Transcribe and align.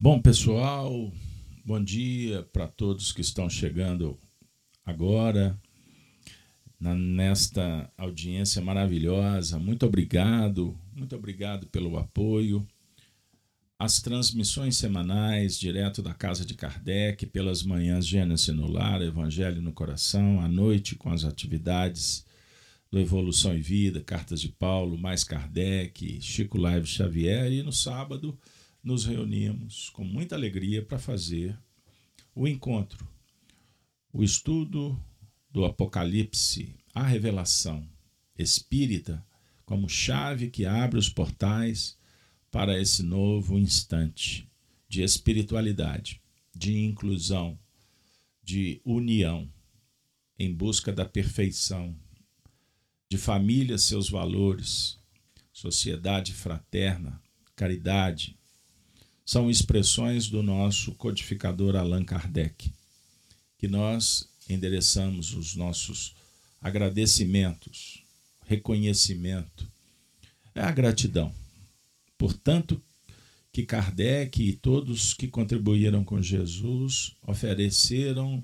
Bom, 0.00 0.22
pessoal, 0.22 1.12
bom 1.64 1.82
dia 1.82 2.44
para 2.52 2.68
todos 2.68 3.10
que 3.10 3.20
estão 3.20 3.50
chegando 3.50 4.16
agora 4.86 5.60
na, 6.78 6.94
nesta 6.94 7.92
audiência 7.98 8.62
maravilhosa. 8.62 9.58
Muito 9.58 9.84
obrigado, 9.84 10.78
muito 10.94 11.16
obrigado 11.16 11.66
pelo 11.66 11.98
apoio. 11.98 12.64
As 13.76 14.00
transmissões 14.00 14.76
semanais, 14.76 15.58
direto 15.58 16.00
da 16.00 16.14
casa 16.14 16.46
de 16.46 16.54
Kardec, 16.54 17.26
pelas 17.26 17.64
manhãs 17.64 18.06
Gênesis 18.06 18.54
no 18.54 18.70
Lar, 18.70 19.02
Evangelho 19.02 19.60
no 19.60 19.72
Coração, 19.72 20.40
à 20.40 20.46
noite 20.46 20.94
com 20.94 21.10
as 21.10 21.24
atividades 21.24 22.24
do 22.88 23.00
Evolução 23.00 23.52
e 23.52 23.60
Vida, 23.60 24.00
Cartas 24.00 24.40
de 24.40 24.48
Paulo, 24.48 24.96
mais 24.96 25.24
Kardec, 25.24 26.20
Chico 26.20 26.56
Live 26.56 26.86
Xavier, 26.86 27.50
e 27.50 27.64
no 27.64 27.72
sábado 27.72 28.38
nos 28.88 29.04
reunimos 29.04 29.90
com 29.90 30.02
muita 30.02 30.34
alegria 30.34 30.82
para 30.82 30.98
fazer 30.98 31.54
o 32.34 32.48
encontro, 32.48 33.06
o 34.10 34.24
estudo 34.24 34.98
do 35.50 35.66
Apocalipse, 35.66 36.74
a 36.94 37.02
revelação 37.02 37.86
espírita 38.38 39.22
como 39.66 39.90
chave 39.90 40.48
que 40.48 40.64
abre 40.64 40.98
os 40.98 41.10
portais 41.10 41.98
para 42.50 42.80
esse 42.80 43.02
novo 43.02 43.58
instante 43.58 44.50
de 44.88 45.02
espiritualidade, 45.02 46.22
de 46.56 46.78
inclusão, 46.78 47.58
de 48.42 48.80
união, 48.86 49.52
em 50.38 50.50
busca 50.50 50.90
da 50.90 51.04
perfeição, 51.04 51.94
de 53.06 53.18
família, 53.18 53.76
seus 53.76 54.08
valores, 54.08 54.98
sociedade 55.52 56.32
fraterna, 56.32 57.20
caridade, 57.54 58.37
são 59.28 59.50
expressões 59.50 60.26
do 60.30 60.42
nosso 60.42 60.92
codificador 60.92 61.76
Allan 61.76 62.02
Kardec, 62.02 62.72
que 63.58 63.68
nós 63.68 64.26
endereçamos 64.48 65.34
os 65.34 65.54
nossos 65.54 66.14
agradecimentos, 66.58 68.02
reconhecimento, 68.46 69.70
é 70.54 70.62
a 70.62 70.70
gratidão. 70.70 71.30
Portanto, 72.16 72.82
que 73.52 73.66
Kardec 73.66 74.42
e 74.42 74.54
todos 74.54 75.12
que 75.12 75.28
contribuíram 75.28 76.02
com 76.02 76.22
Jesus 76.22 77.14
ofereceram 77.20 78.42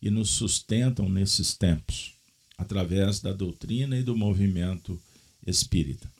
e 0.00 0.08
nos 0.08 0.30
sustentam 0.30 1.10
nesses 1.10 1.54
tempos, 1.54 2.14
através 2.56 3.20
da 3.20 3.34
doutrina 3.34 3.98
e 3.98 4.02
do 4.02 4.16
movimento 4.16 4.98
espírita. 5.46 6.10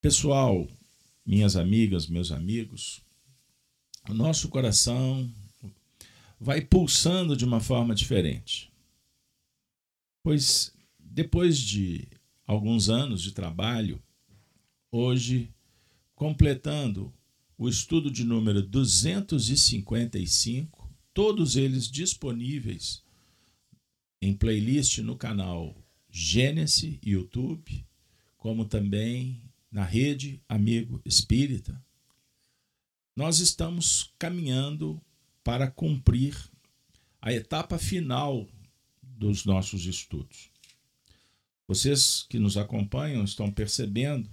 Pessoal, 0.00 0.66
minhas 1.24 1.56
amigas, 1.56 2.06
meus 2.06 2.30
amigos, 2.30 3.02
o 4.08 4.14
nosso 4.14 4.48
coração 4.48 5.28
vai 6.38 6.60
pulsando 6.60 7.36
de 7.36 7.44
uma 7.44 7.58
forma 7.60 7.94
diferente. 7.94 8.72
Pois 10.22 10.72
depois 10.98 11.58
de 11.58 12.08
alguns 12.46 12.88
anos 12.88 13.20
de 13.22 13.32
trabalho, 13.32 14.02
hoje, 14.90 15.52
completando 16.14 17.12
o 17.56 17.68
estudo 17.68 18.10
de 18.10 18.24
número 18.24 18.60
255, 18.62 20.90
todos 21.12 21.56
eles 21.56 21.90
disponíveis 21.90 23.04
em 24.20 24.34
playlist 24.34 24.98
no 24.98 25.16
canal 25.16 25.76
Gênesis 26.10 26.98
YouTube, 27.02 27.86
como 28.36 28.64
também 28.64 29.40
na 29.74 29.82
rede 29.82 30.40
Amigo 30.48 31.02
Espírita, 31.04 31.84
nós 33.16 33.40
estamos 33.40 34.14
caminhando 34.16 35.02
para 35.42 35.68
cumprir 35.68 36.36
a 37.20 37.32
etapa 37.32 37.76
final 37.76 38.46
dos 39.02 39.44
nossos 39.44 39.84
estudos. 39.84 40.48
Vocês 41.66 42.24
que 42.28 42.38
nos 42.38 42.56
acompanham 42.56 43.24
estão 43.24 43.50
percebendo 43.50 44.30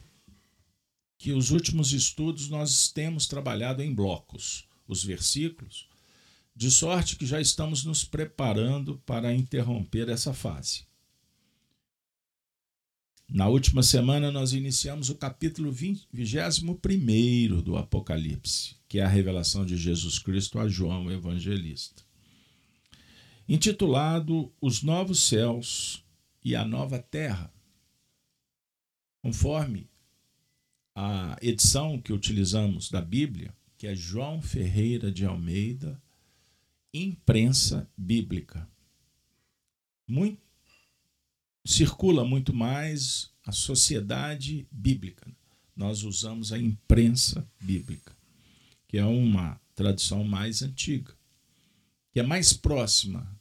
que 1.18 1.34
os 1.34 1.50
últimos 1.50 1.92
estudos 1.92 2.48
nós 2.48 2.92
temos 2.92 3.26
trabalhado 3.26 3.82
em 3.82 3.92
blocos, 3.92 4.68
os 4.88 5.04
versículos, 5.04 5.90
de 6.56 6.70
sorte 6.70 7.16
que 7.16 7.26
já 7.26 7.42
estamos 7.42 7.84
nos 7.84 8.04
preparando 8.04 9.02
para 9.08 9.34
interromper 9.34 10.08
essa 10.08 10.36
fase. 10.36 10.86
Na 13.34 13.48
última 13.48 13.82
semana, 13.82 14.30
nós 14.30 14.52
iniciamos 14.52 15.10
o 15.10 15.16
capítulo 15.16 15.72
21 15.72 17.62
do 17.62 17.78
Apocalipse, 17.78 18.76
que 18.90 19.00
é 19.00 19.04
a 19.04 19.08
revelação 19.08 19.66
de 19.66 19.78
Jesus 19.78 20.20
Cristo 20.20 20.60
a 20.60 20.68
João 20.68 21.06
o 21.06 21.12
Evangelista. 21.14 22.04
Intitulado 23.48 24.52
Os 24.60 24.84
Novos 24.84 25.24
Céus 25.24 26.04
e 26.44 26.58
a 26.58 26.66
Nova 26.66 27.00
Terra. 27.00 27.50
Conforme 29.22 29.90
a 30.94 31.38
edição 31.42 32.02
que 32.02 32.12
utilizamos 32.12 32.90
da 32.90 33.00
Bíblia, 33.02 33.56
que 33.78 33.88
é 33.88 33.96
João 33.96 34.42
Ferreira 34.42 35.10
de 35.10 35.26
Almeida, 35.26 36.04
Imprensa 36.94 37.90
Bíblica. 37.96 38.68
Muito 40.06 40.51
circula 41.64 42.26
muito 42.26 42.54
mais 42.54 43.32
a 43.46 43.52
sociedade 43.52 44.68
bíblica. 44.72 45.32
Nós 45.76 46.04
usamos 46.04 46.52
a 46.52 46.58
imprensa 46.58 47.48
bíblica, 47.60 48.16
que 48.88 48.98
é 48.98 49.06
uma 49.06 49.60
tradição 49.76 50.24
mais 50.24 50.62
antiga, 50.62 51.14
que 52.12 52.20
é 52.20 52.24
mais 52.24 52.54
próxima 52.54 53.40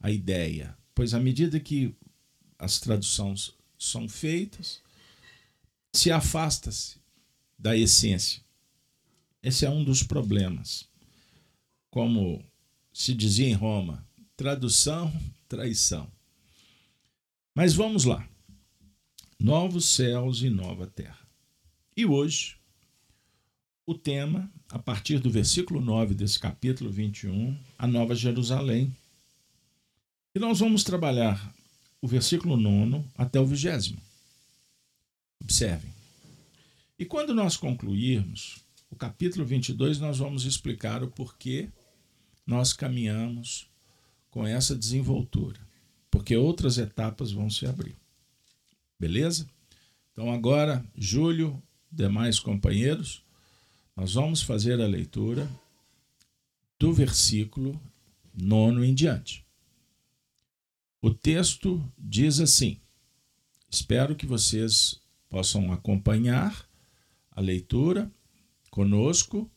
à 0.00 0.10
ideia, 0.10 0.76
pois 0.94 1.14
à 1.14 1.20
medida 1.20 1.60
que 1.60 1.94
as 2.58 2.78
traduções 2.78 3.52
são 3.78 4.08
feitas, 4.08 4.82
se 5.92 6.10
afasta-se 6.10 6.98
da 7.58 7.76
essência. 7.76 8.42
Esse 9.42 9.64
é 9.64 9.70
um 9.70 9.82
dos 9.82 10.02
problemas. 10.02 10.88
Como 11.90 12.44
se 12.92 13.14
dizia 13.14 13.48
em 13.48 13.54
Roma, 13.54 14.06
tradução, 14.36 15.12
traição. 15.48 16.10
Mas 17.60 17.74
vamos 17.74 18.06
lá. 18.06 18.26
Novos 19.38 19.84
céus 19.84 20.40
e 20.40 20.48
nova 20.48 20.86
terra. 20.86 21.28
E 21.94 22.06
hoje, 22.06 22.56
o 23.84 23.92
tema, 23.92 24.50
a 24.70 24.78
partir 24.78 25.18
do 25.18 25.30
versículo 25.30 25.78
9 25.78 26.14
desse 26.14 26.38
capítulo 26.38 26.90
21, 26.90 27.54
a 27.78 27.86
Nova 27.86 28.14
Jerusalém. 28.14 28.96
E 30.34 30.38
nós 30.38 30.60
vamos 30.60 30.82
trabalhar 30.82 31.54
o 32.00 32.08
versículo 32.08 32.56
9 32.56 33.04
até 33.14 33.38
o 33.38 33.44
vigésimo. 33.44 34.00
Observem. 35.42 35.92
E 36.98 37.04
quando 37.04 37.34
nós 37.34 37.58
concluirmos 37.58 38.64
o 38.90 38.96
capítulo 38.96 39.44
22, 39.44 39.98
nós 39.98 40.16
vamos 40.16 40.46
explicar 40.46 41.02
o 41.02 41.10
porquê 41.10 41.68
nós 42.46 42.72
caminhamos 42.72 43.68
com 44.30 44.46
essa 44.46 44.74
desenvoltura 44.74 45.69
porque 46.10 46.36
outras 46.36 46.78
etapas 46.78 47.30
vão 47.32 47.48
se 47.48 47.66
abrir. 47.66 47.96
Beleza? 48.98 49.48
Então, 50.12 50.32
agora, 50.32 50.84
Júlio, 50.94 51.62
demais 51.90 52.38
companheiros, 52.38 53.22
nós 53.96 54.14
vamos 54.14 54.42
fazer 54.42 54.80
a 54.80 54.86
leitura 54.86 55.50
do 56.78 56.92
versículo 56.92 57.80
nono 58.34 58.84
em 58.84 58.94
diante. 58.94 59.44
O 61.00 61.12
texto 61.12 61.82
diz 61.98 62.40
assim: 62.40 62.78
espero 63.70 64.14
que 64.14 64.26
vocês 64.26 65.00
possam 65.28 65.72
acompanhar 65.72 66.68
a 67.30 67.40
leitura 67.40 68.10
conosco, 68.70 69.50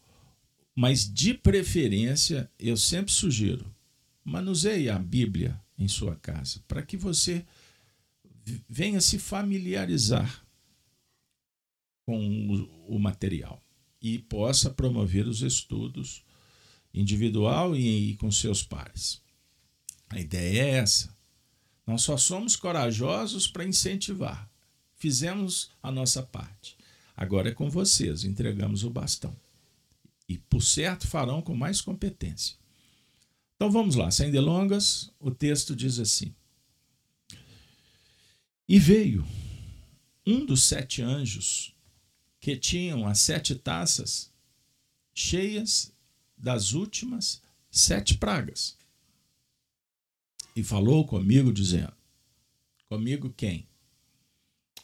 mas 0.76 1.12
de 1.12 1.34
preferência, 1.34 2.50
eu 2.58 2.78
sempre 2.78 3.12
sugiro, 3.12 3.66
manuseie 4.24 4.90
a 4.90 4.98
Bíblia 4.98 5.63
em 5.84 5.88
sua 5.88 6.16
casa, 6.16 6.64
para 6.68 6.82
que 6.82 6.96
você 6.96 7.46
venha 8.68 9.02
se 9.02 9.20
familiarizar 9.20 10.46
com 12.06 12.68
o 12.88 13.00
material 13.00 13.62
e 14.02 14.20
possa 14.20 14.70
promover 14.70 15.28
os 15.28 15.42
estudos 15.42 16.24
individual 16.94 17.76
e 17.76 18.16
com 18.18 18.32
seus 18.32 18.62
pares. 18.62 19.22
A 20.10 20.20
ideia 20.20 20.62
é 20.62 20.70
essa. 20.76 21.16
Nós 21.88 22.02
só 22.04 22.18
somos 22.18 22.56
corajosos 22.56 23.48
para 23.48 23.66
incentivar. 23.66 24.50
Fizemos 24.96 25.72
a 25.82 25.92
nossa 25.92 26.22
parte. 26.22 26.78
Agora 27.16 27.50
é 27.50 27.54
com 27.54 27.70
vocês, 27.70 28.24
entregamos 28.24 28.84
o 28.84 28.90
bastão. 28.90 29.36
E 30.28 30.38
por 30.38 30.62
certo 30.62 31.08
farão 31.08 31.42
com 31.42 31.56
mais 31.56 31.82
competência. 31.82 32.58
Então 33.64 33.72
vamos 33.72 33.96
lá, 33.96 34.12
sem 34.12 34.30
delongas, 34.30 35.10
o 35.18 35.32
texto 35.32 35.74
diz 35.74 35.98
assim: 35.98 36.36
E 38.68 38.78
veio 38.78 39.26
um 40.28 40.46
dos 40.46 40.64
sete 40.64 41.02
anjos 41.02 41.74
que 42.42 42.58
tinham 42.58 43.08
as 43.08 43.20
sete 43.20 43.56
taças 43.56 44.30
cheias 45.14 45.94
das 46.38 46.74
últimas 46.74 47.42
sete 47.72 48.18
pragas. 48.18 48.78
E 50.54 50.62
falou 50.62 51.08
comigo, 51.08 51.54
dizendo: 51.54 51.96
Comigo 52.90 53.30
quem? 53.30 53.66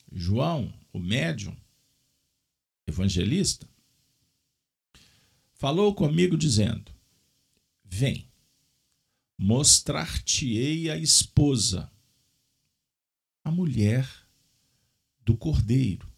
João, 0.09 0.73
o 0.93 0.99
médium, 0.99 1.53
evangelista, 2.87 3.67
falou 5.55 5.93
comigo, 5.93 6.37
dizendo: 6.37 6.89
Vem, 7.83 8.28
mostrar-te-ei 9.41 10.89
a 10.89 10.97
esposa, 10.97 11.89
a 13.41 13.49
mulher 13.49 14.05
do 15.23 15.37
cordeiro. 15.37 16.11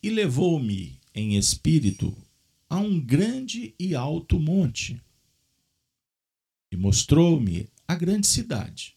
E 0.00 0.08
levou-me 0.10 1.00
em 1.12 1.36
espírito 1.36 2.16
a 2.70 2.76
um 2.76 3.04
grande 3.04 3.74
e 3.76 3.96
alto 3.96 4.38
monte, 4.38 5.02
e 6.70 6.76
mostrou-me 6.76 7.68
a 7.88 7.96
grande 7.96 8.28
cidade, 8.28 8.96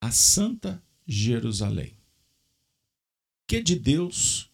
a 0.00 0.10
Santa 0.10 0.82
Jerusalém, 1.06 1.94
que 3.46 3.62
de 3.62 3.78
Deus 3.78 4.50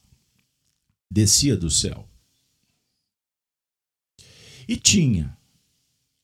descia 1.09 1.57
do 1.57 1.71
céu. 1.71 2.10
E 4.71 4.77
tinha 4.77 5.37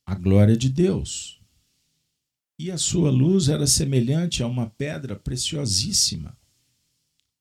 a 0.06 0.14
glória 0.14 0.56
de 0.56 0.68
Deus, 0.68 1.42
e 2.56 2.70
a 2.70 2.78
sua 2.78 3.10
luz 3.10 3.48
era 3.48 3.66
semelhante 3.66 4.40
a 4.40 4.46
uma 4.46 4.70
pedra 4.70 5.16
preciosíssima, 5.16 6.38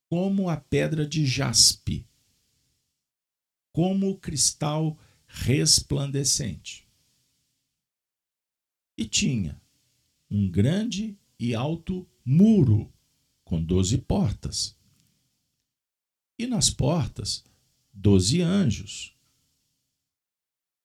como 0.09 0.49
a 0.49 0.57
pedra 0.57 1.05
de 1.05 1.23
jaspe 1.23 2.07
como 3.71 4.09
o 4.09 4.17
cristal 4.17 4.97
resplandecente. 5.27 6.87
E 8.97 9.05
tinha 9.05 9.61
um 10.27 10.49
grande 10.49 11.15
e 11.37 11.53
alto 11.53 12.09
muro 12.25 12.91
com 13.43 13.63
doze 13.63 13.99
portas. 13.99 14.75
E 16.39 16.47
nas 16.47 16.71
portas, 16.71 17.45
doze 17.93 18.41
anjos. 18.41 19.14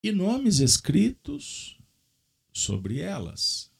E 0.02 0.12
nomes 0.12 0.60
escritos 0.60 1.78
sobre 2.52 3.00
elas, 3.00 3.70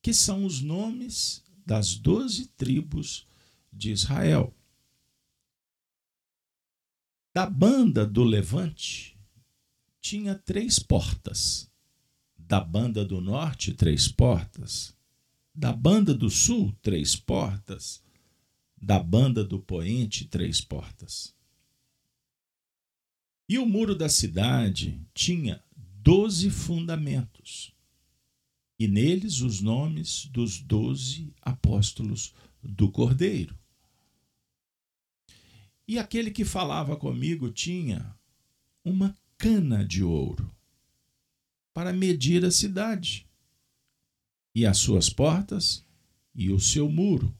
que 0.00 0.14
são 0.14 0.44
os 0.44 0.60
nomes 0.60 1.42
das 1.66 1.94
doze 1.96 2.46
tribos 2.46 3.26
de 3.72 3.90
Israel. 3.90 4.54
Da 7.34 7.46
banda 7.48 8.06
do 8.06 8.22
levante 8.22 9.18
tinha 10.00 10.34
três 10.34 10.78
portas. 10.78 11.70
Da 12.36 12.60
banda 12.60 13.04
do 13.04 13.20
norte, 13.20 13.72
três 13.72 14.08
portas. 14.08 14.94
Da 15.54 15.72
banda 15.72 16.12
do 16.12 16.28
sul, 16.28 16.76
três 16.82 17.16
portas. 17.16 18.02
Da 18.80 18.98
banda 18.98 19.42
do 19.44 19.58
poente, 19.58 20.26
três 20.26 20.60
portas. 20.60 21.34
E 23.48 23.58
o 23.58 23.66
muro 23.66 23.94
da 23.94 24.08
cidade 24.08 25.00
tinha 25.12 25.62
doze 25.76 26.50
fundamentos, 26.50 27.72
e 28.78 28.88
neles 28.88 29.40
os 29.40 29.60
nomes 29.60 30.26
dos 30.26 30.60
doze 30.60 31.34
apóstolos 31.40 32.34
do 32.62 32.90
Cordeiro. 32.90 33.58
E 35.86 35.98
aquele 35.98 36.30
que 36.30 36.44
falava 36.44 36.96
comigo 36.96 37.50
tinha 37.50 38.16
uma 38.84 39.16
cana 39.36 39.84
de 39.84 40.02
ouro 40.02 40.50
para 41.74 41.92
medir 41.92 42.44
a 42.44 42.50
cidade, 42.50 43.26
e 44.54 44.66
as 44.66 44.78
suas 44.78 45.08
portas 45.08 45.84
e 46.34 46.50
o 46.50 46.60
seu 46.60 46.88
muro. 46.90 47.34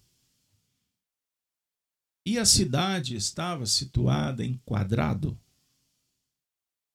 E 2.24 2.38
a 2.38 2.44
cidade 2.44 3.16
estava 3.16 3.66
situada 3.66 4.44
em 4.44 4.56
quadrado, 4.64 5.38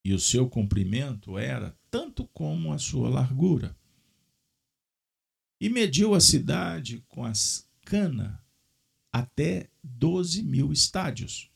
e 0.07 0.13
o 0.13 0.19
seu 0.21 0.49
comprimento 0.49 1.37
era 1.37 1.77
tanto 1.91 2.25
como 2.27 2.71
a 2.71 2.79
sua 2.79 3.09
largura. 3.09 3.77
E 5.59 5.67
mediu 5.67 6.13
a 6.13 6.21
cidade 6.21 7.03
com 7.09 7.25
as 7.25 7.69
cana 7.81 8.41
até 9.11 9.69
12 9.83 10.43
mil 10.43 10.71
estádios. 10.71 11.51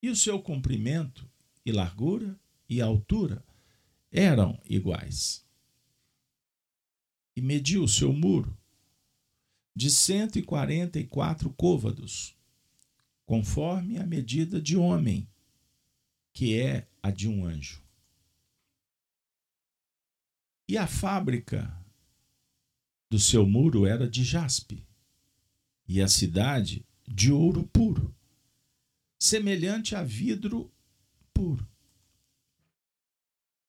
E 0.00 0.08
o 0.08 0.14
seu 0.14 0.40
comprimento 0.40 1.28
e 1.66 1.72
largura 1.72 2.38
e 2.68 2.80
altura 2.80 3.44
eram 4.12 4.56
iguais. 4.64 5.44
E 7.34 7.42
mediu 7.42 7.82
o 7.82 7.88
seu 7.88 8.12
muro 8.12 8.56
de 9.74 9.90
144 9.90 11.50
côvados, 11.54 12.36
conforme 13.26 13.98
a 13.98 14.06
medida 14.06 14.62
de 14.62 14.76
homem, 14.76 15.28
que 16.32 16.58
é 16.58 16.88
a 17.02 17.10
de 17.10 17.28
um 17.28 17.44
anjo. 17.44 17.82
E 20.68 20.78
a 20.78 20.86
fábrica 20.86 21.76
do 23.10 23.18
seu 23.18 23.46
muro 23.46 23.84
era 23.84 24.08
de 24.08 24.24
jaspe, 24.24 24.86
e 25.86 26.00
a 26.00 26.08
cidade 26.08 26.86
de 27.06 27.30
ouro 27.30 27.64
puro, 27.66 28.14
semelhante 29.18 29.94
a 29.94 30.02
vidro 30.02 30.72
puro. 31.34 31.68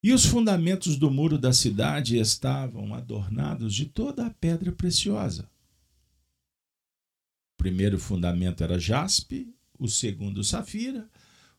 E 0.02 0.14
os 0.14 0.26
fundamentos 0.26 0.98
do 0.98 1.12
muro 1.12 1.38
da 1.38 1.52
cidade 1.52 2.18
estavam 2.18 2.94
adornados 2.94 3.74
de 3.74 3.86
toda 3.86 4.26
a 4.26 4.30
pedra 4.30 4.72
preciosa. 4.72 5.50
O 7.54 7.58
primeiro 7.58 8.00
fundamento 8.00 8.64
era 8.64 8.80
jaspe, 8.80 9.54
o 9.78 9.88
segundo 9.88 10.44
safira, 10.44 11.10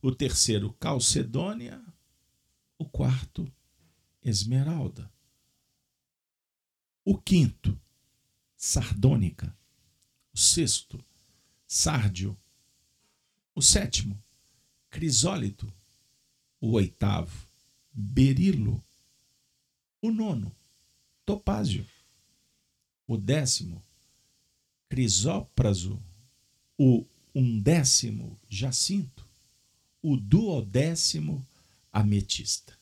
o 0.06 0.14
terceiro 0.14 0.70
calcedônia, 0.74 1.82
o 2.76 2.84
quarto 2.84 3.50
esmeralda. 4.22 5.10
O 7.02 7.16
quinto, 7.16 7.80
sardônica. 8.54 9.56
O 10.34 10.36
sexto, 10.36 11.02
sárdio. 11.66 12.38
O 13.54 13.62
sétimo, 13.62 14.22
crisólito. 14.90 15.72
O 16.60 16.72
oitavo, 16.72 17.48
berilo. 17.90 18.84
O 20.02 20.10
nono, 20.10 20.54
topázio. 21.24 21.88
O 23.06 23.16
décimo, 23.16 23.82
crisópraso. 24.86 25.98
O 26.76 27.06
undécimo, 27.34 28.38
jacinto. 28.50 29.23
O 30.06 30.18
duodécimo, 30.18 31.42
ametista. 31.90 32.78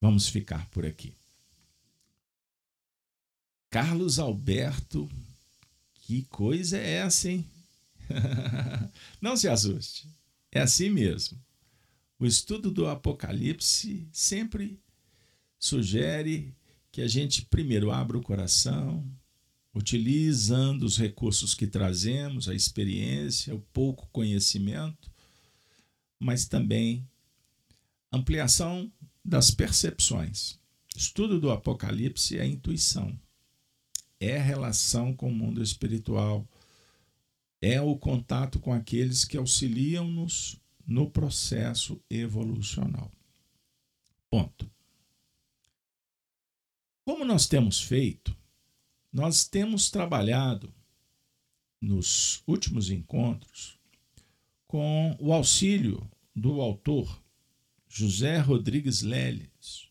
Vamos 0.00 0.28
ficar 0.28 0.70
por 0.70 0.86
aqui. 0.86 1.12
Carlos 3.68 4.20
Alberto 4.20 5.10
que 6.08 6.22
coisa 6.22 6.78
é 6.78 6.90
essa, 6.92 7.28
hein? 7.28 7.44
Não 9.20 9.36
se 9.36 9.48
assuste. 9.48 10.08
É 10.52 10.60
assim 10.60 10.90
mesmo. 10.90 11.36
O 12.16 12.24
estudo 12.24 12.70
do 12.70 12.86
Apocalipse 12.86 14.08
sempre 14.12 14.80
sugere 15.58 16.54
que 16.92 17.02
a 17.02 17.08
gente 17.08 17.44
primeiro 17.46 17.90
abra 17.90 18.16
o 18.16 18.22
coração, 18.22 19.04
utilizando 19.78 20.82
os 20.82 20.98
recursos 20.98 21.54
que 21.54 21.66
trazemos, 21.66 22.48
a 22.48 22.54
experiência, 22.54 23.54
o 23.54 23.60
pouco 23.72 24.08
conhecimento, 24.12 25.10
mas 26.18 26.46
também 26.46 27.08
ampliação 28.12 28.90
das 29.24 29.50
percepções. 29.50 30.58
Estudo 30.96 31.40
do 31.40 31.50
Apocalipse 31.50 32.38
é 32.38 32.46
intuição 32.46 33.18
é 34.20 34.38
a 34.38 34.42
relação 34.42 35.14
com 35.14 35.28
o 35.28 35.34
mundo 35.34 35.62
espiritual, 35.62 36.46
é 37.60 37.80
o 37.80 37.96
contato 37.96 38.58
com 38.58 38.72
aqueles 38.72 39.24
que 39.24 39.36
auxiliam-nos 39.36 40.60
no 40.86 41.10
processo 41.10 42.00
evolucional. 42.08 43.12
Ponto. 44.30 44.70
Como 47.04 47.24
nós 47.24 47.46
temos 47.46 47.80
feito, 47.80 48.36
nós 49.12 49.46
temos 49.46 49.90
trabalhado 49.90 50.72
nos 51.80 52.42
últimos 52.46 52.90
encontros 52.90 53.78
com 54.66 55.16
o 55.18 55.32
auxílio 55.32 56.08
do 56.34 56.60
autor 56.60 57.22
José 57.88 58.38
Rodrigues 58.38 59.02
Leles, 59.02 59.88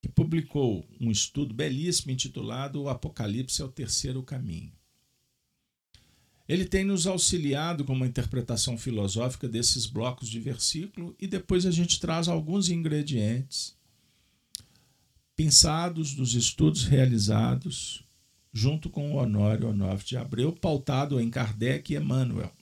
que 0.00 0.08
publicou 0.08 0.88
um 1.00 1.10
estudo 1.10 1.52
belíssimo 1.52 2.12
intitulado 2.12 2.82
O 2.82 2.88
Apocalipse 2.88 3.60
é 3.60 3.64
o 3.64 3.72
Terceiro 3.72 4.22
Caminho. 4.22 4.72
Ele 6.48 6.64
tem 6.64 6.84
nos 6.84 7.06
auxiliado 7.06 7.84
com 7.84 7.92
uma 7.92 8.06
interpretação 8.06 8.76
filosófica 8.76 9.48
desses 9.48 9.86
blocos 9.86 10.28
de 10.28 10.40
versículo 10.40 11.14
e 11.18 11.26
depois 11.26 11.64
a 11.66 11.70
gente 11.70 12.00
traz 12.00 12.28
alguns 12.28 12.68
ingredientes 12.68 13.76
pensados 15.42 16.12
dos 16.12 16.34
estudos 16.34 16.84
realizados 16.84 18.04
junto 18.52 18.90
com 18.90 19.12
o 19.12 19.16
Honório 19.16 19.70
Onofre 19.70 20.08
de 20.08 20.16
Abreu, 20.18 20.52
pautado 20.52 21.18
em 21.18 21.30
Kardec 21.30 21.90
e 21.90 21.96
Emmanuel. 21.96 22.52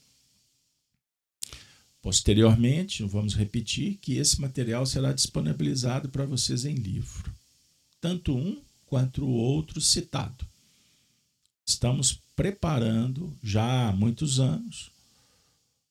Posteriormente, 2.01 3.03
vamos 3.03 3.35
repetir 3.35 3.97
que 4.01 4.13
esse 4.15 4.39
material 4.39 4.85
será 4.85 5.11
disponibilizado 5.11 6.07
para 6.07 6.25
vocês 6.25 6.63
em 6.63 6.75
livro, 6.75 7.29
tanto 7.99 8.33
um 8.33 8.61
quanto 8.85 9.25
o 9.25 9.29
outro 9.29 9.81
citado. 9.81 10.47
Estamos 11.65 12.17
preparando 12.33 13.37
já 13.43 13.89
há 13.89 13.91
muitos 13.91 14.39
anos 14.39 14.89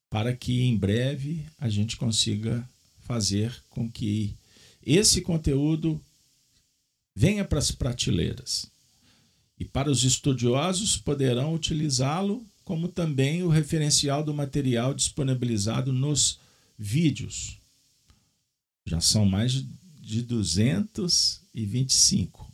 para 0.08 0.34
que 0.34 0.62
em 0.62 0.74
breve 0.74 1.44
a 1.58 1.68
gente 1.68 1.98
consiga 1.98 2.66
fazer 3.00 3.54
com 3.68 3.90
que 3.90 4.34
esse 4.82 5.20
conteúdo 5.20 6.00
venha 7.18 7.44
para 7.44 7.58
as 7.58 7.70
prateleiras. 7.72 8.70
E 9.58 9.64
para 9.64 9.90
os 9.90 10.04
estudiosos 10.04 10.96
poderão 10.96 11.52
utilizá-lo 11.52 12.46
como 12.64 12.86
também 12.86 13.42
o 13.42 13.48
referencial 13.48 14.22
do 14.22 14.32
material 14.32 14.94
disponibilizado 14.94 15.92
nos 15.92 16.38
vídeos. 16.78 17.58
Já 18.86 19.00
são 19.00 19.24
mais 19.24 19.64
de 20.00 20.22
225. 20.22 22.52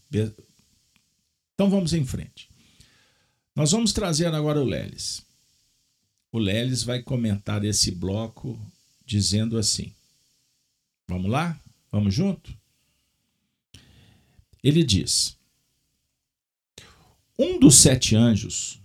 Então 1.52 1.68
vamos 1.68 1.92
em 1.92 2.06
frente. 2.06 2.48
Nós 3.54 3.72
vamos 3.72 3.92
trazer 3.92 4.28
agora 4.28 4.62
o 4.62 4.64
Leles. 4.64 5.20
O 6.32 6.38
Leles 6.38 6.82
vai 6.82 7.02
comentar 7.02 7.62
esse 7.66 7.90
bloco 7.90 8.58
dizendo 9.04 9.58
assim: 9.58 9.92
Vamos 11.06 11.30
lá? 11.30 11.60
Vamos 11.92 12.14
junto? 12.14 12.63
Ele 14.64 14.82
diz: 14.82 15.38
Um 17.38 17.58
dos 17.60 17.74
sete 17.74 18.16
anjos, 18.16 18.82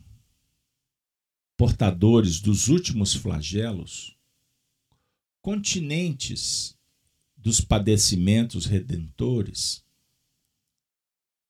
portadores 1.55 2.41
dos 2.41 2.67
últimos 2.67 3.15
flagelos, 3.15 4.13
continentes 5.41 6.77
dos 7.37 7.61
padecimentos 7.61 8.65
redentores, 8.65 9.81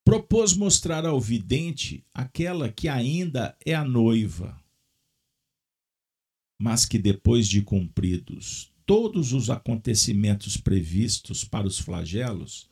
propôs 0.04 0.54
mostrar 0.54 1.04
ao 1.04 1.20
vidente 1.20 2.06
aquela 2.14 2.70
que 2.70 2.86
ainda 2.88 3.58
é 3.66 3.74
a 3.74 3.84
noiva, 3.84 4.62
mas 6.56 6.86
que 6.86 7.00
depois 7.00 7.48
de 7.48 7.62
cumpridos 7.62 8.72
todos 8.86 9.32
os 9.32 9.50
acontecimentos 9.50 10.56
previstos 10.56 11.44
para 11.44 11.66
os 11.66 11.80
flagelos, 11.80 12.69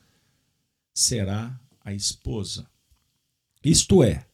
será 0.98 1.58
a 1.80 1.94
esposa. 1.94 2.68
Isto 3.62 4.02
é, 4.02 4.28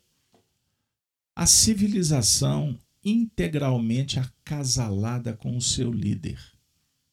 a 1.36 1.46
civilização 1.46 2.78
integralmente 3.04 4.18
acasalada 4.18 5.36
com 5.36 5.58
o 5.58 5.60
seu 5.60 5.92
líder, 5.92 6.40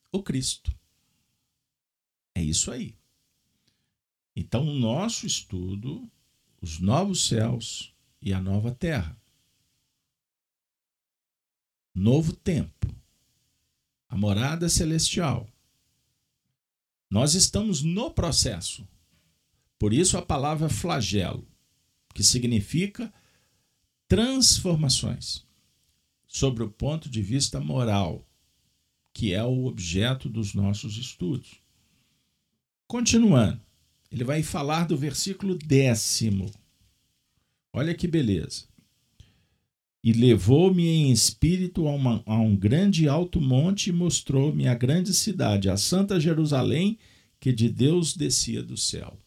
o 0.10 0.24
Cristo. 0.24 0.74
É 2.34 2.42
isso 2.42 2.72
aí. 2.72 2.98
Então, 4.34 4.66
o 4.66 4.74
nosso 4.74 5.28
estudo, 5.28 6.10
os 6.62 6.80
novos 6.80 7.28
céus 7.28 7.94
e 8.22 8.34
a 8.34 8.40
nova 8.40 8.74
terra. 8.74 9.20
Novo 11.94 12.34
tempo. 12.34 12.88
A 14.08 14.16
morada 14.16 14.70
celestial. 14.70 15.46
Nós 17.10 17.34
estamos 17.34 17.82
no 17.82 18.12
processo. 18.12 18.88
Por 19.82 19.94
isso 19.94 20.16
a 20.16 20.22
palavra 20.22 20.70
flagelo, 20.70 21.44
que 22.14 22.24
significa 22.24 23.12
transformações 24.08 25.44
sobre 26.28 26.62
o 26.62 26.70
ponto 26.70 27.10
de 27.10 27.20
vista 27.20 27.60
moral, 27.60 28.24
que 29.12 29.34
é 29.34 29.44
o 29.44 29.66
objeto 29.66 30.30
dos 30.30 30.54
nossos 30.54 30.98
estudos. 30.98 31.64
Continuando. 32.86 33.60
Ele 34.12 34.24
vai 34.24 34.44
falar 34.44 34.86
do 34.86 34.96
versículo 34.96 35.58
décimo. 35.58 36.52
Olha 37.74 37.96
que 37.96 38.08
beleza. 38.08 38.66
E 40.04 40.14
levou-me 40.14 40.88
em 40.88 41.12
espírito 41.12 41.88
a, 41.88 41.96
uma, 41.96 42.22
a 42.28 42.40
um 42.40 42.56
grande 42.56 43.08
alto 43.08 43.42
monte 43.42 43.88
e 43.88 43.92
mostrou-me 43.92 44.68
a 44.68 44.76
grande 44.76 45.12
cidade, 45.12 45.72
a 45.72 45.76
Santa 45.76 46.20
Jerusalém, 46.20 47.00
que 47.40 47.52
de 47.52 47.68
Deus 47.68 48.16
descia 48.16 48.62
do 48.62 48.78
céu. 48.78 49.18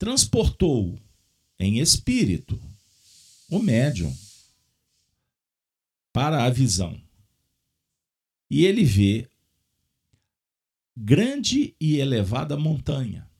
Transportou 0.00 0.98
em 1.58 1.78
espírito 1.78 2.58
o 3.50 3.58
médium 3.58 4.16
para 6.10 6.46
a 6.46 6.48
visão. 6.48 6.98
E 8.48 8.64
ele 8.64 8.82
vê 8.82 9.28
grande 10.96 11.76
e 11.78 11.96
elevada 11.98 12.56
montanha, 12.56 13.30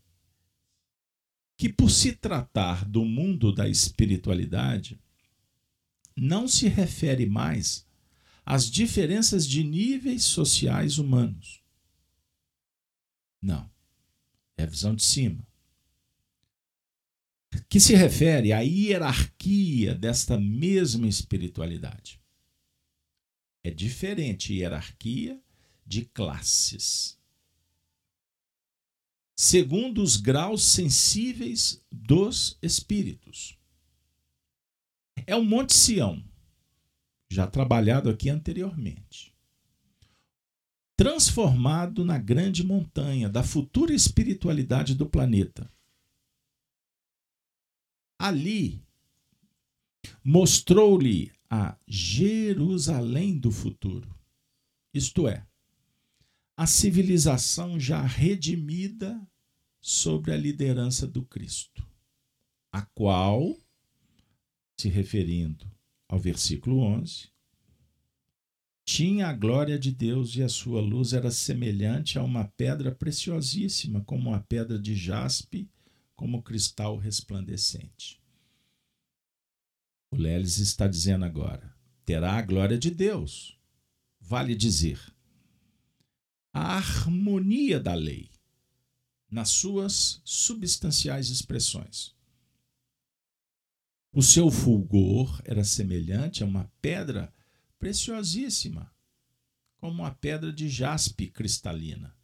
que 1.57 1.73
por 1.73 1.91
se 1.91 2.13
tratar 2.13 2.85
do 2.85 3.07
mundo 3.07 3.55
da 3.55 3.67
espiritualidade, 3.67 5.01
não 6.15 6.47
se 6.47 6.69
refere 6.69 7.25
mais 7.25 7.89
às 8.45 8.71
diferenças 8.71 9.49
de 9.49 9.65
níveis 9.65 10.25
sociais 10.25 10.99
humanos. 10.99 11.63
Não. 13.41 13.71
É 14.59 14.65
a 14.65 14.67
visão 14.67 14.95
de 14.95 15.03
cima. 15.03 15.50
Que 17.69 17.81
se 17.81 17.95
refere 17.95 18.53
à 18.53 18.61
hierarquia 18.61 19.95
desta 19.95 20.39
mesma 20.39 21.07
espiritualidade. 21.07 22.21
É 23.63 23.71
diferente 23.71 24.55
hierarquia 24.55 25.41
de 25.87 26.05
classes 26.05 27.21
segundo 29.41 30.03
os 30.03 30.19
graus 30.19 30.63
sensíveis 30.63 31.83
dos 31.91 32.59
espíritos. 32.61 33.57
É 35.27 35.35
o 35.35 35.43
Monte 35.43 35.75
Sião, 35.75 36.23
já 37.27 37.47
trabalhado 37.47 38.11
aqui 38.11 38.29
anteriormente. 38.29 39.35
Transformado 40.95 42.05
na 42.05 42.19
grande 42.19 42.63
montanha 42.63 43.31
da 43.31 43.43
futura 43.43 43.95
espiritualidade 43.95 44.95
do 44.95 45.07
planeta. 45.07 45.73
Ali 48.21 48.85
mostrou-lhe 50.23 51.33
a 51.49 51.75
Jerusalém 51.89 53.39
do 53.39 53.51
futuro, 53.51 54.15
isto 54.93 55.27
é, 55.27 55.47
a 56.55 56.67
civilização 56.67 57.81
já 57.81 58.03
redimida 58.03 59.19
sobre 59.81 60.35
a 60.35 60.37
liderança 60.37 61.07
do 61.07 61.23
Cristo, 61.23 61.83
a 62.71 62.83
qual, 62.83 63.57
se 64.79 64.91
referindo 64.91 65.67
ao 66.07 66.19
versículo 66.19 66.81
11, 66.81 67.31
tinha 68.85 69.29
a 69.29 69.33
glória 69.33 69.79
de 69.79 69.91
Deus 69.91 70.37
e 70.37 70.43
a 70.43 70.49
sua 70.51 70.83
luz 70.83 71.15
era 71.15 71.31
semelhante 71.31 72.19
a 72.19 72.23
uma 72.23 72.45
pedra 72.45 72.95
preciosíssima, 72.95 74.05
como 74.05 74.35
a 74.35 74.41
pedra 74.41 74.79
de 74.79 74.95
jaspe, 74.95 75.71
como 76.21 76.43
cristal 76.43 76.99
resplandecente. 76.99 78.23
O 80.11 80.17
Leles 80.17 80.59
está 80.59 80.87
dizendo 80.87 81.25
agora: 81.25 81.75
terá 82.05 82.35
a 82.35 82.43
glória 82.43 82.79
de 82.79 82.91
Deus. 82.91 83.59
Vale 84.21 84.55
dizer, 84.55 85.01
a 86.53 86.77
harmonia 86.77 87.81
da 87.81 87.95
lei 87.95 88.31
nas 89.31 89.49
suas 89.49 90.21
substanciais 90.23 91.31
expressões. 91.31 92.15
O 94.13 94.23
seu 94.23 94.51
fulgor 94.51 95.41
era 95.47 95.65
semelhante 95.65 96.43
a 96.43 96.47
uma 96.47 96.71
pedra 96.83 97.33
preciosíssima, 97.79 98.95
como 99.79 100.03
uma 100.03 100.15
pedra 100.15 100.53
de 100.53 100.69
jaspe 100.69 101.29
cristalina. 101.29 102.15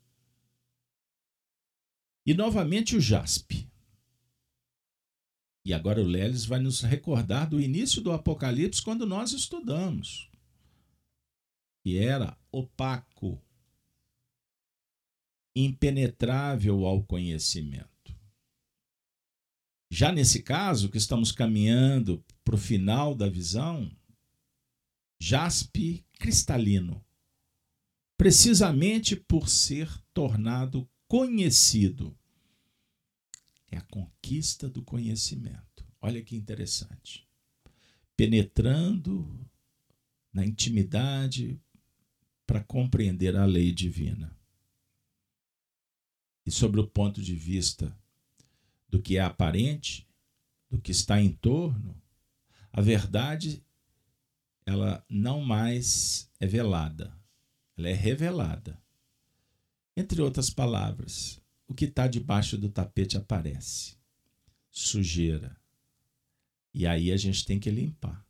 E 2.26 2.34
novamente 2.34 2.94
o 2.94 3.00
jaspe. 3.00 3.66
E 5.66 5.74
agora 5.74 6.00
o 6.00 6.04
Leles 6.06 6.44
vai 6.44 6.60
nos 6.60 6.82
recordar 6.82 7.50
do 7.50 7.60
início 7.60 8.00
do 8.00 8.12
Apocalipse 8.12 8.80
quando 8.80 9.04
nós 9.04 9.32
estudamos, 9.32 10.30
que 11.82 11.98
era 11.98 12.38
opaco, 12.52 13.42
impenetrável 15.56 16.86
ao 16.86 17.02
conhecimento. 17.02 18.16
Já 19.90 20.12
nesse 20.12 20.40
caso, 20.40 20.88
que 20.88 20.98
estamos 20.98 21.32
caminhando 21.32 22.24
para 22.44 22.54
o 22.54 22.58
final 22.58 23.12
da 23.12 23.28
visão, 23.28 23.90
jaspe 25.20 26.06
cristalino, 26.20 27.04
precisamente 28.16 29.16
por 29.16 29.48
ser 29.48 29.90
tornado 30.14 30.88
conhecido. 31.08 32.16
É 33.70 33.76
a 33.76 33.82
conquista 33.82 34.68
do 34.68 34.82
conhecimento. 34.82 35.84
Olha 36.00 36.22
que 36.22 36.36
interessante. 36.36 37.26
Penetrando 38.16 39.28
na 40.32 40.44
intimidade 40.44 41.60
para 42.46 42.62
compreender 42.62 43.36
a 43.36 43.44
lei 43.44 43.72
divina. 43.72 44.36
E 46.44 46.50
sobre 46.50 46.80
o 46.80 46.86
ponto 46.86 47.20
de 47.20 47.34
vista 47.34 47.96
do 48.88 49.02
que 49.02 49.16
é 49.16 49.20
aparente, 49.20 50.06
do 50.70 50.80
que 50.80 50.92
está 50.92 51.20
em 51.20 51.32
torno, 51.32 52.00
a 52.72 52.80
verdade 52.80 53.64
ela 54.64 55.04
não 55.08 55.40
mais 55.40 56.30
é 56.38 56.46
velada, 56.46 57.16
ela 57.76 57.88
é 57.88 57.94
revelada. 57.94 58.80
Entre 59.96 60.20
outras 60.20 60.50
palavras, 60.50 61.40
o 61.68 61.74
que 61.74 61.86
está 61.86 62.06
debaixo 62.06 62.56
do 62.56 62.68
tapete 62.68 63.16
aparece. 63.16 63.96
Sujeira. 64.70 65.56
E 66.72 66.86
aí 66.86 67.10
a 67.10 67.16
gente 67.16 67.44
tem 67.44 67.58
que 67.58 67.70
limpar. 67.70 68.24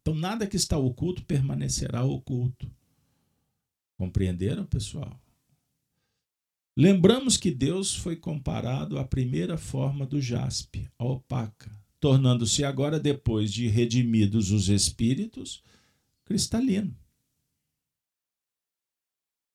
Então, 0.00 0.14
nada 0.14 0.46
que 0.46 0.56
está 0.56 0.78
oculto 0.78 1.24
permanecerá 1.24 2.04
oculto. 2.04 2.70
Compreenderam, 3.96 4.64
pessoal? 4.64 5.20
Lembramos 6.76 7.36
que 7.36 7.50
Deus 7.50 7.94
foi 7.94 8.16
comparado 8.16 8.98
à 8.98 9.04
primeira 9.04 9.58
forma 9.58 10.06
do 10.06 10.20
jaspe, 10.20 10.88
a 10.96 11.04
opaca, 11.04 11.70
tornando-se 11.98 12.64
agora, 12.64 12.98
depois 12.98 13.52
de 13.52 13.66
redimidos 13.66 14.50
os 14.50 14.68
espíritos, 14.68 15.62
cristalino. 16.24 16.96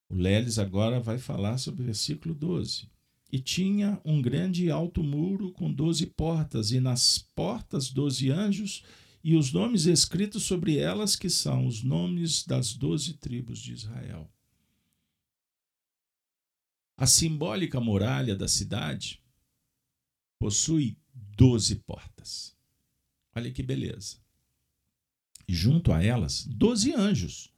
O 0.08 0.14
Leles 0.14 0.58
agora 0.58 1.00
vai 1.00 1.18
falar 1.18 1.58
sobre 1.58 1.82
o 1.82 1.86
versículo 1.86 2.32
12. 2.32 2.88
E 3.36 3.38
tinha 3.38 4.00
um 4.02 4.22
grande 4.22 4.64
e 4.64 4.70
alto 4.70 5.02
muro 5.02 5.52
com 5.52 5.70
doze 5.70 6.06
portas, 6.06 6.72
e 6.72 6.80
nas 6.80 7.18
portas 7.18 7.90
doze 7.90 8.30
anjos, 8.30 8.82
e 9.22 9.36
os 9.36 9.52
nomes 9.52 9.84
escritos 9.84 10.44
sobre 10.44 10.78
elas, 10.78 11.16
que 11.16 11.28
são 11.28 11.66
os 11.66 11.82
nomes 11.82 12.46
das 12.46 12.72
doze 12.72 13.12
tribos 13.12 13.58
de 13.58 13.74
Israel. 13.74 14.32
A 16.96 17.06
simbólica 17.06 17.78
muralha 17.78 18.34
da 18.34 18.48
cidade 18.48 19.22
possui 20.38 20.96
doze 21.12 21.76
portas. 21.76 22.56
Olha 23.34 23.52
que 23.52 23.62
beleza. 23.62 24.16
E 25.46 25.52
junto 25.54 25.92
a 25.92 26.02
elas, 26.02 26.46
doze 26.46 26.94
anjos, 26.94 27.52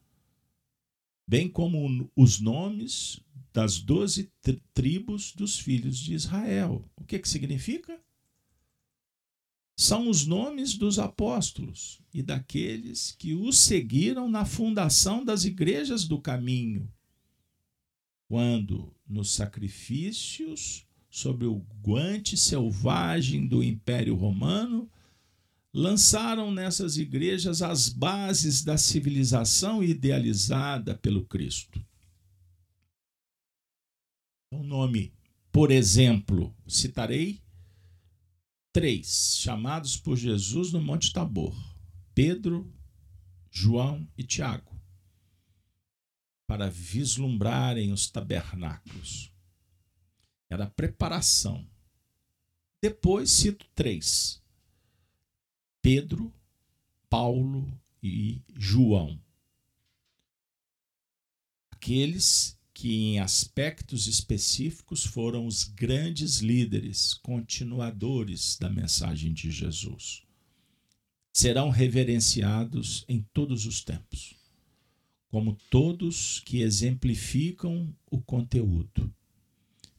bem 1.25 1.49
como 1.49 2.11
os 2.17 2.41
nomes 2.41 3.21
das 3.59 3.81
doze 3.81 4.31
tribos 4.73 5.33
dos 5.33 5.59
filhos 5.59 5.99
de 5.99 6.15
Israel. 6.15 6.89
O 6.95 7.03
que, 7.03 7.19
que 7.19 7.29
significa? 7.29 8.01
São 9.77 10.09
os 10.09 10.25
nomes 10.25 10.77
dos 10.77 10.97
apóstolos 10.97 12.01
e 12.15 12.23
daqueles 12.23 13.17
que 13.19 13.35
os 13.35 13.59
seguiram 13.59 14.31
na 14.31 14.45
fundação 14.45 15.25
das 15.25 15.45
igrejas 15.45 16.05
do 16.05 16.21
caminho, 16.21 16.89
quando 18.29 18.95
nos 19.05 19.33
sacrifícios 19.33 20.87
sobre 21.11 21.45
o 21.45 21.67
guante 21.85 22.37
selvagem 22.37 23.45
do 23.45 23.61
Império 23.61 24.15
Romano, 24.15 24.89
lançaram 25.75 26.53
nessas 26.53 26.97
igrejas 26.97 27.61
as 27.61 27.89
bases 27.89 28.63
da 28.63 28.79
civilização 28.79 29.83
idealizada 29.83 30.95
pelo 30.95 31.25
Cristo. 31.25 31.88
O 34.51 34.63
nome, 34.63 35.13
por 35.53 35.71
exemplo, 35.71 36.57
citarei 36.67 37.43
três 38.73 39.37
chamados 39.37 39.97
por 39.97 40.17
Jesus 40.17 40.73
no 40.73 40.81
Monte 40.81 41.13
Tabor: 41.13 41.55
Pedro, 42.15 42.73
João 43.51 44.09
e 44.17 44.25
Tiago, 44.25 44.81
para 46.47 46.71
vislumbrarem 46.71 47.93
os 47.93 48.11
tabernáculos. 48.11 49.31
Era 50.49 50.65
a 50.65 50.71
preparação. 50.71 51.69
Depois 52.81 53.31
cito 53.31 53.67
três: 53.75 54.43
Pedro, 55.83 56.33
Paulo 57.11 57.71
e 58.03 58.43
João. 58.57 59.21
Aqueles 61.71 62.58
que, 62.79 62.95
em 62.95 63.19
aspectos 63.19 64.07
específicos, 64.07 65.05
foram 65.05 65.49
os 65.49 65.65
grandes 65.65 66.39
líderes, 66.39 67.13
continuadores 67.13 68.57
da 68.57 68.71
mensagem 68.71 69.33
de 69.33 69.51
Jesus. 69.51 70.23
Serão 71.33 71.71
reverenciados 71.71 73.05
em 73.09 73.27
todos 73.35 73.67
os 73.67 73.83
tempos, 73.83 74.37
como 75.29 75.59
todos 75.69 76.39
que 76.47 76.61
exemplificam 76.61 77.93
o 78.09 78.21
conteúdo. 78.21 79.13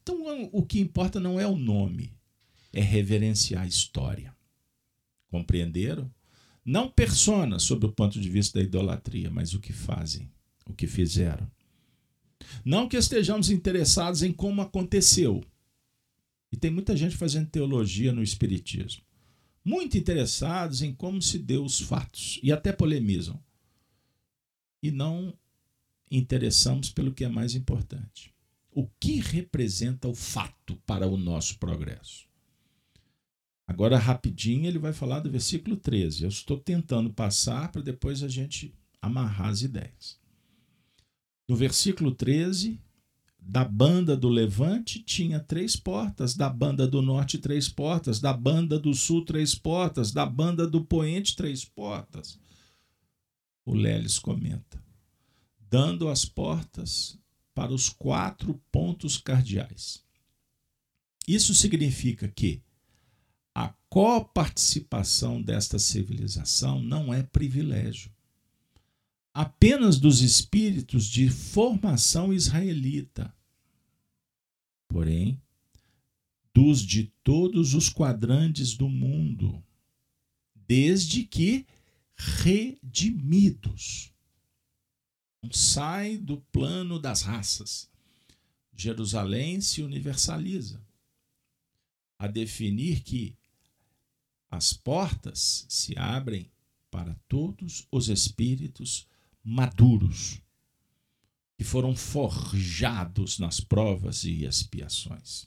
Então, 0.02 0.48
o 0.50 0.64
que 0.64 0.80
importa 0.80 1.20
não 1.20 1.38
é 1.38 1.46
o 1.46 1.58
nome, 1.58 2.14
é 2.72 2.80
reverenciar 2.80 3.64
a 3.64 3.68
história. 3.68 4.34
Compreenderam? 5.28 6.10
Não 6.64 6.88
persona 6.88 7.58
sob 7.58 7.84
o 7.84 7.92
ponto 7.92 8.18
de 8.18 8.30
vista 8.30 8.58
da 8.58 8.64
idolatria, 8.64 9.30
mas 9.30 9.52
o 9.52 9.60
que 9.60 9.74
fazem, 9.74 10.32
o 10.64 10.72
que 10.72 10.86
fizeram. 10.86 11.46
Não 12.64 12.88
que 12.88 12.96
estejamos 12.96 13.50
interessados 13.50 14.22
em 14.22 14.32
como 14.32 14.62
aconteceu. 14.62 15.44
E 16.52 16.56
tem 16.56 16.70
muita 16.70 16.96
gente 16.96 17.16
fazendo 17.16 17.48
teologia 17.48 18.12
no 18.12 18.22
Espiritismo. 18.22 19.02
Muito 19.64 19.96
interessados 19.96 20.82
em 20.82 20.92
como 20.92 21.20
se 21.20 21.38
deu 21.38 21.64
os 21.64 21.80
fatos 21.80 22.40
e 22.42 22.50
até 22.50 22.72
polemizam. 22.72 23.40
E 24.82 24.90
não 24.90 25.34
interessamos 26.10 26.90
pelo 26.90 27.12
que 27.12 27.24
é 27.24 27.28
mais 27.28 27.54
importante. 27.54 28.34
O 28.72 28.86
que 28.98 29.20
representa 29.20 30.08
o 30.08 30.14
fato 30.14 30.76
para 30.86 31.06
o 31.06 31.16
nosso 31.16 31.58
progresso? 31.58 32.28
Agora, 33.66 33.98
rapidinho, 33.98 34.66
ele 34.66 34.78
vai 34.78 34.92
falar 34.92 35.20
do 35.20 35.30
versículo 35.30 35.76
13. 35.76 36.24
Eu 36.24 36.28
estou 36.28 36.58
tentando 36.58 37.10
passar 37.10 37.70
para 37.70 37.82
depois 37.82 38.22
a 38.22 38.28
gente 38.28 38.74
amarrar 39.00 39.48
as 39.48 39.62
ideias. 39.62 40.19
No 41.50 41.56
versículo 41.56 42.14
13, 42.14 42.80
da 43.40 43.64
banda 43.64 44.16
do 44.16 44.28
levante 44.28 45.02
tinha 45.02 45.40
três 45.40 45.74
portas, 45.74 46.36
da 46.36 46.48
banda 46.48 46.86
do 46.86 47.02
norte, 47.02 47.38
três 47.38 47.68
portas, 47.68 48.20
da 48.20 48.32
banda 48.32 48.78
do 48.78 48.94
sul, 48.94 49.24
três 49.24 49.52
portas, 49.52 50.12
da 50.12 50.24
banda 50.24 50.64
do 50.64 50.84
poente, 50.84 51.34
três 51.34 51.64
portas. 51.64 52.38
O 53.64 53.74
Leles 53.74 54.16
comenta, 54.16 54.80
dando 55.68 56.08
as 56.08 56.24
portas 56.24 57.18
para 57.52 57.72
os 57.72 57.88
quatro 57.88 58.62
pontos 58.70 59.16
cardeais. 59.16 60.04
Isso 61.26 61.52
significa 61.52 62.28
que 62.28 62.62
a 63.52 63.74
coparticipação 63.88 65.42
desta 65.42 65.80
civilização 65.80 66.80
não 66.80 67.12
é 67.12 67.24
privilégio 67.24 68.12
apenas 69.40 69.98
dos 69.98 70.20
espíritos 70.20 71.06
de 71.06 71.30
formação 71.30 72.30
israelita. 72.30 73.34
Porém, 74.86 75.40
dos 76.52 76.82
de 76.82 77.04
todos 77.24 77.72
os 77.72 77.88
quadrantes 77.88 78.76
do 78.76 78.86
mundo, 78.86 79.64
desde 80.54 81.24
que 81.24 81.66
redimidos. 82.14 84.12
Sai 85.50 86.18
do 86.18 86.36
plano 86.52 86.98
das 86.98 87.22
raças. 87.22 87.88
Jerusalém 88.76 89.62
se 89.62 89.80
universaliza 89.80 90.84
a 92.18 92.26
definir 92.26 93.00
que 93.00 93.34
as 94.50 94.74
portas 94.74 95.64
se 95.66 95.98
abrem 95.98 96.50
para 96.90 97.14
todos 97.26 97.86
os 97.90 98.10
espíritos 98.10 99.08
maduros, 99.42 100.40
que 101.56 101.64
foram 101.64 101.94
forjados 101.94 103.38
nas 103.38 103.60
provas 103.60 104.24
e 104.24 104.44
expiações, 104.44 105.46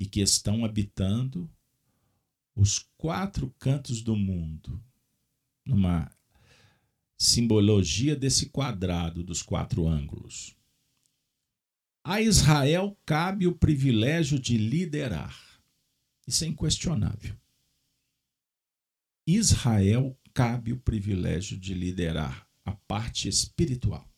e 0.00 0.06
que 0.06 0.20
estão 0.20 0.64
habitando 0.64 1.50
os 2.54 2.88
quatro 2.96 3.54
cantos 3.58 4.02
do 4.02 4.16
mundo, 4.16 4.82
numa 5.64 6.10
simbologia 7.16 8.16
desse 8.16 8.46
quadrado 8.46 9.22
dos 9.22 9.42
quatro 9.42 9.86
ângulos. 9.86 10.56
A 12.02 12.20
Israel 12.20 12.96
cabe 13.04 13.46
o 13.46 13.54
privilégio 13.54 14.38
de 14.38 14.56
liderar. 14.56 15.36
Isso 16.26 16.44
é 16.44 16.46
inquestionável. 16.46 17.36
Israel 19.26 20.18
cabe 20.32 20.72
o 20.72 20.80
privilégio 20.80 21.58
de 21.58 21.74
liderar 21.74 22.47
a 22.68 22.76
parte 22.86 23.28
espiritual. 23.28 24.08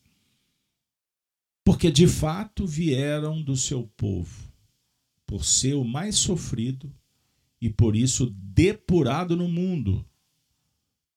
Porque 1.63 1.91
de 1.91 2.07
fato 2.07 2.65
vieram 2.65 3.41
do 3.41 3.55
seu 3.55 3.87
povo, 3.95 4.51
por 5.25 5.45
ser 5.45 5.75
o 5.75 5.83
mais 5.83 6.15
sofrido 6.17 6.93
e 7.59 7.69
por 7.69 7.95
isso 7.95 8.29
depurado 8.31 9.37
no 9.37 9.47
mundo, 9.47 10.05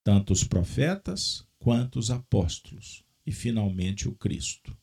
tanto 0.03 0.33
os 0.33 0.45
profetas 0.45 1.47
quanto 1.59 1.99
os 1.99 2.11
apóstolos, 2.11 3.03
e 3.27 3.33
finalmente 3.33 4.07
o 4.07 4.15
Cristo. 4.15 4.77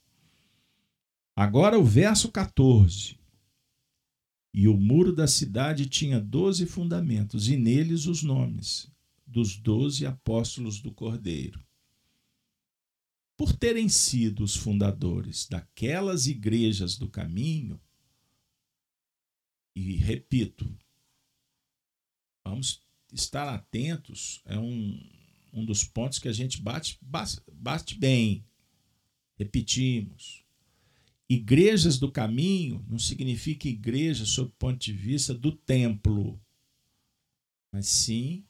Agora 1.35 1.77
o 1.77 1.83
verso 1.83 2.31
14. 2.31 3.19
E 4.53 4.67
o 4.67 4.75
muro 4.75 5.13
da 5.13 5.27
cidade 5.27 5.85
tinha 5.85 6.19
doze 6.19 6.65
fundamentos, 6.65 7.47
e 7.47 7.55
neles 7.55 8.07
os 8.07 8.23
nomes 8.23 8.91
dos 9.31 9.55
doze 9.55 10.05
apóstolos 10.05 10.81
do 10.81 10.91
Cordeiro. 10.91 11.63
Por 13.41 13.53
terem 13.53 13.89
sido 13.89 14.43
os 14.43 14.55
fundadores 14.55 15.47
daquelas 15.47 16.27
igrejas 16.27 16.95
do 16.95 17.09
caminho, 17.09 17.81
e 19.75 19.95
repito, 19.95 20.71
vamos 22.45 22.85
estar 23.11 23.49
atentos, 23.49 24.43
é 24.45 24.59
um, 24.59 24.95
um 25.51 25.65
dos 25.65 25.83
pontos 25.83 26.19
que 26.19 26.27
a 26.27 26.31
gente 26.31 26.61
bate, 26.61 26.99
bate, 27.01 27.97
bem. 27.97 28.45
Repetimos. 29.39 30.45
Igrejas 31.27 31.97
do 31.97 32.11
caminho 32.11 32.85
não 32.87 32.99
significa 32.99 33.67
igreja 33.67 34.23
sob 34.23 34.49
o 34.49 34.55
ponto 34.59 34.77
de 34.77 34.93
vista 34.93 35.33
do 35.33 35.51
templo, 35.51 36.39
mas 37.71 37.87
sim 37.87 38.45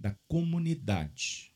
da 0.00 0.18
comunidade, 0.26 1.54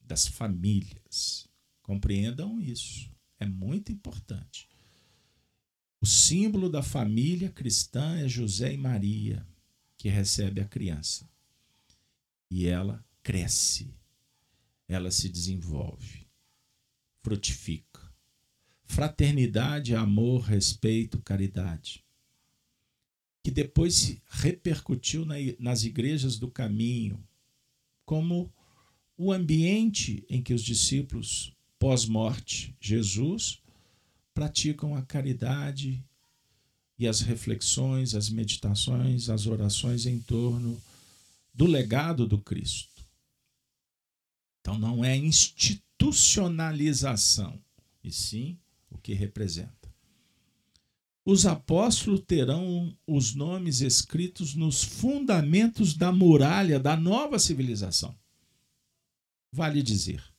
das 0.00 0.26
famílias. 0.26 1.53
Compreendam 1.84 2.58
isso. 2.58 3.10
É 3.38 3.44
muito 3.44 3.92
importante. 3.92 4.66
O 6.00 6.06
símbolo 6.06 6.70
da 6.70 6.82
família 6.82 7.50
cristã 7.50 8.16
é 8.18 8.26
José 8.26 8.72
e 8.72 8.78
Maria, 8.78 9.46
que 9.98 10.08
recebe 10.08 10.62
a 10.62 10.64
criança. 10.64 11.28
E 12.50 12.66
ela 12.66 13.04
cresce, 13.22 13.94
ela 14.88 15.10
se 15.10 15.28
desenvolve, 15.28 16.26
frutifica. 17.20 18.00
Fraternidade, 18.86 19.94
amor, 19.94 20.40
respeito, 20.40 21.20
caridade. 21.20 22.02
Que 23.42 23.50
depois 23.50 24.16
repercutiu 24.26 25.26
nas 25.58 25.84
igrejas 25.84 26.38
do 26.38 26.50
caminho, 26.50 27.22
como 28.06 28.50
o 29.18 29.30
ambiente 29.30 30.24
em 30.30 30.42
que 30.42 30.54
os 30.54 30.62
discípulos 30.62 31.53
pós-morte, 31.84 32.74
Jesus, 32.80 33.60
praticam 34.32 34.96
a 34.96 35.02
caridade 35.02 36.02
e 36.98 37.06
as 37.06 37.20
reflexões, 37.20 38.14
as 38.14 38.30
meditações, 38.30 39.28
as 39.28 39.46
orações 39.46 40.06
em 40.06 40.18
torno 40.18 40.82
do 41.52 41.66
legado 41.66 42.26
do 42.26 42.38
Cristo. 42.38 43.04
Então 44.62 44.78
não 44.78 45.04
é 45.04 45.14
institucionalização, 45.14 47.60
e 48.02 48.10
sim 48.10 48.58
o 48.88 48.96
que 48.96 49.12
representa. 49.12 49.92
Os 51.22 51.44
apóstolos 51.44 52.22
terão 52.26 52.96
os 53.06 53.34
nomes 53.34 53.82
escritos 53.82 54.54
nos 54.54 54.82
fundamentos 54.82 55.92
da 55.92 56.10
muralha 56.10 56.80
da 56.80 56.96
nova 56.96 57.38
civilização. 57.38 58.16
Vale 59.52 59.82
dizer, 59.82 60.32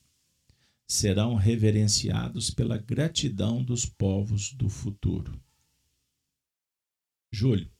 serão 0.88 1.36
reverenciados 1.36 2.50
pela 2.50 2.78
gratidão 2.78 3.64
dos 3.64 3.86
povos 3.86 4.54
do 4.54 4.70
futuro. 4.70 5.40
Julho. 7.32 7.72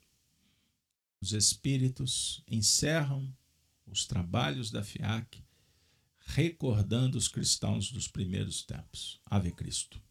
Os 1.22 1.34
espíritos 1.34 2.44
encerram 2.48 3.34
os 3.86 4.06
trabalhos 4.06 4.70
da 4.70 4.84
FIAC 4.84 5.44
recordando 6.26 7.18
os 7.18 7.28
cristãos 7.28 7.92
dos 7.92 8.08
primeiros 8.08 8.64
tempos. 8.64 9.22
Ave 9.26 9.52
Cristo. 9.52 10.02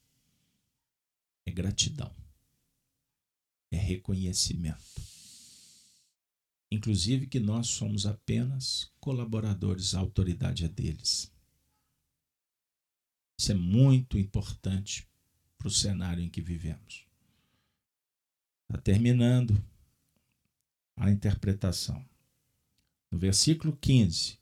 É 1.44 1.50
gratidão. 1.50 2.14
É 3.70 3.76
reconhecimento. 3.76 5.02
Inclusive 6.70 7.26
que 7.26 7.40
nós 7.40 7.68
somos 7.68 8.06
apenas 8.06 8.90
colaboradores, 9.00 9.94
a 9.94 10.00
autoridade 10.00 10.64
é 10.64 10.68
deles. 10.68 11.33
Isso 13.36 13.52
é 13.52 13.54
muito 13.54 14.18
importante 14.18 15.08
para 15.58 15.68
o 15.68 15.70
cenário 15.70 16.22
em 16.22 16.28
que 16.28 16.40
vivemos. 16.40 17.06
Está 18.68 18.80
terminando 18.80 19.62
a 20.96 21.10
interpretação. 21.10 22.04
No 23.10 23.18
versículo 23.18 23.76
15: 23.76 24.38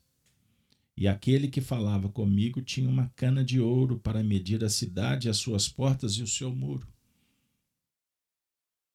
E 0.95 1.07
aquele 1.07 1.47
que 1.47 1.61
falava 1.61 2.09
comigo 2.09 2.61
tinha 2.61 2.89
uma 2.89 3.09
cana 3.15 3.43
de 3.43 3.59
ouro 3.59 3.99
para 3.99 4.23
medir 4.23 4.63
a 4.63 4.69
cidade, 4.69 5.29
as 5.29 5.37
suas 5.37 5.67
portas 5.67 6.13
e 6.13 6.23
o 6.23 6.27
seu 6.27 6.53
muro. 6.53 6.87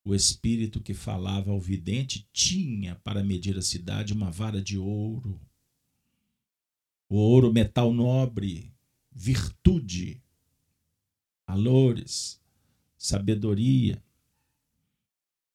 O 0.04 0.14
espírito 0.14 0.80
que 0.80 0.94
falava 0.94 1.50
ao 1.50 1.61
vidente 1.61 2.26
tinha 2.32 2.94
para 2.96 3.22
medir 3.22 3.58
a 3.58 3.62
cidade 3.62 4.12
uma 4.12 4.30
vara 4.30 4.62
de 4.62 4.78
ouro. 4.78 5.38
O 7.08 7.16
ouro, 7.16 7.52
metal 7.52 7.92
nobre, 7.92 8.72
virtude, 9.20 10.22
valores, 11.44 12.40
sabedoria. 12.96 14.00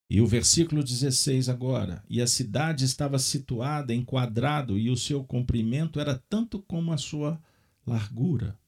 E 0.09 0.19
o 0.19 0.27
versículo 0.27 0.83
16 0.83 1.47
agora: 1.47 2.03
E 2.09 2.21
a 2.21 2.27
cidade 2.27 2.83
estava 2.83 3.17
situada 3.17 3.93
em 3.93 4.03
quadrado, 4.03 4.77
e 4.77 4.89
o 4.89 4.97
seu 4.97 5.23
comprimento 5.23 5.97
era 5.97 6.21
tanto 6.29 6.61
como 6.61 6.91
a 6.91 6.97
sua 6.97 7.41
largura. 7.87 8.59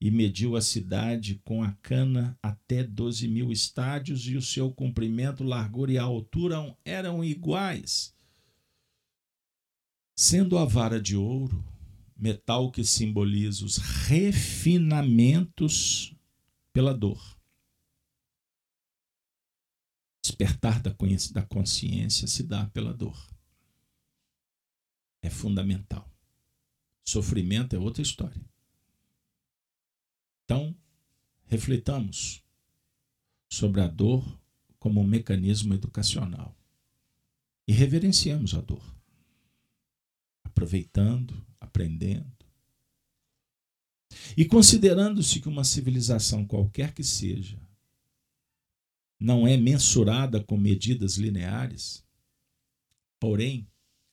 E 0.00 0.08
mediu 0.08 0.54
a 0.54 0.62
cidade 0.62 1.40
com 1.44 1.64
a 1.64 1.72
cana 1.82 2.38
até 2.40 2.84
doze 2.84 3.26
mil 3.26 3.50
estádios, 3.50 4.28
e 4.28 4.36
o 4.36 4.42
seu 4.42 4.70
comprimento, 4.70 5.42
largura 5.42 5.90
e 5.90 5.98
altura 5.98 6.76
eram 6.84 7.24
iguais. 7.24 8.14
Sendo 10.14 10.56
a 10.56 10.64
vara 10.64 11.00
de 11.00 11.16
ouro, 11.16 11.64
metal 12.16 12.70
que 12.70 12.84
simboliza 12.84 13.64
os 13.64 13.76
refinamentos 13.76 16.14
pela 16.72 16.94
dor. 16.94 17.36
Despertar 20.22 20.80
da 20.82 20.94
consciência 21.44 22.26
se 22.26 22.42
dá 22.42 22.66
pela 22.66 22.92
dor. 22.92 23.16
É 25.22 25.30
fundamental. 25.30 26.12
Sofrimento 27.04 27.76
é 27.76 27.78
outra 27.78 28.02
história. 28.02 28.44
Então, 30.44 30.76
reflitamos 31.44 32.42
sobre 33.48 33.80
a 33.80 33.88
dor 33.88 34.38
como 34.78 35.00
um 35.00 35.06
mecanismo 35.06 35.72
educacional 35.74 36.56
e 37.66 37.72
reverenciamos 37.72 38.54
a 38.54 38.60
dor, 38.60 38.84
aproveitando 40.44 41.44
aprendendo. 41.60 42.36
E 44.36 44.44
considerando-se 44.44 45.40
que 45.40 45.48
uma 45.48 45.64
civilização 45.64 46.46
qualquer 46.46 46.94
que 46.94 47.02
seja 47.02 47.60
não 49.18 49.46
é 49.46 49.56
mensurada 49.56 50.42
com 50.42 50.56
medidas 50.56 51.16
lineares, 51.16 52.04
porém 53.18 53.66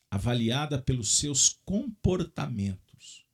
avaliada 0.10 0.82
pelos 0.82 1.18
seus 1.18 1.50
comportamentos. 1.66 3.26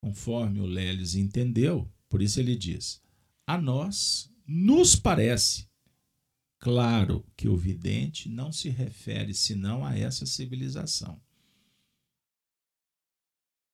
Conforme 0.00 0.60
o 0.60 0.66
Leles 0.66 1.14
entendeu, 1.14 1.90
por 2.08 2.22
isso 2.22 2.38
ele 2.38 2.54
diz: 2.54 3.02
a 3.46 3.58
nós 3.58 4.30
nos 4.46 4.94
parece 4.94 5.68
claro 6.58 7.26
que 7.36 7.48
o 7.48 7.56
vidente 7.56 8.28
não 8.28 8.52
se 8.52 8.68
refere 8.68 9.34
senão 9.34 9.84
a 9.84 9.96
essa 9.98 10.24
civilização 10.24 11.20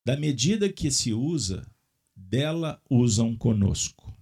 da 0.04 0.16
medida 0.16 0.70
que 0.70 0.90
se 0.90 1.12
usa, 1.12 1.66
dela 2.14 2.80
usam 2.88 3.34
conosco. 3.36 4.12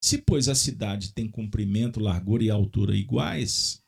Se, 0.00 0.18
pois, 0.18 0.48
a 0.48 0.54
cidade 0.54 1.14
tem 1.14 1.26
comprimento, 1.26 1.98
largura 1.98 2.44
e 2.44 2.50
altura 2.50 2.94
iguais, 2.94 3.82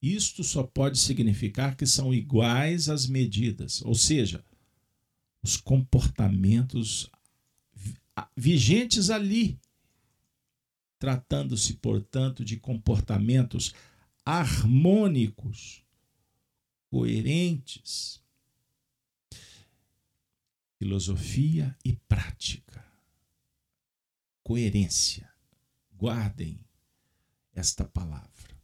isto 0.00 0.44
só 0.44 0.62
pode 0.62 0.98
significar 0.98 1.76
que 1.76 1.86
são 1.86 2.14
iguais 2.14 2.88
as 2.88 3.06
medidas, 3.06 3.82
ou 3.82 3.94
seja, 3.94 4.44
os 5.42 5.56
comportamentos 5.56 7.10
vigentes 8.36 9.10
ali. 9.10 9.58
Tratando-se, 10.98 11.74
portanto, 11.74 12.44
de 12.44 12.56
comportamentos 12.56 13.74
harmônicos 14.24 15.82
coerentes. 16.88 18.23
Filosofia 20.78 21.76
e 21.84 21.94
prática. 22.08 22.84
Coerência. 24.42 25.28
Guardem 25.96 26.60
esta 27.54 27.84
palavra. 27.84 28.54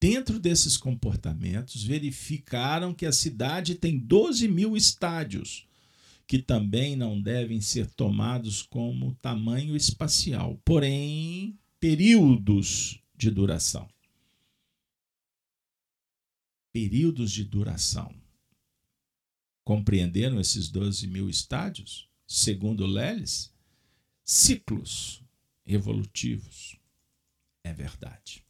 Dentro 0.00 0.38
desses 0.38 0.76
comportamentos, 0.76 1.84
verificaram 1.84 2.92
que 2.92 3.06
a 3.06 3.12
cidade 3.12 3.76
tem 3.76 3.98
12 3.98 4.48
mil 4.48 4.76
estádios, 4.76 5.66
que 6.26 6.38
também 6.38 6.96
não 6.96 7.20
devem 7.20 7.60
ser 7.60 7.88
tomados 7.90 8.62
como 8.62 9.14
tamanho 9.16 9.76
espacial, 9.76 10.60
porém 10.64 11.56
períodos 11.78 13.00
de 13.16 13.30
duração. 13.30 13.88
Períodos 16.72 17.30
de 17.30 17.44
duração. 17.44 18.21
Compreenderam 19.64 20.40
esses 20.40 20.68
12 20.68 21.06
mil 21.06 21.28
estádios? 21.28 22.08
Segundo 22.26 22.86
Leles, 22.86 23.52
ciclos 24.24 25.22
evolutivos. 25.66 26.76
É 27.62 27.72
verdade. 27.72 28.44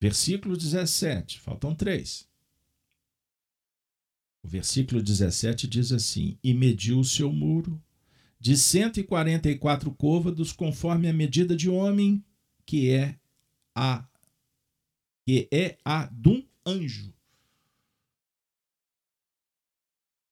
Versículo 0.00 0.56
17, 0.56 1.40
faltam 1.40 1.74
três. 1.74 2.28
O 4.42 4.48
versículo 4.48 5.02
17 5.02 5.68
diz 5.68 5.92
assim: 5.92 6.36
E 6.42 6.52
mediu 6.52 6.98
o 6.98 7.04
seu 7.04 7.32
muro 7.32 7.80
de 8.40 8.56
144 8.56 9.92
côvados, 9.92 10.52
conforme 10.52 11.08
a 11.08 11.12
medida 11.12 11.54
de 11.54 11.70
homem, 11.70 12.24
que 12.66 12.90
é 12.90 13.16
a 13.74 14.04
que 15.24 15.48
é 15.52 15.78
a 15.84 16.06
de 16.06 16.28
um 16.28 16.44
anjo. 16.66 17.14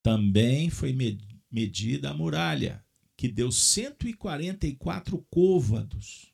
Também 0.03 0.71
foi 0.71 0.97
medida 1.51 2.11
a 2.11 2.15
muralha, 2.15 2.85
que 3.17 3.29
deu 3.29 3.53
144 3.53 5.19
côvados. 5.31 6.33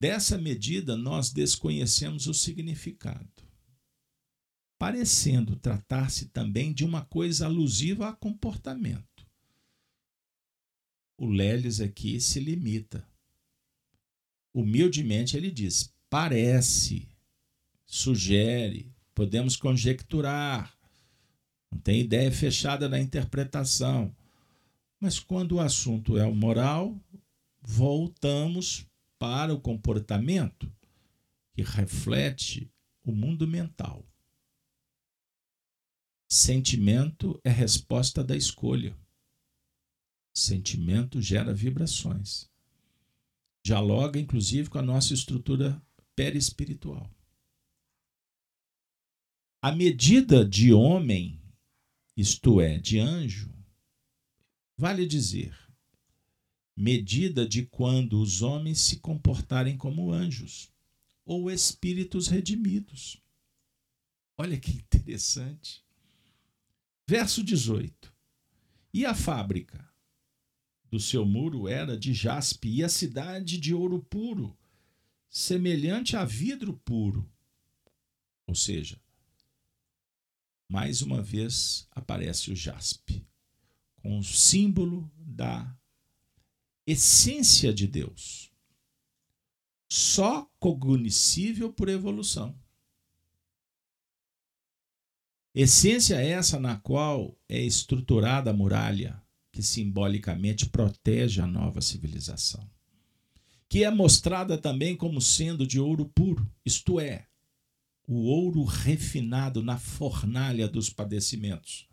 Dessa 0.00 0.38
medida, 0.38 0.96
nós 0.96 1.30
desconhecemos 1.30 2.26
o 2.26 2.34
significado, 2.34 3.42
parecendo 4.78 5.56
tratar-se 5.56 6.26
também 6.28 6.72
de 6.72 6.84
uma 6.84 7.04
coisa 7.04 7.46
alusiva 7.46 8.08
a 8.08 8.12
comportamento. 8.14 9.26
O 11.18 11.26
Leles 11.26 11.80
aqui 11.80 12.20
se 12.20 12.40
limita. 12.40 13.06
Humildemente 14.52 15.36
ele 15.36 15.50
diz: 15.50 15.94
parece, 16.10 17.08
sugere, 17.86 18.94
podemos 19.14 19.56
conjecturar, 19.56 20.75
não 21.70 21.78
tem 21.80 22.00
ideia 22.00 22.30
fechada 22.32 22.88
na 22.88 23.00
interpretação. 23.00 24.14
Mas 25.00 25.18
quando 25.18 25.52
o 25.52 25.60
assunto 25.60 26.16
é 26.16 26.24
o 26.24 26.34
moral, 26.34 26.98
voltamos 27.60 28.86
para 29.18 29.52
o 29.52 29.60
comportamento 29.60 30.72
que 31.54 31.62
reflete 31.62 32.70
o 33.02 33.12
mundo 33.12 33.46
mental. 33.46 34.04
Sentimento 36.28 37.40
é 37.44 37.50
resposta 37.50 38.22
da 38.22 38.36
escolha. 38.36 38.96
Sentimento 40.34 41.20
gera 41.20 41.54
vibrações. 41.54 42.50
Dialoga, 43.64 44.18
inclusive, 44.18 44.68
com 44.68 44.78
a 44.78 44.82
nossa 44.82 45.14
estrutura 45.14 45.80
perispiritual. 46.14 47.10
A 49.62 49.72
medida 49.72 50.44
de 50.44 50.72
homem, 50.72 51.40
isto 52.16 52.60
é, 52.60 52.78
de 52.78 52.98
anjo, 52.98 53.52
vale 54.76 55.06
dizer, 55.06 55.54
medida 56.74 57.46
de 57.46 57.66
quando 57.66 58.20
os 58.20 58.42
homens 58.42 58.80
se 58.80 58.96
comportarem 58.98 59.76
como 59.76 60.12
anjos 60.12 60.72
ou 61.24 61.50
espíritos 61.50 62.28
redimidos. 62.28 63.20
Olha 64.38 64.58
que 64.58 64.70
interessante. 64.70 65.84
Verso 67.08 67.42
18. 67.42 68.14
E 68.92 69.04
a 69.04 69.14
fábrica 69.14 69.86
do 70.90 71.00
seu 71.00 71.26
muro 71.26 71.68
era 71.68 71.98
de 71.98 72.14
jaspe, 72.14 72.68
e 72.68 72.84
a 72.84 72.88
cidade 72.88 73.58
de 73.58 73.74
ouro 73.74 74.02
puro, 74.02 74.56
semelhante 75.28 76.16
a 76.16 76.24
vidro 76.24 76.72
puro. 76.72 77.28
Ou 78.46 78.54
seja, 78.54 79.00
mais 80.68 81.02
uma 81.02 81.22
vez 81.22 81.86
aparece 81.92 82.50
o 82.50 82.56
jaspe, 82.56 83.26
com 83.96 84.18
o 84.18 84.24
símbolo 84.24 85.10
da 85.16 85.76
essência 86.86 87.72
de 87.72 87.86
Deus, 87.86 88.52
só 89.88 90.50
cognoscível 90.58 91.72
por 91.72 91.88
evolução. 91.88 92.58
Essência 95.54 96.16
essa 96.16 96.60
na 96.60 96.76
qual 96.76 97.34
é 97.48 97.60
estruturada 97.62 98.50
a 98.50 98.54
muralha, 98.54 99.22
que 99.50 99.62
simbolicamente 99.62 100.68
protege 100.68 101.40
a 101.40 101.46
nova 101.46 101.80
civilização, 101.80 102.68
que 103.68 103.82
é 103.82 103.90
mostrada 103.90 104.58
também 104.58 104.94
como 104.94 105.20
sendo 105.20 105.66
de 105.66 105.80
ouro 105.80 106.04
puro, 106.06 106.46
isto 106.64 107.00
é, 107.00 107.26
o 108.06 108.24
ouro 108.24 108.62
refinado 108.62 109.62
na 109.62 109.78
fornalha 109.78 110.68
dos 110.68 110.88
padecimentos, 110.88 111.88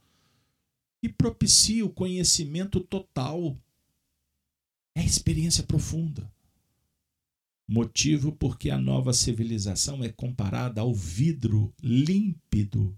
e 1.02 1.10
propicia 1.10 1.86
o 1.86 1.90
conhecimento 1.90 2.80
total 2.80 3.58
é 4.96 5.04
experiência 5.04 5.64
profunda. 5.64 6.32
Motivo 7.68 8.32
porque 8.32 8.70
a 8.70 8.78
nova 8.78 9.14
civilização 9.14 10.04
é 10.04 10.10
comparada 10.10 10.82
ao 10.82 10.94
vidro 10.94 11.74
límpido, 11.82 12.98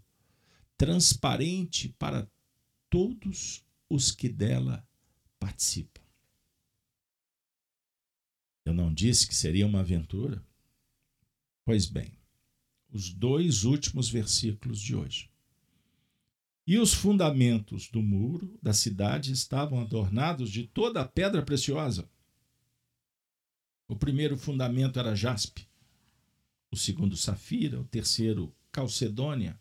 transparente 0.78 1.90
para 1.90 2.30
todos 2.90 3.66
os 3.90 4.12
que 4.12 4.28
dela 4.28 4.86
participam. 5.40 6.04
Eu 8.66 8.74
não 8.74 8.94
disse 8.94 9.28
que 9.28 9.36
seria 9.36 9.66
uma 9.66 9.82
aventura? 9.82 10.44
Pois 11.64 11.86
bem, 11.86 12.12
os 12.96 13.10
dois 13.10 13.66
últimos 13.66 14.10
versículos 14.10 14.80
de 14.80 14.96
hoje. 14.96 15.30
E 16.66 16.80
os 16.80 16.94
fundamentos 16.94 17.90
do 17.90 18.02
muro 18.02 18.58
da 18.64 18.72
cidade 18.72 19.34
estavam 19.34 19.82
adornados 19.82 20.50
de 20.50 20.64
toda 20.64 21.02
a 21.02 21.06
pedra 21.06 21.42
preciosa. 21.42 22.10
O 23.86 23.98
primeiro 23.98 24.38
fundamento 24.38 24.98
era 24.98 25.14
jaspe, 25.14 25.68
o 26.72 26.78
segundo 26.78 27.18
safira, 27.18 27.82
o 27.82 27.84
terceiro 27.84 28.56
calcedônia, 28.72 29.60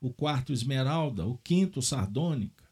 o 0.00 0.12
quarto 0.12 0.52
esmeralda, 0.52 1.24
o 1.24 1.38
quinto 1.38 1.80
sardônica, 1.80 2.64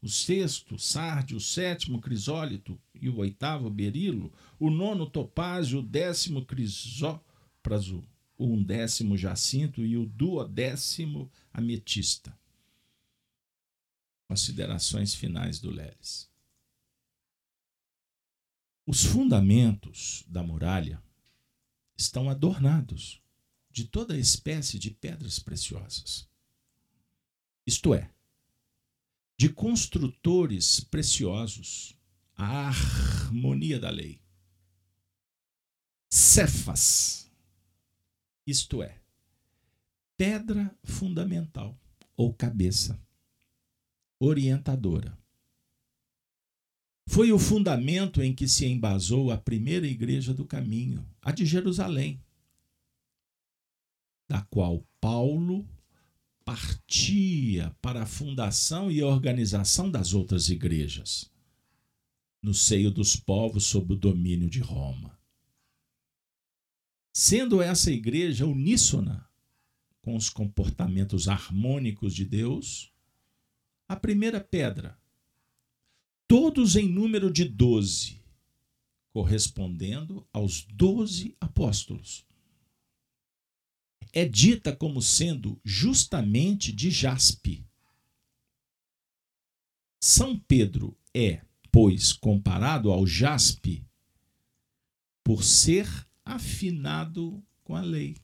o 0.00 0.08
sexto 0.08 0.78
sárdio, 0.78 1.38
o 1.38 1.40
sétimo 1.40 2.00
crisólito 2.00 2.80
e 2.94 3.08
o 3.08 3.16
oitavo 3.16 3.68
berilo, 3.68 4.32
o 4.60 4.70
nono 4.70 5.10
topázio, 5.10 5.80
o 5.80 5.82
décimo 5.82 6.44
crisópraso, 6.44 8.04
o 8.36 8.46
undécimo 8.46 9.16
jacinto 9.16 9.84
e 9.84 9.96
o 9.96 10.06
duodécimo 10.06 11.30
ametista 11.52 12.36
considerações 14.26 15.14
finais 15.14 15.58
do 15.60 15.70
Leles. 15.70 16.28
Os 18.84 19.04
fundamentos 19.04 20.24
da 20.28 20.42
muralha 20.42 21.02
estão 21.96 22.28
adornados 22.28 23.22
de 23.70 23.84
toda 23.84 24.18
espécie 24.18 24.78
de 24.78 24.90
pedras 24.90 25.38
preciosas. 25.38 26.28
Isto 27.66 27.94
é, 27.94 28.10
de 29.36 29.48
construtores 29.48 30.80
preciosos, 30.80 31.96
a 32.34 32.68
harmonia 32.68 33.78
da 33.78 33.90
lei. 33.90 34.20
Cefas, 36.08 37.25
isto 38.46 38.82
é, 38.82 38.98
pedra 40.16 40.74
fundamental 40.84 41.78
ou 42.16 42.32
cabeça 42.32 42.98
orientadora. 44.18 45.16
Foi 47.08 47.30
o 47.32 47.38
fundamento 47.38 48.22
em 48.22 48.34
que 48.34 48.48
se 48.48 48.66
embasou 48.66 49.30
a 49.30 49.38
primeira 49.38 49.86
igreja 49.86 50.34
do 50.34 50.44
caminho, 50.44 51.06
a 51.22 51.30
de 51.30 51.46
Jerusalém, 51.46 52.20
da 54.28 54.42
qual 54.42 54.84
Paulo 55.00 55.68
partia 56.44 57.74
para 57.80 58.02
a 58.02 58.06
fundação 58.06 58.90
e 58.90 59.02
organização 59.02 59.90
das 59.90 60.14
outras 60.14 60.48
igrejas, 60.48 61.30
no 62.42 62.54
seio 62.54 62.90
dos 62.90 63.16
povos 63.16 63.66
sob 63.66 63.94
o 63.94 63.96
domínio 63.96 64.48
de 64.48 64.60
Roma. 64.60 65.15
Sendo 67.18 67.62
essa 67.62 67.90
igreja 67.90 68.44
uníssona, 68.44 69.26
com 70.02 70.14
os 70.16 70.28
comportamentos 70.28 71.28
harmônicos 71.28 72.14
de 72.14 72.26
Deus. 72.26 72.92
A 73.88 73.96
primeira 73.96 74.38
pedra, 74.38 75.00
todos 76.28 76.76
em 76.76 76.86
número 76.86 77.32
de 77.32 77.46
doze, 77.46 78.22
correspondendo 79.14 80.28
aos 80.30 80.66
doze 80.66 81.34
apóstolos. 81.40 82.26
É 84.12 84.26
dita 84.26 84.76
como 84.76 85.00
sendo 85.00 85.58
justamente 85.64 86.70
de 86.70 86.90
jaspe. 86.90 87.66
São 89.98 90.38
Pedro 90.38 90.94
é, 91.14 91.42
pois, 91.72 92.12
comparado 92.12 92.92
ao 92.92 93.06
jaspe 93.06 93.88
por 95.24 95.42
ser 95.42 96.05
afinado 96.26 97.40
com 97.62 97.76
a 97.76 97.80
lei. 97.80 98.16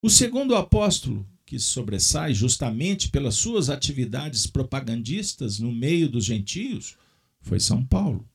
O 0.00 0.08
segundo 0.08 0.56
apóstolo, 0.56 1.28
que 1.44 1.58
sobressai 1.58 2.32
justamente 2.32 3.10
pelas 3.10 3.36
suas 3.36 3.68
atividades 3.68 4.46
propagandistas 4.46 5.58
no 5.58 5.70
meio 5.70 6.08
dos 6.08 6.24
gentios, 6.24 6.96
foi 7.40 7.60
São 7.60 7.84
Paulo, 7.84 8.26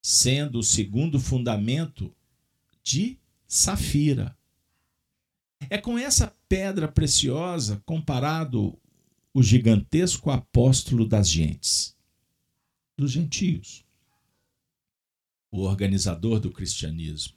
sendo 0.00 0.60
o 0.60 0.62
segundo 0.62 1.18
fundamento 1.18 2.14
de 2.82 3.18
Safira. 3.48 4.38
É 5.68 5.78
com 5.78 5.98
essa 5.98 6.32
pedra 6.48 6.86
preciosa 6.86 7.82
comparado 7.84 8.78
o 9.34 9.42
gigantesco 9.42 10.30
apóstolo 10.30 11.06
das 11.06 11.28
gentes, 11.28 11.96
dos 12.96 13.12
gentios, 13.12 13.85
o 15.58 15.62
organizador 15.62 16.40
do 16.40 16.50
cristianismo 16.50 17.36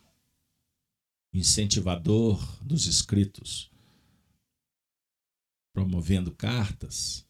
incentivador 1.33 2.43
dos 2.63 2.87
escritos, 2.87 3.71
promovendo 5.71 6.31
cartas, 6.31 7.25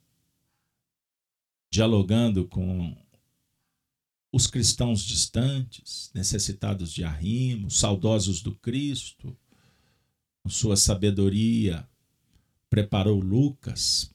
dialogando 1.72 2.48
com 2.48 2.98
os 4.32 4.48
cristãos 4.48 5.02
distantes, 5.02 6.12
necessitados 6.14 6.94
de 6.94 7.04
arrimo, 7.04 7.70
saudosos 7.70 8.42
do 8.42 8.56
Cristo, 8.56 9.38
com 10.42 10.50
sua 10.50 10.78
sabedoria, 10.78 11.88
preparou 12.70 13.20
Lucas, 13.20 14.14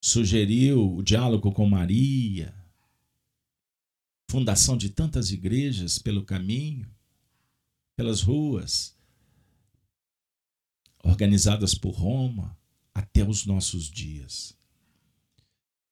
sugeriu 0.00 0.96
o 0.96 1.02
diálogo 1.02 1.52
com 1.52 1.68
Maria, 1.68 2.57
fundação 4.28 4.76
de 4.76 4.90
tantas 4.90 5.30
igrejas 5.30 5.98
pelo 5.98 6.24
caminho 6.24 6.88
pelas 7.98 8.22
ruas, 8.22 8.96
organizadas 11.02 11.74
por 11.74 11.90
Roma 11.90 12.56
até 12.94 13.26
os 13.26 13.44
nossos 13.44 13.90
dias. 13.90 14.56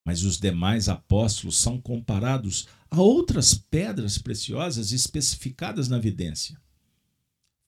Mas 0.04 0.22
os 0.22 0.38
demais 0.38 0.88
apóstolos 0.88 1.56
são 1.56 1.80
comparados 1.80 2.68
a 2.88 3.00
outras 3.00 3.54
pedras 3.54 4.18
preciosas 4.18 4.92
especificadas 4.92 5.88
na 5.88 5.98
vidência. 5.98 6.62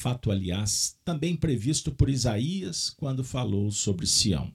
Fato, 0.00 0.30
aliás, 0.30 0.96
também 1.04 1.36
previsto 1.36 1.90
por 1.90 2.08
Isaías 2.08 2.90
quando 2.90 3.24
falou 3.24 3.72
sobre 3.72 4.06
Sião. 4.06 4.54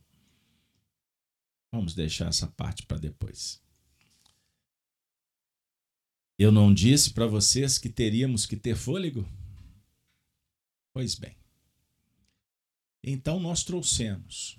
Vamos 1.73 1.93
deixar 1.93 2.29
essa 2.29 2.47
parte 2.47 2.85
para 2.85 2.99
depois. 2.99 3.62
Eu 6.37 6.51
não 6.51 6.73
disse 6.73 7.13
para 7.13 7.27
vocês 7.27 7.77
que 7.77 7.89
teríamos 7.89 8.45
que 8.45 8.55
ter 8.55 8.75
fôlego? 8.75 9.27
Pois 10.91 11.15
bem. 11.15 11.35
Então 13.03 13.39
nós 13.39 13.63
trouxemos 13.63 14.57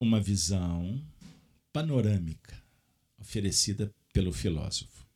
uma 0.00 0.20
visão 0.20 1.02
panorâmica 1.72 2.62
oferecida 3.18 3.94
pelo 4.12 4.32
filósofo, 4.32 5.06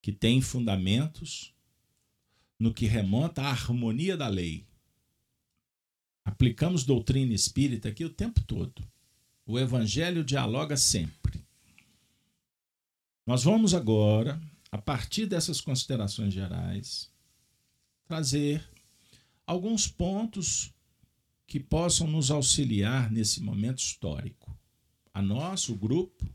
que 0.00 0.12
tem 0.12 0.40
fundamentos 0.40 1.54
no 2.58 2.72
que 2.72 2.86
remonta 2.86 3.42
à 3.42 3.50
harmonia 3.50 4.16
da 4.16 4.28
lei. 4.28 4.66
Aplicamos 6.24 6.84
doutrina 6.84 7.32
espírita 7.32 7.88
aqui 7.88 8.04
o 8.04 8.10
tempo 8.10 8.42
todo. 8.42 8.86
O 9.50 9.58
evangelho 9.58 10.22
dialoga 10.22 10.76
sempre. 10.76 11.42
Nós 13.26 13.44
vamos 13.44 13.72
agora 13.72 14.38
a 14.70 14.76
partir 14.76 15.24
dessas 15.24 15.58
considerações 15.58 16.34
gerais, 16.34 17.10
trazer 18.04 18.62
alguns 19.46 19.88
pontos 19.88 20.70
que 21.46 21.58
possam 21.58 22.06
nos 22.06 22.30
auxiliar 22.30 23.10
nesse 23.10 23.40
momento 23.40 23.78
histórico. 23.78 24.54
A 25.14 25.22
nós, 25.22 25.70
o 25.70 25.74
grupo, 25.74 26.28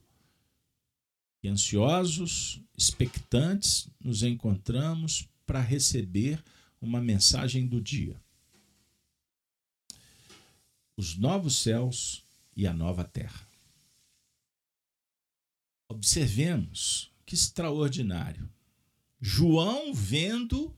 e 1.44 1.48
ansiosos, 1.48 2.60
expectantes, 2.76 3.88
nos 4.04 4.24
encontramos 4.24 5.30
para 5.46 5.60
receber 5.60 6.44
uma 6.82 7.00
mensagem 7.00 7.68
do 7.68 7.80
dia. 7.80 8.20
Os 10.98 11.16
novos 11.16 11.58
céus 11.58 12.23
e 12.56 12.68
a 12.68 12.74
nova 12.74 13.04
terra. 13.04 13.48
Observemos 15.90 17.14
que 17.26 17.36
extraordinário. 17.36 18.50
João 19.20 19.94
vendo 19.94 20.78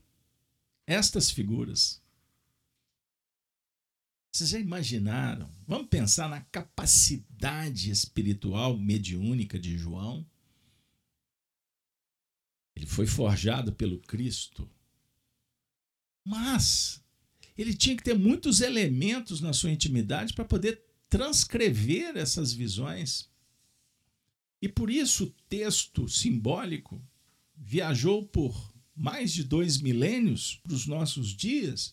estas 0.86 1.30
figuras. 1.30 2.02
Vocês 4.32 4.50
já 4.50 4.58
imaginaram? 4.58 5.50
Vamos 5.66 5.88
pensar 5.88 6.28
na 6.28 6.42
capacidade 6.42 7.90
espiritual 7.90 8.76
mediúnica 8.76 9.58
de 9.58 9.78
João. 9.78 10.26
Ele 12.76 12.86
foi 12.86 13.06
forjado 13.06 13.72
pelo 13.72 13.98
Cristo. 14.00 14.70
Mas 16.22 17.02
ele 17.56 17.74
tinha 17.74 17.96
que 17.96 18.02
ter 18.02 18.14
muitos 18.14 18.60
elementos 18.60 19.40
na 19.40 19.54
sua 19.54 19.70
intimidade 19.70 20.34
para 20.34 20.44
poder 20.44 20.85
transcrever 21.08 22.16
essas 22.16 22.52
visões. 22.52 23.28
E 24.60 24.68
por 24.68 24.90
isso 24.90 25.24
o 25.24 25.34
texto 25.48 26.08
simbólico 26.08 27.02
viajou 27.54 28.26
por 28.26 28.74
mais 28.94 29.32
de 29.32 29.44
dois 29.44 29.78
milênios 29.80 30.56
para 30.62 30.72
os 30.72 30.86
nossos 30.86 31.28
dias, 31.28 31.92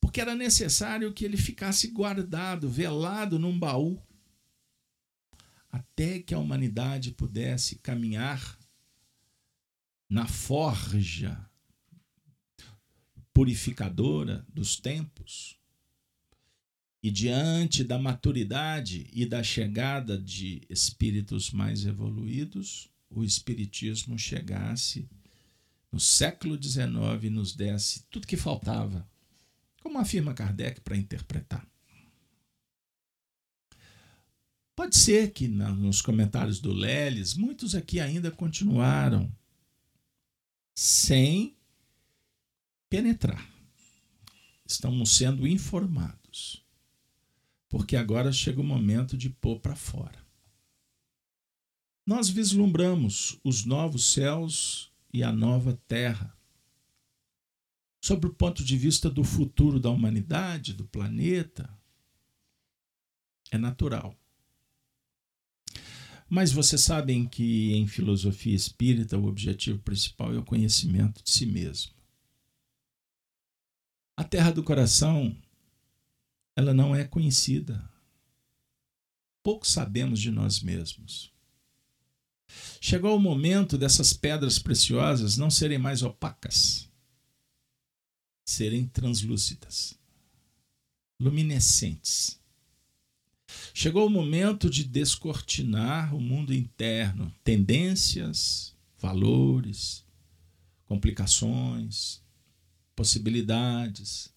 porque 0.00 0.20
era 0.20 0.34
necessário 0.34 1.12
que 1.12 1.24
ele 1.24 1.36
ficasse 1.36 1.88
guardado, 1.88 2.68
velado 2.68 3.38
num 3.38 3.56
baú, 3.58 4.02
até 5.70 6.18
que 6.18 6.34
a 6.34 6.38
humanidade 6.38 7.12
pudesse 7.12 7.76
caminhar 7.76 8.58
na 10.08 10.26
forja 10.26 11.48
purificadora 13.32 14.44
dos 14.48 14.76
tempos 14.76 15.59
e 17.02 17.10
diante 17.10 17.82
da 17.82 17.98
maturidade 17.98 19.08
e 19.12 19.24
da 19.24 19.42
chegada 19.42 20.18
de 20.18 20.62
espíritos 20.68 21.50
mais 21.50 21.86
evoluídos, 21.86 22.90
o 23.08 23.24
Espiritismo 23.24 24.18
chegasse 24.18 25.08
no 25.90 25.98
século 25.98 26.62
XIX 26.62 27.24
e 27.24 27.30
nos 27.30 27.54
desse 27.54 28.04
tudo 28.10 28.26
que 28.26 28.36
faltava, 28.36 29.08
como 29.82 29.98
afirma 29.98 30.34
Kardec, 30.34 30.80
para 30.82 30.96
interpretar. 30.96 31.66
Pode 34.76 34.96
ser 34.96 35.32
que 35.32 35.48
nos 35.48 36.00
comentários 36.00 36.60
do 36.60 36.72
Leles, 36.72 37.34
muitos 37.34 37.74
aqui 37.74 37.98
ainda 37.98 38.30
continuaram 38.30 39.30
sem 40.74 41.56
penetrar. 42.88 43.46
Estamos 44.66 45.16
sendo 45.16 45.46
informados 45.46 46.64
porque 47.70 47.96
agora 47.96 48.32
chega 48.32 48.60
o 48.60 48.64
momento 48.64 49.16
de 49.16 49.30
pôr 49.30 49.60
para 49.60 49.76
fora. 49.76 50.18
Nós 52.04 52.28
vislumbramos 52.28 53.38
os 53.44 53.64
novos 53.64 54.06
céus 54.06 54.92
e 55.12 55.22
a 55.22 55.32
nova 55.32 55.80
terra. 55.86 56.36
Sobre 58.02 58.28
o 58.28 58.34
ponto 58.34 58.64
de 58.64 58.76
vista 58.76 59.08
do 59.08 59.22
futuro 59.22 59.78
da 59.78 59.88
humanidade, 59.88 60.74
do 60.74 60.84
planeta, 60.84 61.72
é 63.52 63.56
natural. 63.56 64.18
Mas 66.28 66.50
vocês 66.50 66.80
sabem 66.80 67.26
que 67.28 67.74
em 67.74 67.86
filosofia 67.86 68.54
espírita 68.54 69.16
o 69.16 69.26
objetivo 69.26 69.78
principal 69.80 70.34
é 70.34 70.38
o 70.38 70.44
conhecimento 70.44 71.22
de 71.22 71.30
si 71.30 71.46
mesmo. 71.46 71.92
A 74.16 74.24
terra 74.24 74.50
do 74.50 74.64
coração 74.64 75.36
ela 76.60 76.74
não 76.74 76.94
é 76.94 77.04
conhecida. 77.04 77.82
Pouco 79.42 79.66
sabemos 79.66 80.20
de 80.20 80.30
nós 80.30 80.60
mesmos. 80.60 81.32
Chegou 82.80 83.16
o 83.16 83.20
momento 83.20 83.78
dessas 83.78 84.12
pedras 84.12 84.58
preciosas 84.58 85.38
não 85.38 85.50
serem 85.50 85.78
mais 85.78 86.02
opacas, 86.02 86.86
serem 88.44 88.86
translúcidas, 88.86 89.98
luminescentes. 91.18 92.38
Chegou 93.72 94.06
o 94.06 94.10
momento 94.10 94.68
de 94.68 94.84
descortinar 94.84 96.14
o 96.14 96.20
mundo 96.20 96.52
interno, 96.52 97.34
tendências, 97.42 98.76
valores, 98.98 100.04
complicações, 100.84 102.22
possibilidades. 102.94 104.30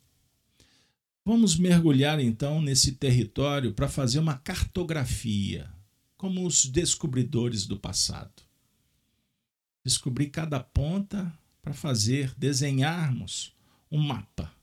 Vamos 1.26 1.56
mergulhar 1.56 2.20
então 2.20 2.62
nesse 2.62 2.94
território 2.94 3.74
para 3.74 3.88
fazer 3.88 4.20
uma 4.20 4.38
cartografia, 4.38 5.72
como 6.18 6.46
os 6.46 6.66
descobridores 6.66 7.66
do 7.66 7.80
passado. 7.80 8.44
Descobrir 9.86 10.30
cada 10.30 10.60
ponta 10.60 11.32
para 11.62 11.74
fazer, 11.74 12.34
desenharmos 12.36 13.56
um 13.90 14.02
mapa 14.02 14.54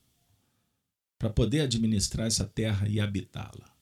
para 1.19 1.31
poder 1.31 1.61
administrar 1.61 2.27
essa 2.27 2.45
terra 2.45 2.89
e 2.89 3.01
habitá-la. 3.01 3.75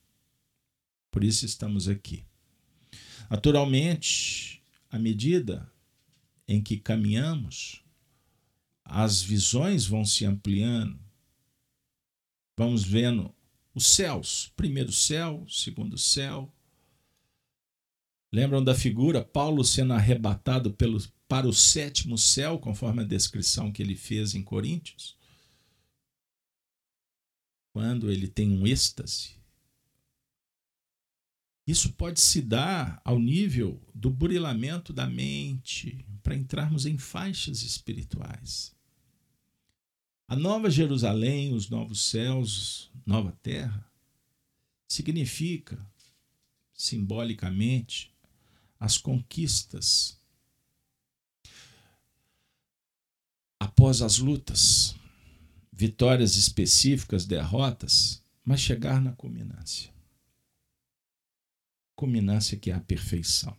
Por 1.11 1.23
isso 1.23 1.45
estamos 1.45 1.87
aqui. 1.87 2.25
Naturalmente, 3.29 4.61
à 4.89 4.97
medida 4.97 5.69
em 6.47 6.61
que 6.61 6.77
caminhamos, 6.77 7.83
as 8.83 9.21
visões 9.21 9.85
vão 9.85 10.03
se 10.03 10.25
ampliando, 10.25 10.99
vamos 12.59 12.83
vendo 12.83 13.33
os 13.73 13.85
céus, 13.87 14.51
primeiro 14.53 14.91
céu, 14.91 15.45
segundo 15.47 15.97
céu. 15.97 16.53
Lembram 18.33 18.61
da 18.61 18.75
figura 18.75 19.23
Paulo 19.23 19.63
sendo 19.63 19.93
arrebatado 19.93 20.73
pelo, 20.73 20.99
para 21.25 21.47
o 21.47 21.53
sétimo 21.53 22.17
céu, 22.17 22.59
conforme 22.59 23.01
a 23.01 23.05
descrição 23.05 23.71
que 23.71 23.81
ele 23.81 23.95
fez 23.95 24.35
em 24.35 24.43
Coríntios? 24.43 25.17
Quando 27.71 28.11
ele 28.11 28.27
tem 28.27 28.51
um 28.51 28.67
êxtase. 28.67 29.39
Isso 31.65 31.93
pode 31.93 32.19
se 32.19 32.41
dar 32.41 33.01
ao 33.05 33.17
nível 33.17 33.81
do 33.95 34.09
burilamento 34.09 34.91
da 34.91 35.07
mente, 35.07 36.05
para 36.21 36.35
entrarmos 36.35 36.85
em 36.85 36.97
faixas 36.97 37.61
espirituais. 37.61 38.77
A 40.29 40.35
nova 40.35 40.69
Jerusalém, 40.69 41.55
os 41.55 41.71
novos 41.71 42.03
céus, 42.03 42.91
nova 43.03 43.31
terra, 43.41 43.83
significa, 44.87 45.83
simbolicamente, 46.71 48.13
as 48.79 48.95
conquistas 48.95 50.21
após 53.59 54.03
as 54.03 54.19
lutas, 54.19 54.95
vitórias 55.73 56.35
específicas, 56.35 57.25
derrotas, 57.25 58.23
mas 58.45 58.61
chegar 58.61 59.01
na 59.01 59.13
culminância. 59.13 59.91
Culminância 61.95 62.55
que 62.55 62.69
é 62.69 62.75
a 62.75 62.79
perfeição. 62.79 63.57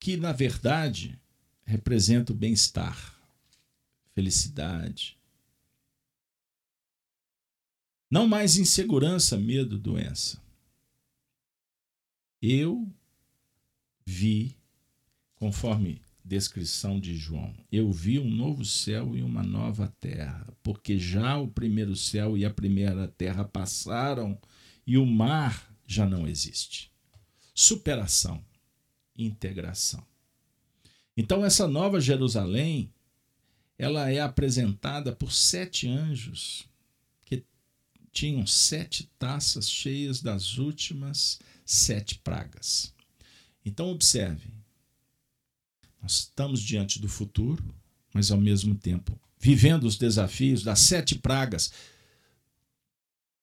Que, 0.00 0.16
na 0.16 0.32
verdade, 0.32 1.20
representa 1.64 2.32
o 2.32 2.36
bem-estar 2.36 3.13
felicidade. 4.14 5.18
Não 8.10 8.28
mais 8.28 8.56
insegurança, 8.56 9.36
medo, 9.36 9.76
doença. 9.76 10.40
Eu 12.40 12.88
vi, 14.06 14.56
conforme 15.34 16.00
descrição 16.24 17.00
de 17.00 17.16
João, 17.16 17.54
eu 17.72 17.90
vi 17.90 18.18
um 18.18 18.30
novo 18.30 18.64
céu 18.64 19.16
e 19.16 19.22
uma 19.22 19.42
nova 19.42 19.92
terra, 19.98 20.46
porque 20.62 20.98
já 20.98 21.36
o 21.36 21.48
primeiro 21.48 21.96
céu 21.96 22.38
e 22.38 22.44
a 22.44 22.50
primeira 22.50 23.08
terra 23.08 23.44
passaram 23.44 24.38
e 24.86 24.96
o 24.96 25.04
mar 25.04 25.74
já 25.86 26.06
não 26.06 26.28
existe. 26.28 26.92
Superação, 27.52 28.44
integração. 29.16 30.06
Então, 31.16 31.44
essa 31.44 31.66
nova 31.66 32.00
Jerusalém 32.00 32.93
ela 33.78 34.10
é 34.10 34.20
apresentada 34.20 35.12
por 35.12 35.32
sete 35.32 35.88
anjos 35.88 36.66
que 37.24 37.44
tinham 38.12 38.46
sete 38.46 39.10
taças 39.18 39.68
cheias 39.68 40.20
das 40.20 40.58
últimas 40.58 41.38
sete 41.64 42.18
pragas. 42.18 42.92
Então, 43.64 43.88
observe: 43.88 44.48
nós 46.02 46.12
estamos 46.18 46.60
diante 46.60 47.00
do 47.00 47.08
futuro, 47.08 47.64
mas 48.12 48.30
ao 48.30 48.38
mesmo 48.38 48.74
tempo 48.74 49.18
vivendo 49.44 49.84
os 49.84 49.98
desafios 49.98 50.62
das 50.62 50.80
sete 50.80 51.18
pragas 51.18 51.70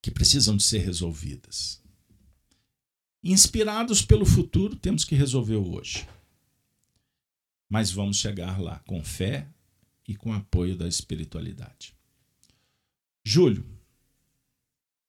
que 0.01 0.09
precisam 0.09 0.57
de 0.57 0.63
ser 0.63 0.79
resolvidas. 0.79 1.79
Inspirados 3.23 4.01
pelo 4.01 4.25
futuro, 4.25 4.75
temos 4.75 5.05
que 5.05 5.13
resolver 5.13 5.57
o 5.57 5.75
hoje. 5.75 6.07
Mas 7.69 7.91
vamos 7.91 8.17
chegar 8.17 8.59
lá 8.59 8.79
com 8.87 9.03
fé, 9.03 9.47
e 10.07 10.15
com 10.15 10.33
apoio 10.33 10.75
da 10.75 10.87
espiritualidade. 10.87 11.95
Júlio, 13.23 13.65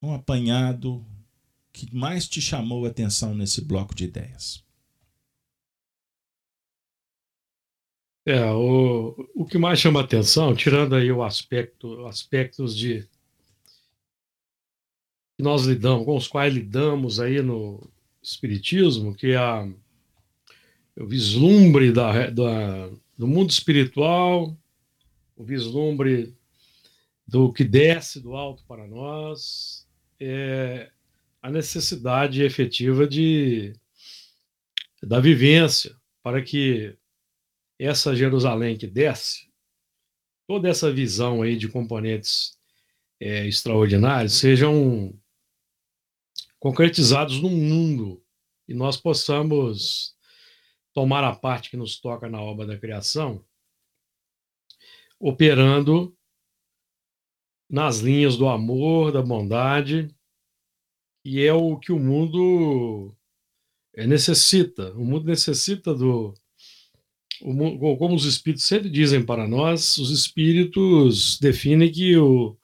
um 0.01 0.13
apanhado 0.13 1.05
que 1.71 1.93
mais 1.93 2.27
te 2.27 2.39
chamou 2.39 2.85
a 2.85 2.89
atenção 2.89 3.33
nesse 3.33 3.61
bloco 3.61 3.95
de 3.95 4.05
ideias? 4.05 4.63
É, 8.25 8.45
o, 8.51 9.29
o 9.35 9.45
que 9.45 9.57
mais 9.57 9.79
chama 9.79 9.99
atenção, 9.99 10.55
tirando 10.55 10.95
aí 10.95 11.11
o 11.11 11.23
aspecto, 11.23 12.05
aspectos 12.05 12.75
de 12.77 13.01
que 15.35 15.43
nós 15.43 15.65
lidamos, 15.65 16.05
com 16.05 16.15
os 16.15 16.27
quais 16.27 16.53
lidamos 16.53 17.19
aí 17.19 17.41
no 17.41 17.85
espiritismo, 18.21 19.13
que 19.13 19.31
é 19.31 19.37
a, 19.37 19.67
o 20.95 21.05
vislumbre 21.05 21.91
da, 21.91 22.29
da, 22.29 22.87
do 23.17 23.27
mundo 23.27 23.49
espiritual 23.49 24.55
o 25.35 25.43
vislumbre 25.43 26.35
do 27.27 27.51
que 27.51 27.63
desce 27.63 28.19
do 28.19 28.35
alto 28.35 28.63
para 28.65 28.87
nós, 28.87 29.87
é 30.19 30.91
a 31.41 31.49
necessidade 31.49 32.43
efetiva 32.43 33.07
de 33.07 33.73
da 35.01 35.19
vivência 35.19 35.95
para 36.21 36.41
que 36.41 36.97
essa 37.77 38.15
Jerusalém 38.15 38.77
que 38.77 38.87
desce, 38.87 39.49
toda 40.47 40.69
essa 40.69 40.91
visão 40.91 41.41
aí 41.41 41.57
de 41.57 41.67
componentes 41.67 42.57
é, 43.19 43.45
extraordinários 43.45 44.33
sejam 44.33 45.13
concretizados 46.59 47.41
no 47.41 47.49
mundo 47.49 48.23
e 48.67 48.73
nós 48.73 48.95
possamos 48.95 50.15
tomar 50.93 51.23
a 51.25 51.35
parte 51.35 51.69
que 51.69 51.75
nos 51.75 51.99
toca 51.99 52.29
na 52.29 52.41
obra 52.41 52.65
da 52.65 52.77
criação 52.77 53.43
operando 55.23 56.13
nas 57.69 57.99
linhas 57.99 58.35
do 58.35 58.49
amor, 58.49 59.13
da 59.13 59.21
bondade, 59.21 60.13
e 61.23 61.41
é 61.41 61.53
o 61.53 61.79
que 61.79 61.93
o 61.93 61.99
mundo 61.99 63.15
eh, 63.95 64.05
necessita. 64.05 64.91
O 64.91 65.05
mundo 65.05 65.25
necessita 65.25 65.95
do. 65.95 66.33
Como 67.39 68.13
os 68.13 68.25
espíritos 68.25 68.65
sempre 68.65 68.89
dizem 68.89 69.25
para 69.25 69.47
nós, 69.47 69.97
os 69.97 70.11
espíritos 70.11 71.39
definem 71.39 71.89
que, 71.89 72.17
o, 72.17 72.57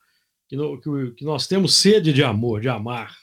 que 1.16 1.24
nós 1.24 1.48
temos 1.48 1.76
sede 1.76 2.12
de 2.12 2.24
amor, 2.24 2.62
de 2.62 2.68
amar. 2.68 3.18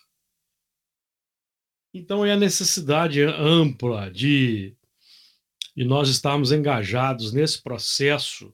Então 1.95 2.25
é 2.25 2.33
a 2.33 2.37
necessidade 2.37 3.23
ampla 3.23 4.11
de, 4.11 4.77
de 5.75 5.85
nós 5.85 6.09
estarmos 6.09 6.53
engajados 6.53 7.33
nesse 7.33 7.63
processo 7.63 8.53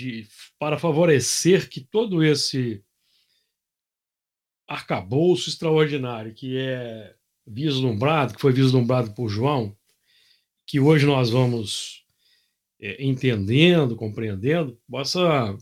de, 0.00 0.26
para 0.58 0.78
favorecer 0.78 1.68
que 1.68 1.80
todo 1.80 2.24
esse 2.24 2.82
arcabouço 4.66 5.50
extraordinário 5.50 6.32
que 6.32 6.56
é 6.56 7.14
vislumbrado, 7.46 8.34
que 8.34 8.40
foi 8.40 8.52
vislumbrado 8.52 9.12
por 9.12 9.28
João, 9.28 9.76
que 10.66 10.80
hoje 10.80 11.04
nós 11.04 11.28
vamos 11.28 12.06
é, 12.80 13.04
entendendo, 13.04 13.94
compreendendo, 13.94 14.80
possa 14.88 15.54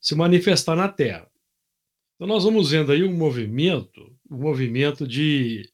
se 0.00 0.14
manifestar 0.14 0.76
na 0.76 0.88
Terra. 0.88 1.28
Então 2.14 2.28
nós 2.28 2.44
vamos 2.44 2.70
vendo 2.70 2.92
aí 2.92 3.02
um 3.02 3.16
movimento, 3.16 4.16
um 4.30 4.38
movimento 4.38 5.08
de, 5.08 5.68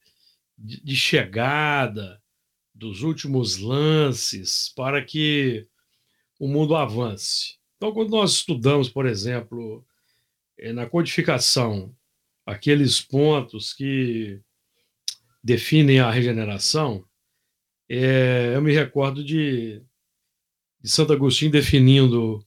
de, 0.57 0.83
de 0.83 0.95
chegada 0.95 2.19
dos 2.73 3.03
últimos 3.03 3.57
lances 3.57 4.73
para 4.75 5.03
que 5.03 5.67
o 6.41 6.47
mundo 6.47 6.75
avance. 6.75 7.59
Então, 7.77 7.93
quando 7.93 8.09
nós 8.09 8.31
estudamos, 8.31 8.89
por 8.89 9.05
exemplo, 9.05 9.85
eh, 10.57 10.73
na 10.73 10.87
codificação, 10.87 11.95
aqueles 12.43 12.99
pontos 12.99 13.73
que 13.73 14.41
definem 15.43 15.99
a 15.99 16.09
regeneração, 16.09 17.05
é, 17.87 18.53
eu 18.55 18.61
me 18.63 18.73
recordo 18.73 19.23
de, 19.23 19.83
de 20.81 20.89
Santo 20.89 21.13
Agostinho 21.13 21.51
definindo 21.51 22.43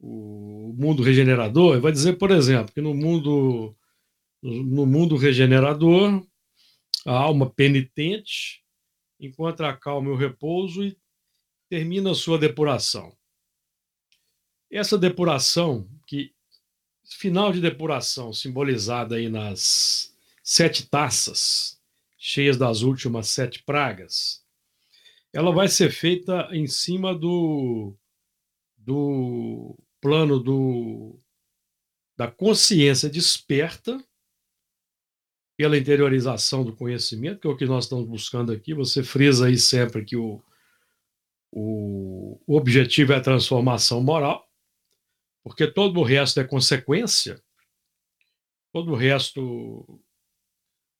o 0.00 0.74
mundo 0.78 1.02
regenerador. 1.02 1.72
Ele 1.72 1.82
vai 1.82 1.92
dizer, 1.92 2.14
por 2.14 2.30
exemplo, 2.30 2.72
que 2.72 2.80
no 2.80 2.94
mundo, 2.94 3.76
no 4.42 4.86
mundo 4.86 5.16
regenerador, 5.16 6.26
a 7.04 7.12
alma 7.12 7.50
penitente 7.50 8.64
encontra 9.20 9.68
a 9.68 9.76
calma 9.76 10.08
e 10.08 10.12
o 10.12 10.16
repouso 10.16 10.82
e 10.82 10.96
termina 11.68 12.12
a 12.12 12.14
sua 12.14 12.38
depuração. 12.38 13.17
Essa 14.70 14.98
depuração, 14.98 15.88
que 16.06 16.34
final 17.04 17.52
de 17.52 17.60
depuração 17.60 18.32
simbolizada 18.32 19.16
aí 19.16 19.28
nas 19.28 20.14
sete 20.42 20.86
taças, 20.88 21.80
cheias 22.18 22.56
das 22.56 22.82
últimas 22.82 23.28
sete 23.28 23.62
pragas, 23.62 24.44
ela 25.32 25.52
vai 25.52 25.68
ser 25.68 25.90
feita 25.90 26.48
em 26.52 26.66
cima 26.66 27.14
do, 27.14 27.94
do 28.76 29.76
plano 30.00 30.38
do, 30.38 31.18
da 32.16 32.30
consciência 32.30 33.08
desperta 33.08 34.02
pela 35.56 35.76
interiorização 35.76 36.64
do 36.64 36.74
conhecimento, 36.74 37.40
que 37.40 37.46
é 37.46 37.50
o 37.50 37.56
que 37.56 37.66
nós 37.66 37.84
estamos 37.84 38.06
buscando 38.06 38.52
aqui. 38.52 38.72
Você 38.74 39.02
frisa 39.02 39.46
aí 39.46 39.58
sempre 39.58 40.04
que 40.04 40.16
o, 40.16 40.42
o, 41.52 42.38
objetivo 42.46 43.12
é 43.12 43.16
a 43.16 43.20
transformação 43.20 44.02
moral, 44.02 44.47
porque 45.42 45.66
todo 45.66 46.00
o 46.00 46.02
resto 46.02 46.40
é 46.40 46.44
consequência, 46.44 47.42
todo 48.72 48.92
o 48.92 48.96
resto, 48.96 50.00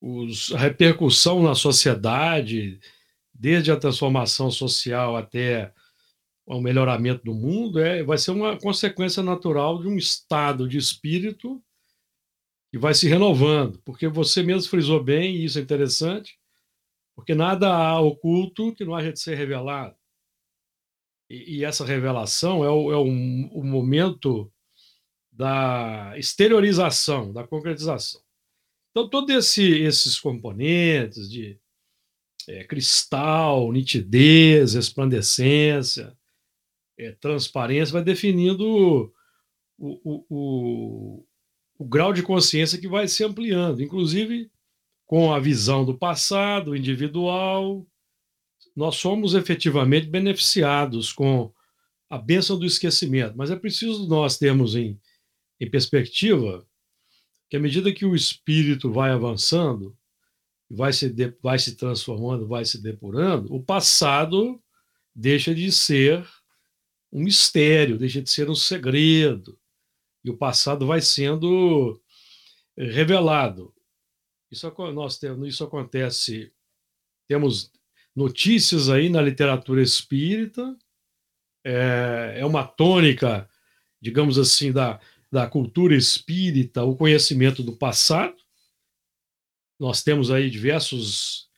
os, 0.00 0.52
a 0.52 0.58
repercussão 0.58 1.42
na 1.42 1.54
sociedade, 1.54 2.80
desde 3.32 3.70
a 3.70 3.76
transformação 3.76 4.50
social 4.50 5.16
até 5.16 5.72
o 6.46 6.60
melhoramento 6.60 7.24
do 7.24 7.34
mundo, 7.34 7.78
é, 7.78 8.02
vai 8.02 8.16
ser 8.16 8.30
uma 8.30 8.58
consequência 8.58 9.22
natural 9.22 9.80
de 9.80 9.86
um 9.86 9.96
estado 9.96 10.66
de 10.66 10.78
espírito 10.78 11.62
que 12.70 12.78
vai 12.78 12.94
se 12.94 13.08
renovando, 13.08 13.80
porque 13.84 14.08
você 14.08 14.42
mesmo 14.42 14.70
frisou 14.70 15.02
bem, 15.02 15.36
e 15.36 15.44
isso 15.44 15.58
é 15.58 15.62
interessante, 15.62 16.38
porque 17.14 17.34
nada 17.34 17.68
há 17.68 18.00
oculto 18.00 18.74
que 18.74 18.84
não 18.84 18.94
haja 18.94 19.12
de 19.12 19.20
ser 19.20 19.34
revelado. 19.34 19.97
E, 21.28 21.58
e 21.58 21.64
essa 21.64 21.84
revelação 21.84 22.64
é, 22.64 22.70
o, 22.70 22.92
é 22.92 22.96
o, 22.96 23.04
o 23.04 23.64
momento 23.64 24.50
da 25.30 26.14
exteriorização, 26.16 27.32
da 27.32 27.46
concretização. 27.46 28.20
Então, 28.90 29.08
todos 29.08 29.34
esse, 29.34 29.62
esses 29.82 30.18
componentes 30.18 31.30
de 31.30 31.58
é, 32.48 32.64
cristal, 32.64 33.70
nitidez, 33.70 34.74
resplandecência, 34.74 36.16
é, 36.98 37.12
transparência, 37.12 37.92
vai 37.92 38.02
definindo 38.02 38.66
o, 38.66 39.12
o, 39.78 40.24
o, 40.28 41.26
o, 41.78 41.84
grau 41.84 42.12
de 42.12 42.22
consciência 42.22 42.80
que 42.80 42.88
vai 42.88 43.06
se 43.06 43.22
ampliando, 43.22 43.82
inclusive 43.82 44.50
com 45.06 45.32
a 45.32 45.38
visão 45.38 45.84
do 45.84 45.96
passado 45.96 46.74
individual. 46.74 47.86
Nós 48.78 48.94
somos 48.94 49.34
efetivamente 49.34 50.06
beneficiados 50.06 51.12
com 51.12 51.52
a 52.08 52.16
bênção 52.16 52.56
do 52.56 52.64
esquecimento, 52.64 53.36
mas 53.36 53.50
é 53.50 53.56
preciso 53.56 54.06
nós 54.06 54.38
termos 54.38 54.76
em, 54.76 54.96
em 55.58 55.68
perspectiva 55.68 56.64
que 57.50 57.56
à 57.56 57.60
medida 57.60 57.92
que 57.92 58.06
o 58.06 58.14
espírito 58.14 58.92
vai 58.92 59.10
avançando, 59.10 59.98
vai 60.70 60.92
se, 60.92 61.10
de, 61.10 61.34
vai 61.42 61.58
se 61.58 61.74
transformando, 61.74 62.46
vai 62.46 62.64
se 62.64 62.80
depurando, 62.80 63.52
o 63.52 63.60
passado 63.60 64.62
deixa 65.12 65.52
de 65.52 65.72
ser 65.72 66.24
um 67.10 67.24
mistério, 67.24 67.98
deixa 67.98 68.22
de 68.22 68.30
ser 68.30 68.48
um 68.48 68.54
segredo. 68.54 69.58
E 70.24 70.30
o 70.30 70.36
passado 70.36 70.86
vai 70.86 71.00
sendo 71.00 72.00
revelado. 72.76 73.74
Isso, 74.52 74.72
nós 74.94 75.18
temos, 75.18 75.48
isso 75.48 75.64
acontece, 75.64 76.52
temos 77.26 77.72
notícias 78.18 78.90
aí 78.90 79.08
na 79.08 79.22
literatura 79.22 79.80
espírita, 79.80 80.76
é, 81.64 82.38
é 82.38 82.44
uma 82.44 82.66
tônica, 82.66 83.48
digamos 84.00 84.36
assim, 84.38 84.72
da, 84.72 84.98
da 85.30 85.46
cultura 85.46 85.94
espírita, 85.94 86.82
o 86.82 86.96
conhecimento 86.96 87.62
do 87.62 87.76
passado, 87.76 88.36
nós 89.78 90.02
temos 90.02 90.32
aí 90.32 90.50
diversos 90.50 91.48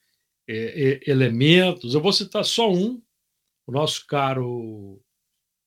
é, 0.46 1.00
é, 1.06 1.10
elementos. 1.10 1.94
Eu 1.94 2.02
vou 2.02 2.12
citar 2.12 2.44
só 2.44 2.70
um, 2.70 3.00
o 3.66 3.72
nosso 3.72 4.06
caro, 4.06 5.02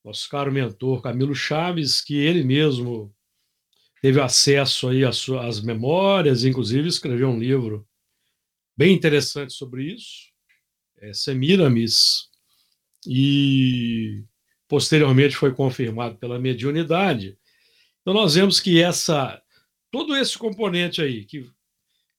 nosso 0.05 0.29
caro 0.29 0.51
mentor 0.51 1.01
Camilo 1.01 1.33
Chaves, 1.33 2.01
que 2.01 2.15
ele 2.15 2.43
mesmo 2.43 3.11
teve 3.99 4.21
acesso 4.21 4.89
aí 4.89 5.03
às, 5.03 5.17
suas 5.17 5.59
memórias, 5.59 6.43
inclusive 6.43 6.87
escreveu 6.87 7.29
um 7.29 7.39
livro 7.39 7.87
bem 8.77 8.93
interessante 8.93 9.53
sobre 9.53 9.91
isso, 9.91 10.32
é 11.03 11.13
Semiramis, 11.13 12.29
e 13.05 14.23
posteriormente 14.67 15.35
foi 15.35 15.53
confirmado 15.53 16.17
pela 16.17 16.39
mediunidade. 16.39 17.37
Então 18.01 18.13
nós 18.13 18.35
vemos 18.35 18.59
que 18.59 18.81
essa 18.81 19.41
todo 19.91 20.15
esse 20.15 20.37
componente 20.37 21.01
aí 21.01 21.25
que 21.25 21.45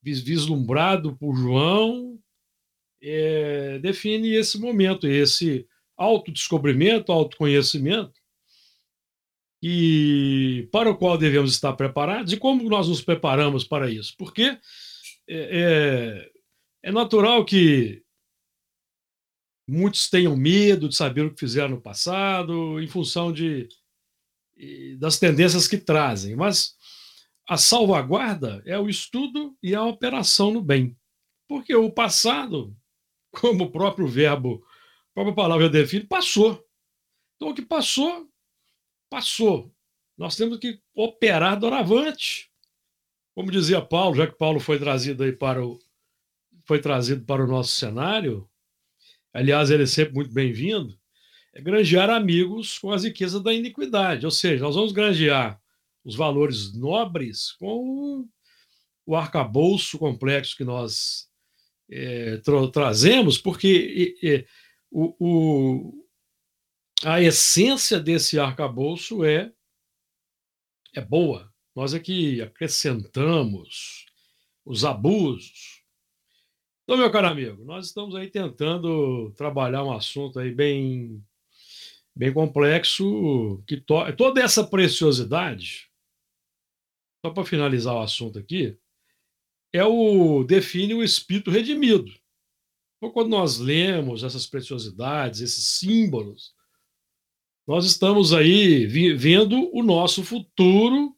vislumbrado 0.04 1.16
por 1.16 1.34
João, 1.34 2.18
é, 3.02 3.78
define 3.78 4.34
esse 4.34 4.58
momento, 4.58 5.06
esse 5.06 5.66
autodescobrimento, 5.96 7.10
autoconhecimento, 7.10 8.12
e 9.62 10.68
para 10.70 10.90
o 10.90 10.96
qual 10.96 11.16
devemos 11.16 11.52
estar 11.52 11.72
preparados 11.72 12.32
e 12.32 12.36
como 12.36 12.68
nós 12.68 12.86
nos 12.86 13.00
preparamos 13.00 13.64
para 13.64 13.90
isso. 13.90 14.14
Porque 14.18 14.42
é, 14.42 14.58
é, 15.28 16.30
é 16.82 16.92
natural 16.92 17.46
que 17.46 18.03
muitos 19.66 20.08
tenham 20.08 20.36
medo 20.36 20.88
de 20.88 20.96
saber 20.96 21.24
o 21.24 21.32
que 21.32 21.40
fizeram 21.40 21.70
no 21.70 21.80
passado, 21.80 22.80
em 22.80 22.86
função 22.86 23.32
de, 23.32 23.68
das 24.98 25.18
tendências 25.18 25.66
que 25.66 25.78
trazem, 25.78 26.36
mas 26.36 26.76
a 27.48 27.56
salvaguarda 27.56 28.62
é 28.64 28.78
o 28.78 28.88
estudo 28.88 29.56
e 29.62 29.74
a 29.74 29.84
operação 29.84 30.50
no 30.50 30.62
bem. 30.62 30.96
Porque 31.48 31.74
o 31.74 31.90
passado, 31.90 32.76
como 33.32 33.64
o 33.64 33.70
próprio 33.70 34.06
verbo, 34.06 34.64
a 35.10 35.14
própria 35.14 35.34
palavra 35.34 35.68
define, 35.68 36.06
passou. 36.06 36.64
Então 37.36 37.50
o 37.50 37.54
que 37.54 37.62
passou, 37.62 38.28
passou. 39.10 39.74
Nós 40.16 40.36
temos 40.36 40.58
que 40.58 40.80
operar 40.94 41.58
doravante. 41.58 42.50
Como 43.34 43.50
dizia 43.50 43.82
Paulo, 43.82 44.14
já 44.14 44.26
que 44.26 44.38
Paulo 44.38 44.60
foi 44.60 44.78
trazido 44.78 45.24
aí 45.24 45.32
para 45.32 45.64
o 45.64 45.78
foi 46.66 46.80
trazido 46.80 47.26
para 47.26 47.44
o 47.44 47.46
nosso 47.46 47.72
cenário, 47.72 48.48
aliás, 49.34 49.70
ele 49.70 49.82
é 49.82 49.86
sempre 49.86 50.14
muito 50.14 50.32
bem-vindo, 50.32 50.98
é 51.52 51.60
granjear 51.60 52.08
amigos 52.08 52.78
com 52.78 52.90
as 52.90 53.04
riquezas 53.04 53.42
da 53.42 53.52
iniquidade. 53.52 54.24
Ou 54.24 54.30
seja, 54.30 54.64
nós 54.64 54.74
vamos 54.74 54.92
granjear 54.92 55.60
os 56.04 56.14
valores 56.14 56.72
nobres 56.74 57.52
com 57.52 58.26
o 59.06 59.16
arcabouço 59.16 59.98
complexo 59.98 60.56
que 60.56 60.64
nós 60.64 61.28
é, 61.90 62.38
tra 62.38 62.70
trazemos, 62.70 63.36
porque 63.36 64.16
é, 64.22 64.46
o, 64.90 65.14
o, 65.18 66.06
a 67.04 67.20
essência 67.20 68.00
desse 68.00 68.38
arcabouço 68.38 69.24
é, 69.24 69.52
é 70.94 71.00
boa. 71.00 71.52
Nós 71.74 71.92
é 71.92 72.00
acrescentamos 72.42 74.06
os 74.64 74.84
abusos. 74.84 75.73
Então, 76.84 76.98
meu 76.98 77.10
caro 77.10 77.28
amigo, 77.28 77.64
nós 77.64 77.86
estamos 77.86 78.14
aí 78.14 78.30
tentando 78.30 79.32
trabalhar 79.36 79.82
um 79.82 79.92
assunto 79.92 80.38
aí 80.38 80.52
bem, 80.52 81.24
bem 82.14 82.30
complexo, 82.32 83.62
que 83.66 83.78
to 83.78 84.12
toda 84.16 84.42
essa 84.42 84.62
preciosidade 84.62 85.90
só 87.24 87.30
para 87.30 87.44
finalizar 87.46 87.94
o 87.94 88.02
assunto 88.02 88.38
aqui, 88.38 88.76
é 89.72 89.82
o 89.82 90.44
define 90.44 90.92
o 90.92 91.02
espírito 91.02 91.50
redimido. 91.50 92.12
Então, 92.98 93.10
quando 93.10 93.30
nós 93.30 93.58
lemos 93.58 94.22
essas 94.22 94.46
preciosidades, 94.46 95.40
esses 95.40 95.78
símbolos, 95.78 96.54
nós 97.66 97.86
estamos 97.86 98.34
aí 98.34 98.86
vendo 99.16 99.74
o 99.74 99.82
nosso 99.82 100.22
futuro 100.22 101.16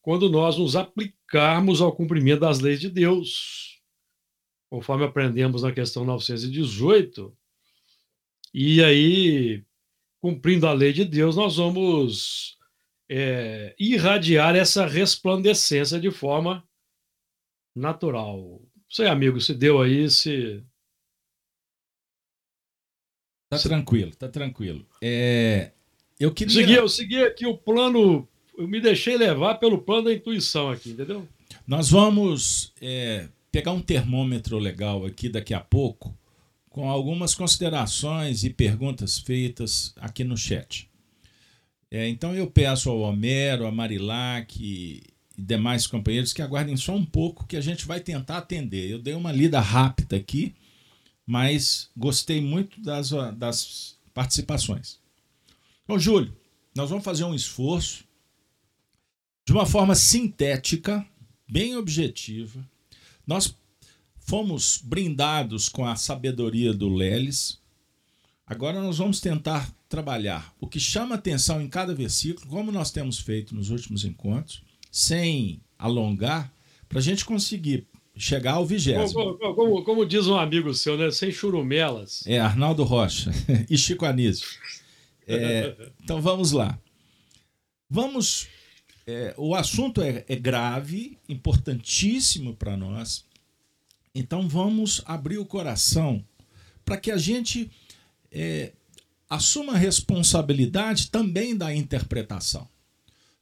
quando 0.00 0.30
nós 0.30 0.56
nos 0.56 0.76
aplicarmos 0.76 1.82
ao 1.82 1.94
cumprimento 1.94 2.40
das 2.40 2.60
leis 2.60 2.80
de 2.80 2.88
Deus, 2.88 3.75
conforme 4.70 5.04
aprendemos 5.04 5.62
na 5.62 5.72
questão 5.72 6.04
918. 6.04 7.36
E 8.52 8.82
aí, 8.82 9.64
cumprindo 10.20 10.66
a 10.66 10.72
lei 10.72 10.92
de 10.92 11.04
Deus, 11.04 11.36
nós 11.36 11.56
vamos 11.56 12.56
é, 13.08 13.74
irradiar 13.78 14.56
essa 14.56 14.86
resplandecência 14.86 16.00
de 16.00 16.10
forma 16.10 16.66
natural, 17.74 18.62
sei, 18.88 19.06
amigo, 19.06 19.40
se 19.40 19.54
deu 19.54 19.80
aí, 19.80 20.10
se. 20.10 20.64
Tá 23.50 23.58
tranquilo, 23.58 24.14
tá 24.16 24.28
tranquilo. 24.28 24.86
É, 25.02 25.72
eu 26.18 26.32
queria. 26.32 26.54
Segui, 26.54 26.74
eu 26.74 26.88
segui 26.88 27.22
aqui 27.22 27.46
o 27.46 27.56
plano. 27.56 28.26
Eu 28.56 28.66
me 28.66 28.80
deixei 28.80 29.16
levar 29.18 29.56
pelo 29.56 29.82
plano 29.82 30.04
da 30.04 30.14
intuição 30.14 30.70
aqui, 30.70 30.90
entendeu? 30.90 31.28
Nós 31.66 31.90
vamos 31.90 32.72
é, 32.80 33.28
pegar 33.50 33.72
um 33.72 33.80
termômetro 33.80 34.58
legal 34.58 35.04
aqui 35.04 35.28
daqui 35.28 35.54
a 35.54 35.60
pouco, 35.60 36.16
com 36.68 36.90
algumas 36.90 37.34
considerações 37.34 38.44
e 38.44 38.50
perguntas 38.50 39.18
feitas 39.18 39.94
aqui 39.96 40.24
no 40.24 40.36
chat. 40.36 40.90
É, 41.90 42.08
então 42.08 42.34
eu 42.34 42.50
peço 42.50 42.90
ao 42.90 43.00
Homero, 43.00 43.66
a 43.66 43.70
Marilac 43.70 44.58
e 44.60 45.02
demais 45.38 45.86
companheiros 45.86 46.32
que 46.32 46.42
aguardem 46.42 46.76
só 46.76 46.94
um 46.94 47.04
pouco 47.04 47.46
que 47.46 47.56
a 47.56 47.60
gente 47.60 47.86
vai 47.86 48.00
tentar 48.00 48.38
atender. 48.38 48.90
Eu 48.90 48.98
dei 48.98 49.14
uma 49.14 49.32
lida 49.32 49.60
rápida 49.60 50.16
aqui, 50.16 50.54
mas 51.26 51.90
gostei 51.96 52.40
muito 52.40 52.80
das, 52.80 53.10
das 53.36 53.96
participações. 54.12 54.98
Bom, 55.86 55.98
Júlio, 55.98 56.34
nós 56.74 56.90
vamos 56.90 57.04
fazer 57.04 57.24
um 57.24 57.34
esforço 57.34 58.04
de 59.46 59.52
uma 59.52 59.64
forma 59.64 59.94
sintética, 59.94 61.06
bem 61.48 61.76
objetiva. 61.76 62.68
Nós 63.26 63.54
fomos 64.20 64.80
brindados 64.82 65.68
com 65.68 65.86
a 65.86 65.96
sabedoria 65.96 66.72
do 66.72 66.88
Leles. 66.88 67.58
Agora 68.46 68.80
nós 68.80 68.98
vamos 68.98 69.20
tentar 69.20 69.70
trabalhar 69.88 70.54
o 70.60 70.66
que 70.66 70.80
chama 70.80 71.14
atenção 71.14 71.60
em 71.60 71.68
cada 71.68 71.94
versículo, 71.94 72.46
como 72.46 72.72
nós 72.72 72.90
temos 72.90 73.18
feito 73.18 73.54
nos 73.54 73.70
últimos 73.70 74.04
encontros, 74.04 74.62
sem 74.90 75.60
alongar, 75.78 76.52
para 76.88 76.98
a 76.98 77.02
gente 77.02 77.24
conseguir 77.24 77.86
chegar 78.16 78.54
ao 78.54 78.66
vigésimo. 78.66 79.12
Como, 79.38 79.54
como, 79.54 79.84
como, 79.84 80.06
diz 80.06 80.26
um 80.26 80.36
amigo 80.36 80.72
seu, 80.74 80.96
né? 80.96 81.10
sem 81.10 81.30
churumelas. 81.30 82.24
É, 82.26 82.38
Arnaldo 82.38 82.82
Rocha 82.82 83.30
e 83.68 83.76
Chico 83.76 84.04
Anísio. 84.04 84.46
É, 85.26 85.74
então 86.02 86.20
vamos 86.20 86.52
lá. 86.52 86.78
Vamos. 87.88 88.48
É, 89.06 89.34
o 89.36 89.54
assunto 89.54 90.02
é, 90.02 90.24
é 90.28 90.34
grave, 90.34 91.16
importantíssimo 91.28 92.54
para 92.56 92.76
nós. 92.76 93.24
Então 94.14 94.48
vamos 94.48 95.00
abrir 95.04 95.38
o 95.38 95.46
coração 95.46 96.24
para 96.84 96.96
que 96.96 97.10
a 97.10 97.18
gente 97.18 97.70
é, 98.32 98.72
assuma 99.30 99.74
a 99.74 99.78
responsabilidade 99.78 101.10
também 101.10 101.56
da 101.56 101.74
interpretação. 101.74 102.68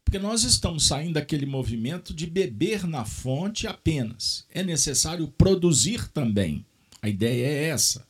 Porque 0.04 0.18
nós 0.18 0.44
estamos 0.44 0.86
saindo 0.86 1.14
daquele 1.14 1.46
movimento 1.46 2.12
de 2.12 2.26
beber 2.26 2.86
na 2.86 3.04
fonte 3.04 3.66
apenas. 3.66 4.46
É 4.50 4.62
necessário 4.62 5.28
produzir 5.28 6.08
também. 6.08 6.64
A 7.00 7.08
ideia 7.08 7.46
é 7.46 7.64
essa. 7.68 8.06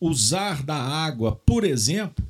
Usar 0.00 0.62
da 0.62 0.76
água, 0.76 1.36
por 1.36 1.64
exemplo, 1.64 2.26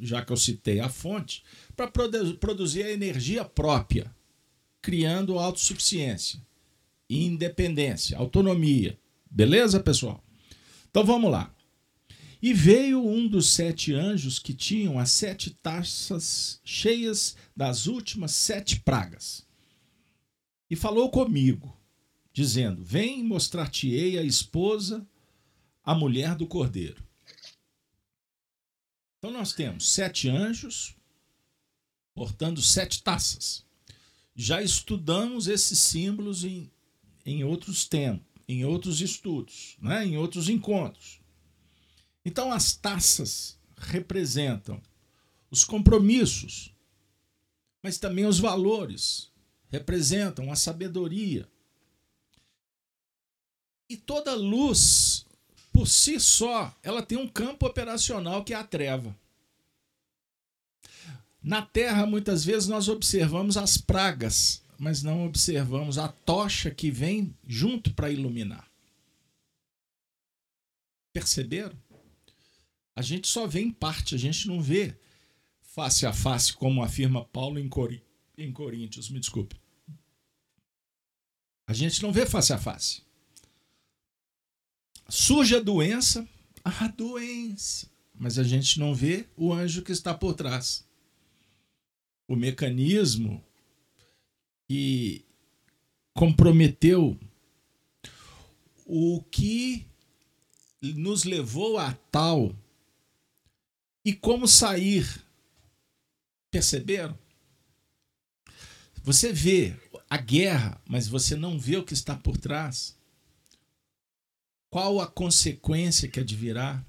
já 0.00 0.22
que 0.22 0.32
eu 0.32 0.36
citei 0.36 0.80
a 0.80 0.88
fonte, 0.88 1.42
para 1.76 1.88
produzir 1.88 2.84
a 2.84 2.90
energia 2.90 3.44
própria, 3.44 4.14
criando 4.80 5.38
autossuficiência, 5.38 6.40
independência, 7.08 8.16
autonomia. 8.16 8.98
Beleza, 9.30 9.80
pessoal? 9.80 10.22
Então 10.90 11.04
vamos 11.04 11.30
lá. 11.30 11.54
E 12.40 12.52
veio 12.52 13.02
um 13.02 13.26
dos 13.26 13.48
sete 13.48 13.94
anjos 13.94 14.38
que 14.38 14.52
tinham 14.52 14.98
as 14.98 15.10
sete 15.10 15.50
taças 15.50 16.60
cheias 16.62 17.36
das 17.56 17.86
últimas 17.86 18.32
sete 18.32 18.80
pragas. 18.80 19.46
E 20.70 20.76
falou 20.76 21.10
comigo, 21.10 21.74
dizendo: 22.32 22.84
Vem 22.84 23.24
mostrar-te-ei 23.24 24.18
a 24.18 24.22
esposa, 24.22 25.06
a 25.82 25.94
mulher 25.94 26.34
do 26.34 26.46
cordeiro. 26.46 27.02
Então 29.18 29.32
nós 29.32 29.54
temos 29.54 29.88
sete 29.88 30.28
anjos 30.28 30.94
portando 32.14 32.62
sete 32.62 33.02
taças. 33.02 33.64
Já 34.34 34.62
estudamos 34.62 35.48
esses 35.48 35.78
símbolos 35.78 36.44
em, 36.44 36.70
em 37.26 37.44
outros 37.44 37.86
tempos, 37.86 38.26
em 38.48 38.64
outros 38.64 39.00
estudos, 39.00 39.76
né? 39.80 40.06
em 40.06 40.16
outros 40.16 40.48
encontros. 40.48 41.20
Então, 42.24 42.52
as 42.52 42.74
taças 42.74 43.58
representam 43.76 44.80
os 45.50 45.64
compromissos, 45.64 46.72
mas 47.82 47.98
também 47.98 48.26
os 48.26 48.38
valores, 48.38 49.30
representam 49.68 50.50
a 50.50 50.56
sabedoria. 50.56 51.48
E 53.88 53.96
toda 53.96 54.34
luz, 54.34 55.26
por 55.72 55.86
si 55.86 56.18
só, 56.18 56.74
ela 56.82 57.02
tem 57.02 57.18
um 57.18 57.28
campo 57.28 57.66
operacional 57.66 58.42
que 58.42 58.54
é 58.54 58.56
a 58.56 58.64
treva. 58.64 59.14
Na 61.44 61.60
Terra, 61.62 62.06
muitas 62.06 62.44
vezes, 62.44 62.66
nós 62.66 62.88
observamos 62.88 63.56
as 63.56 63.76
pragas, 63.76 64.62
mas 64.78 65.02
não 65.02 65.26
observamos 65.26 65.98
a 65.98 66.08
tocha 66.08 66.70
que 66.70 66.90
vem 66.90 67.36
junto 67.46 67.92
para 67.92 68.10
iluminar. 68.10 68.66
Perceberam? 71.12 71.78
a 72.96 73.02
gente 73.02 73.26
só 73.26 73.46
vê 73.46 73.60
em 73.60 73.70
parte, 73.70 74.14
a 74.14 74.18
gente 74.18 74.46
não 74.46 74.62
vê 74.62 74.96
face 75.62 76.06
a 76.06 76.12
face, 76.12 76.52
como 76.52 76.82
afirma 76.82 77.24
Paulo 77.24 77.58
em, 77.58 77.68
Cor... 77.68 77.92
em 78.38 78.52
Coríntios, 78.52 79.10
me 79.10 79.18
desculpe. 79.18 79.56
A 81.66 81.72
gente 81.72 82.02
não 82.02 82.12
vê 82.12 82.24
face 82.24 82.52
a 82.52 82.58
face. 82.58 83.02
Surge 85.08 85.56
a 85.56 85.60
doença, 85.60 86.26
a 86.64 86.88
doença, 86.88 87.90
mas 88.14 88.38
a 88.38 88.44
gente 88.44 88.78
não 88.78 88.94
vê 88.94 89.26
o 89.36 89.52
anjo 89.52 89.82
que 89.82 89.92
está 89.92 90.14
por 90.14 90.34
trás. 90.34 90.86
O 92.26 92.36
mecanismo 92.36 93.44
que 94.66 95.24
comprometeu 96.14 97.18
o 98.86 99.22
que 99.30 99.86
nos 100.80 101.24
levou 101.24 101.78
a 101.78 101.92
tal 102.10 102.54
e 104.04 104.12
como 104.12 104.46
sair. 104.46 105.24
Perceberam? 106.50 107.18
Você 109.02 109.32
vê 109.32 109.76
a 110.08 110.16
guerra, 110.16 110.80
mas 110.88 111.08
você 111.08 111.34
não 111.34 111.58
vê 111.58 111.76
o 111.76 111.84
que 111.84 111.94
está 111.94 112.16
por 112.16 112.36
trás. 112.36 112.96
Qual 114.70 115.00
a 115.00 115.06
consequência 115.06 116.08
que 116.08 116.20
advirá? 116.20 116.84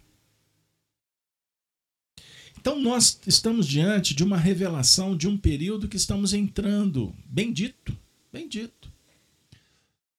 Então, 2.66 2.82
nós 2.82 3.20
estamos 3.28 3.68
diante 3.68 4.16
de 4.16 4.24
uma 4.24 4.38
revelação 4.38 5.16
de 5.16 5.28
um 5.28 5.38
período 5.38 5.88
que 5.88 5.97
estamos 5.97 6.34
entrando. 6.34 7.16
Bendito, 7.24 7.95
bendito. 8.34 8.91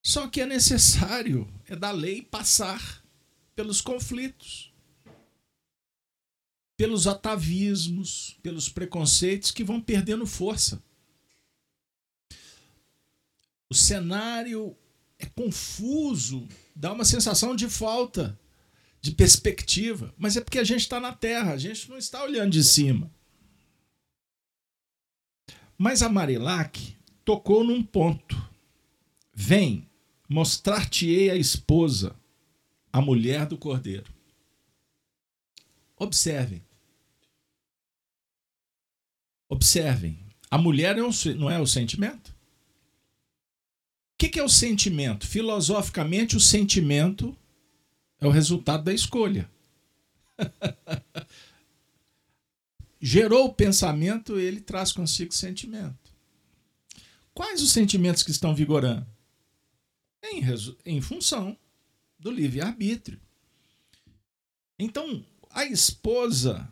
Só 0.00 0.28
que 0.28 0.40
é 0.40 0.46
necessário, 0.46 1.52
é 1.66 1.74
da 1.74 1.90
lei, 1.90 2.22
passar 2.22 3.02
pelos 3.56 3.80
conflitos 3.80 4.72
pelos 6.76 7.08
atavismos, 7.08 8.38
pelos 8.44 8.68
preconceitos 8.68 9.50
que 9.50 9.64
vão 9.64 9.80
perdendo 9.80 10.24
força. 10.24 10.80
O 13.68 13.74
cenário 13.74 14.76
é 15.18 15.26
confuso, 15.26 16.46
dá 16.76 16.92
uma 16.92 17.04
sensação 17.04 17.56
de 17.56 17.68
falta 17.68 18.38
de 19.06 19.12
perspectiva, 19.12 20.12
mas 20.18 20.36
é 20.36 20.40
porque 20.40 20.58
a 20.58 20.64
gente 20.64 20.80
está 20.80 20.98
na 20.98 21.12
Terra, 21.12 21.52
a 21.52 21.56
gente 21.56 21.88
não 21.88 21.96
está 21.96 22.24
olhando 22.24 22.50
de 22.50 22.64
cima. 22.64 23.08
Mas 25.78 26.02
a 26.02 26.08
Marilac 26.08 26.96
tocou 27.24 27.62
num 27.62 27.84
ponto. 27.84 28.36
Vem, 29.32 29.88
mostrar-te-ei 30.28 31.30
a 31.30 31.36
esposa, 31.36 32.16
a 32.92 33.00
mulher 33.00 33.46
do 33.46 33.56
cordeiro. 33.56 34.12
Observem. 35.96 36.64
Observem. 39.48 40.18
A 40.50 40.58
mulher 40.58 40.96
não 40.96 41.48
é 41.48 41.60
o 41.60 41.66
sentimento? 41.66 42.34
O 44.14 44.18
que 44.18 44.40
é 44.40 44.42
o 44.42 44.48
sentimento? 44.48 45.28
Filosoficamente, 45.28 46.36
o 46.36 46.40
sentimento 46.40 47.38
é 48.20 48.26
o 48.26 48.30
resultado 48.30 48.84
da 48.84 48.92
escolha. 48.92 49.50
Gerou 53.00 53.46
o 53.46 53.54
pensamento, 53.54 54.38
ele 54.38 54.60
traz 54.60 54.92
consigo 54.92 55.32
sentimento. 55.32 56.14
Quais 57.34 57.62
os 57.62 57.70
sentimentos 57.72 58.22
que 58.22 58.30
estão 58.30 58.54
vigorando? 58.54 59.06
Em, 60.22 60.42
em 60.84 61.00
função 61.00 61.56
do 62.18 62.30
livre-arbítrio. 62.30 63.20
Então, 64.78 65.24
a 65.50 65.64
esposa 65.64 66.68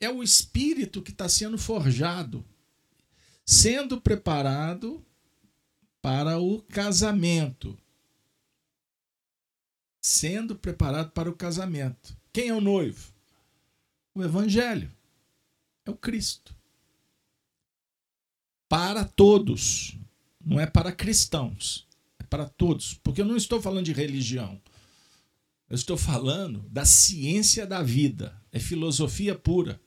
é 0.00 0.08
o 0.08 0.22
espírito 0.22 1.02
que 1.02 1.10
está 1.10 1.28
sendo 1.28 1.58
forjado, 1.58 2.44
sendo 3.44 4.00
preparado 4.00 5.04
para 6.00 6.38
o 6.38 6.62
casamento. 6.62 7.78
Sendo 10.00 10.56
preparado 10.56 11.10
para 11.10 11.28
o 11.28 11.36
casamento. 11.36 12.16
Quem 12.32 12.48
é 12.48 12.54
o 12.54 12.60
noivo? 12.60 13.12
O 14.14 14.22
Evangelho. 14.22 14.90
É 15.84 15.90
o 15.90 15.96
Cristo. 15.96 16.54
Para 18.68 19.04
todos. 19.04 19.96
Não 20.40 20.58
é 20.58 20.66
para 20.66 20.92
cristãos. 20.92 21.86
É 22.18 22.24
para 22.24 22.48
todos. 22.48 22.94
Porque 22.94 23.20
eu 23.20 23.26
não 23.26 23.36
estou 23.36 23.60
falando 23.60 23.84
de 23.84 23.92
religião. 23.92 24.60
Eu 25.68 25.74
estou 25.74 25.96
falando 25.96 26.60
da 26.68 26.84
ciência 26.84 27.66
da 27.66 27.82
vida. 27.82 28.40
É 28.50 28.58
filosofia 28.58 29.34
pura. 29.34 29.80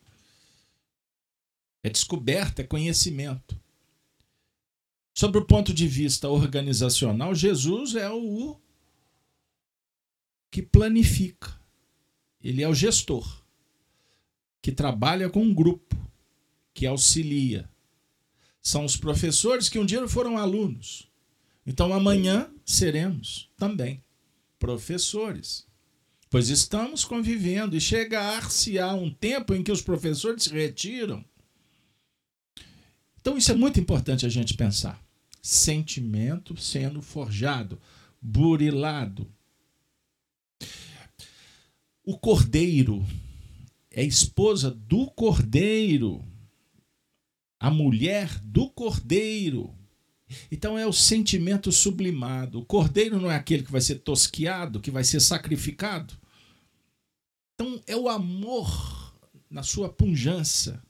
É 1.81 1.89
descoberta, 1.89 2.61
é 2.61 2.65
conhecimento. 2.65 3.59
Sobre 5.13 5.39
o 5.39 5.45
ponto 5.45 5.73
de 5.73 5.87
vista 5.87 6.29
organizacional, 6.29 7.35
Jesus 7.35 7.95
é 7.95 8.09
o 8.09 8.59
que 10.53 10.61
planifica. 10.61 11.59
Ele 12.39 12.61
é 12.61 12.69
o 12.69 12.75
gestor, 12.75 13.43
que 14.61 14.71
trabalha 14.71 15.29
com 15.29 15.41
um 15.41 15.53
grupo, 15.53 15.97
que 16.73 16.85
auxilia. 16.85 17.69
São 18.61 18.85
os 18.85 18.95
professores 18.95 19.67
que 19.67 19.79
um 19.79 19.85
dia 19.85 20.07
foram 20.07 20.37
alunos. 20.37 21.09
Então 21.65 21.91
amanhã 21.91 22.49
seremos 22.63 23.49
também 23.57 24.03
professores. 24.59 25.65
Pois 26.29 26.49
estamos 26.49 27.03
convivendo 27.03 27.75
e 27.75 27.81
chegar-se-á 27.81 28.93
um 28.93 29.09
tempo 29.09 29.53
em 29.53 29.63
que 29.63 29.71
os 29.71 29.81
professores 29.81 30.43
se 30.43 30.53
retiram 30.53 31.25
então, 33.23 33.37
isso 33.37 33.53
é 33.53 33.55
muito 33.55 33.79
importante 33.79 34.25
a 34.25 34.29
gente 34.29 34.53
pensar. 34.53 35.01
Sentimento 35.41 36.57
sendo 36.57 37.01
forjado, 37.01 37.79
burilado. 38.21 39.25
O 42.05 42.17
cordeiro 42.17 43.05
é 43.89 44.03
esposa 44.03 44.69
do 44.69 45.09
cordeiro, 45.11 46.21
a 47.57 47.71
mulher 47.71 48.39
do 48.39 48.69
cordeiro. 48.69 49.73
Então 50.51 50.77
é 50.77 50.85
o 50.85 50.91
sentimento 50.91 51.71
sublimado. 51.71 52.59
O 52.59 52.65
cordeiro 52.65 53.21
não 53.21 53.31
é 53.31 53.35
aquele 53.35 53.63
que 53.63 53.71
vai 53.71 53.79
ser 53.79 53.95
tosquiado, 53.99 54.81
que 54.81 54.91
vai 54.91 55.05
ser 55.05 55.21
sacrificado. 55.21 56.13
Então 57.53 57.81
é 57.87 57.95
o 57.95 58.09
amor 58.09 59.15
na 59.49 59.63
sua 59.63 59.87
punjança 59.87 60.83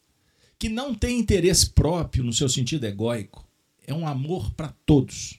que 0.58 0.70
não 0.70 0.96
tem 0.96 1.20
interesse 1.20 1.70
próprio 1.70 2.24
no 2.24 2.34
seu 2.34 2.50
sentido 2.50 2.86
egóico. 2.86 3.48
É 3.86 3.94
um 3.94 4.08
amor 4.08 4.52
para 4.54 4.74
todos. 4.86 5.38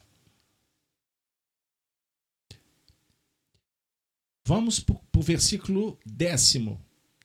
Vamos 4.47 4.79
para 4.79 4.97
o 5.17 5.23
versículo 5.23 5.99
décimo. 6.05 6.81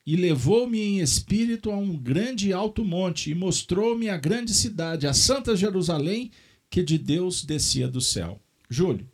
E 0.06 0.16
levou-me 0.16 0.80
em 0.80 1.00
espírito 1.00 1.70
a 1.70 1.76
um 1.76 1.96
grande 1.96 2.52
alto 2.52 2.84
monte, 2.84 3.30
e 3.30 3.34
mostrou-me 3.34 4.08
a 4.08 4.16
grande 4.16 4.54
cidade, 4.54 5.06
a 5.06 5.12
Santa 5.12 5.54
Jerusalém, 5.54 6.30
que 6.70 6.82
de 6.82 6.96
Deus 6.96 7.44
descia 7.44 7.86
do 7.86 8.00
céu. 8.00 8.40
Júlio, 8.68 9.06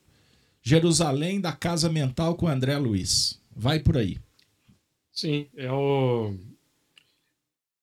Jerusalém 0.63 1.41
da 1.41 1.53
casa 1.53 1.89
mental 1.89 2.37
com 2.37 2.47
André 2.47 2.79
Luiz. 2.79 3.41
Vai 3.55 3.81
por 3.81 3.97
aí. 3.97 4.19
Sim, 5.13 5.47
é 5.57 5.71
o 5.73 6.35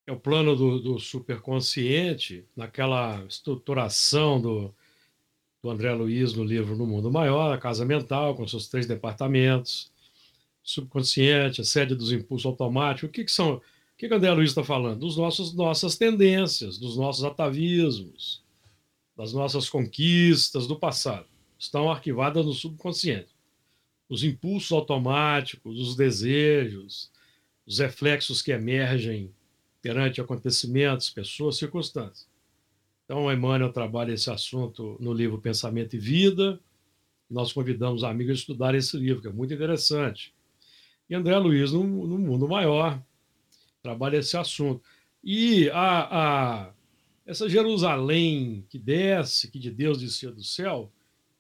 é 0.06 0.12
o 0.12 0.20
plano 0.20 0.56
do, 0.56 0.80
do 0.80 1.00
superconsciente, 1.00 2.46
naquela 2.56 3.24
estruturação 3.26 4.40
do, 4.40 4.74
do 5.62 5.70
André 5.70 5.94
Luiz 5.94 6.34
no 6.34 6.44
livro 6.44 6.76
No 6.76 6.86
Mundo 6.86 7.10
Maior, 7.10 7.54
a 7.54 7.58
casa 7.58 7.86
mental, 7.86 8.36
com 8.36 8.46
seus 8.46 8.68
três 8.68 8.86
departamentos, 8.86 9.93
subconsciente, 10.64 11.62
a 11.62 11.64
sede 11.64 11.94
dos 11.94 12.12
impulsos 12.12 12.46
automáticos. 12.46 13.10
O 13.10 13.12
que, 13.12 13.26
que 13.26 13.32
são? 13.32 13.56
O 13.56 13.62
que, 13.98 14.08
que 14.08 14.14
André 14.14 14.32
Luiz 14.32 14.50
está 14.50 14.64
falando? 14.64 15.00
Dos 15.00 15.18
nossos 15.18 15.54
nossas 15.54 15.98
tendências, 15.98 16.78
dos 16.78 16.98
nossos 16.98 17.24
atavismos, 17.24 18.42
das 19.16 19.34
nossas 19.34 19.70
conquistas 19.70 20.66
do 20.66 20.78
passado. 20.78 21.28
Estão 21.60 21.92
arquivadas 21.92 22.46
no 22.46 22.54
subconsciente. 22.54 23.30
Os 24.10 24.24
impulsos 24.24 24.72
automáticos, 24.72 25.80
os 25.80 25.96
desejos, 25.96 27.12
os 27.66 27.80
reflexos 27.80 28.42
que 28.42 28.52
emergem 28.52 29.32
perante 29.82 30.22
acontecimentos, 30.22 31.10
pessoas, 31.10 31.58
circunstâncias. 31.58 32.28
Então, 33.06 33.32
Emmanuel 33.32 33.72
trabalha 33.72 34.14
esse 34.14 34.30
assunto 34.30 34.98
no 35.00 35.14
livro 35.14 35.38
Pensamento 35.38 35.96
e 35.96 36.00
Vida. 36.00 36.60
Nós 37.30 37.52
convidamos 37.52 38.04
amigos 38.04 38.32
a 38.32 38.36
estudar 38.36 38.76
esse 38.76 38.96
livro, 38.98 39.22
que 39.22 39.28
é 39.28 39.32
muito 39.32 39.54
interessante. 39.54 40.33
E 41.10 41.16
André 41.16 41.38
Luiz, 41.38 41.72
no, 41.72 41.84
no 41.84 42.18
Mundo 42.18 42.48
Maior, 42.48 43.02
trabalha 43.82 44.18
esse 44.18 44.38
assunto. 44.38 44.82
E 45.24 45.70
a, 45.70 46.68
a, 46.68 46.74
essa 47.26 47.50
Jerusalém 47.50 48.66
que 48.70 48.80
desce, 48.80 49.50
que 49.50 49.60
de 49.60 49.72
Deus 49.72 50.00
descia 50.00 50.32
do 50.32 50.44
céu, 50.44 50.92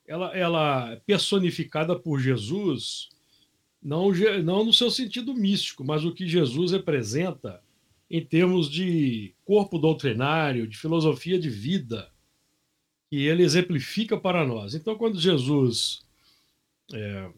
ela, 0.05 0.35
ela 0.35 0.91
é 0.91 0.95
personificada 1.05 1.97
por 1.97 2.19
Jesus, 2.19 3.09
não, 3.81 4.11
não 4.43 4.65
no 4.65 4.73
seu 4.73 4.91
sentido 4.91 5.33
místico, 5.33 5.83
mas 5.83 6.05
o 6.05 6.13
que 6.13 6.27
Jesus 6.27 6.71
representa 6.71 7.61
em 8.09 8.23
termos 8.23 8.69
de 8.69 9.33
corpo 9.43 9.79
doutrinário, 9.79 10.67
de 10.67 10.77
filosofia 10.77 11.39
de 11.39 11.49
vida, 11.49 12.11
que 13.09 13.25
ele 13.25 13.43
exemplifica 13.43 14.17
para 14.17 14.45
nós. 14.45 14.75
Então, 14.75 14.95
quando 14.95 15.19
Jesus 15.19 16.05
é, 16.93 17.29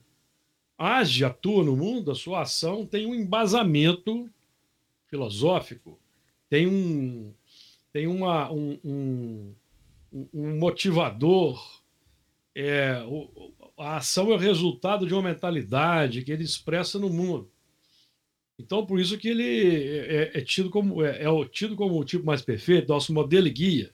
age, 0.78 1.24
atua 1.24 1.64
no 1.64 1.76
mundo, 1.76 2.12
a 2.12 2.16
sua 2.16 2.42
ação 2.42 2.86
tem 2.86 3.06
um 3.06 3.16
embasamento 3.16 4.30
filosófico, 5.08 6.00
tem 6.50 6.68
um, 6.68 7.34
tem 7.92 8.08
uma, 8.08 8.52
um, 8.52 8.80
um, 8.84 9.56
um 10.34 10.60
motivador. 10.60 11.82
É, 12.54 13.02
a 13.78 13.98
ação 13.98 14.32
é 14.32 14.36
o 14.36 14.40
resultado 14.40 15.06
de 15.06 15.14
uma 15.14 15.24
mentalidade 15.24 16.24
que 16.24 16.32
ele 16.32 16.44
expressa 16.44 17.00
no 17.00 17.10
mundo. 17.10 17.50
Então, 18.58 18.86
por 18.86 19.00
isso 19.00 19.18
que 19.18 19.28
ele 19.28 19.44
é, 19.44 20.16
é, 20.16 20.38
é 20.40 20.42
tido 20.42 20.70
como 20.70 21.04
é, 21.04 21.24
é, 21.24 21.46
tido 21.52 21.76
como 21.76 22.00
o 22.00 22.06
tipo 22.06 22.26
mais 22.26 22.42
perfeito, 22.42 22.88
nosso 22.88 23.14
modelo 23.14 23.48
e 23.48 23.52
guia, 23.52 23.92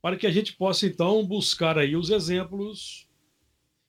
para 0.00 0.16
que 0.16 0.26
a 0.26 0.30
gente 0.30 0.54
possa 0.54 0.86
então 0.86 1.26
buscar 1.26 1.78
aí 1.78 1.96
os 1.96 2.10
exemplos. 2.10 3.08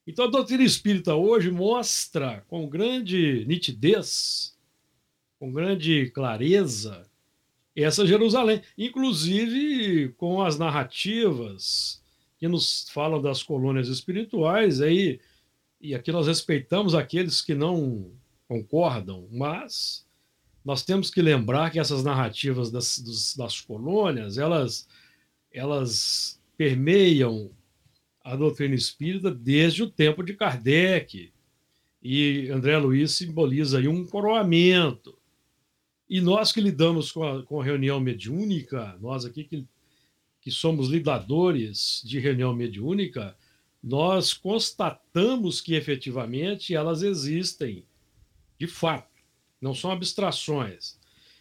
Então, 0.07 0.25
a 0.25 0.29
doutrina 0.29 0.63
espírita 0.63 1.15
hoje 1.15 1.49
mostra 1.49 2.43
com 2.47 2.67
grande 2.67 3.43
nitidez, 3.47 4.55
com 5.39 5.51
grande 5.51 6.11
clareza, 6.11 7.09
essa 7.75 8.05
Jerusalém, 8.05 8.61
inclusive 8.77 10.09
com 10.17 10.41
as 10.41 10.57
narrativas 10.57 12.01
que 12.37 12.47
nos 12.47 12.87
falam 12.89 13.21
das 13.21 13.43
colônias 13.43 13.87
espirituais 13.87 14.79
aí, 14.79 15.19
e 15.81 15.93
aqui 15.93 16.11
nós 16.11 16.27
respeitamos 16.27 16.95
aqueles 16.95 17.41
que 17.41 17.53
não 17.53 18.11
concordam, 18.47 19.27
mas 19.31 20.05
nós 20.63 20.83
temos 20.83 21.09
que 21.09 21.21
lembrar 21.21 21.69
que 21.69 21.79
essas 21.79 22.03
narrativas 22.03 22.71
das, 22.71 23.35
das 23.37 23.59
colônias, 23.59 24.37
elas, 24.37 24.87
elas 25.51 26.39
permeiam 26.57 27.51
a 28.25 28.35
doutrina 28.35 28.73
espírita 28.73 29.29
desde 29.29 29.83
o 29.83 29.89
tempo 29.89 30.23
de 30.23 30.33
Kardec. 30.33 31.31
E 32.01 32.49
André 32.49 32.75
Luiz 32.79 33.11
simboliza 33.11 33.77
aí 33.77 33.87
um 33.87 34.03
coroamento. 34.03 35.15
E 36.09 36.19
nós 36.19 36.51
que 36.51 36.59
lidamos 36.59 37.11
com 37.11 37.23
a, 37.23 37.43
com 37.43 37.61
a 37.61 37.63
reunião 37.63 37.99
mediúnica, 37.99 38.97
nós 38.99 39.25
aqui 39.25 39.43
que, 39.43 39.65
que 40.41 40.49
somos 40.49 40.89
lidadores 40.89 42.01
de 42.03 42.19
reunião 42.19 42.51
mediúnica, 42.53 43.37
nós 43.81 44.33
constatamos 44.33 45.61
que 45.61 45.75
efetivamente 45.75 46.73
elas 46.73 47.03
existem 47.03 47.85
de 48.57 48.67
fato, 48.67 49.09
não 49.61 49.75
são 49.75 49.91
abstrações. 49.91 50.97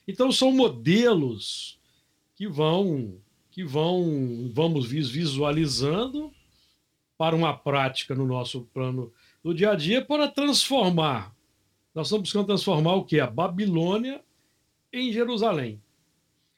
Então 0.06 0.30
são 0.30 0.52
modelos 0.52 1.78
que 2.34 2.46
vão 2.46 3.18
que 3.50 3.64
vão 3.64 4.50
vamos 4.52 4.86
visualizando 4.86 6.34
para 7.16 7.34
uma 7.34 7.56
prática 7.56 8.14
no 8.14 8.26
nosso 8.26 8.62
plano 8.72 9.12
do 9.42 9.54
dia 9.54 9.70
a 9.70 9.74
dia 9.74 10.04
para 10.04 10.28
transformar. 10.28 11.34
Nós 11.94 12.08
estamos 12.08 12.28
buscando 12.28 12.46
transformar 12.46 12.94
o 12.94 13.04
que? 13.04 13.20
A 13.20 13.26
Babilônia 13.26 14.20
em 14.92 15.12
Jerusalém. 15.12 15.80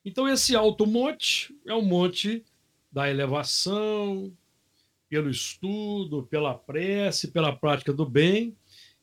Então 0.05 0.29
esse 0.29 0.55
alto 0.55 0.87
monte 0.87 1.55
é 1.67 1.75
o 1.75 1.83
monte 1.83 2.45
da 2.93 3.11
elevação, 3.11 4.33
pelo 5.09 5.29
estudo, 5.29 6.23
pela 6.31 6.55
prece, 6.55 7.29
pela 7.29 7.55
prática 7.55 7.93
do 7.93 8.07
bem, 8.07 8.57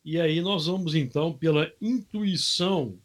e 0.03 0.19
aí 0.19 0.41
nós 0.41 0.67
vamos 0.67 0.95
então 0.95 1.31
pela 1.31 1.71
intuição, 1.81 2.97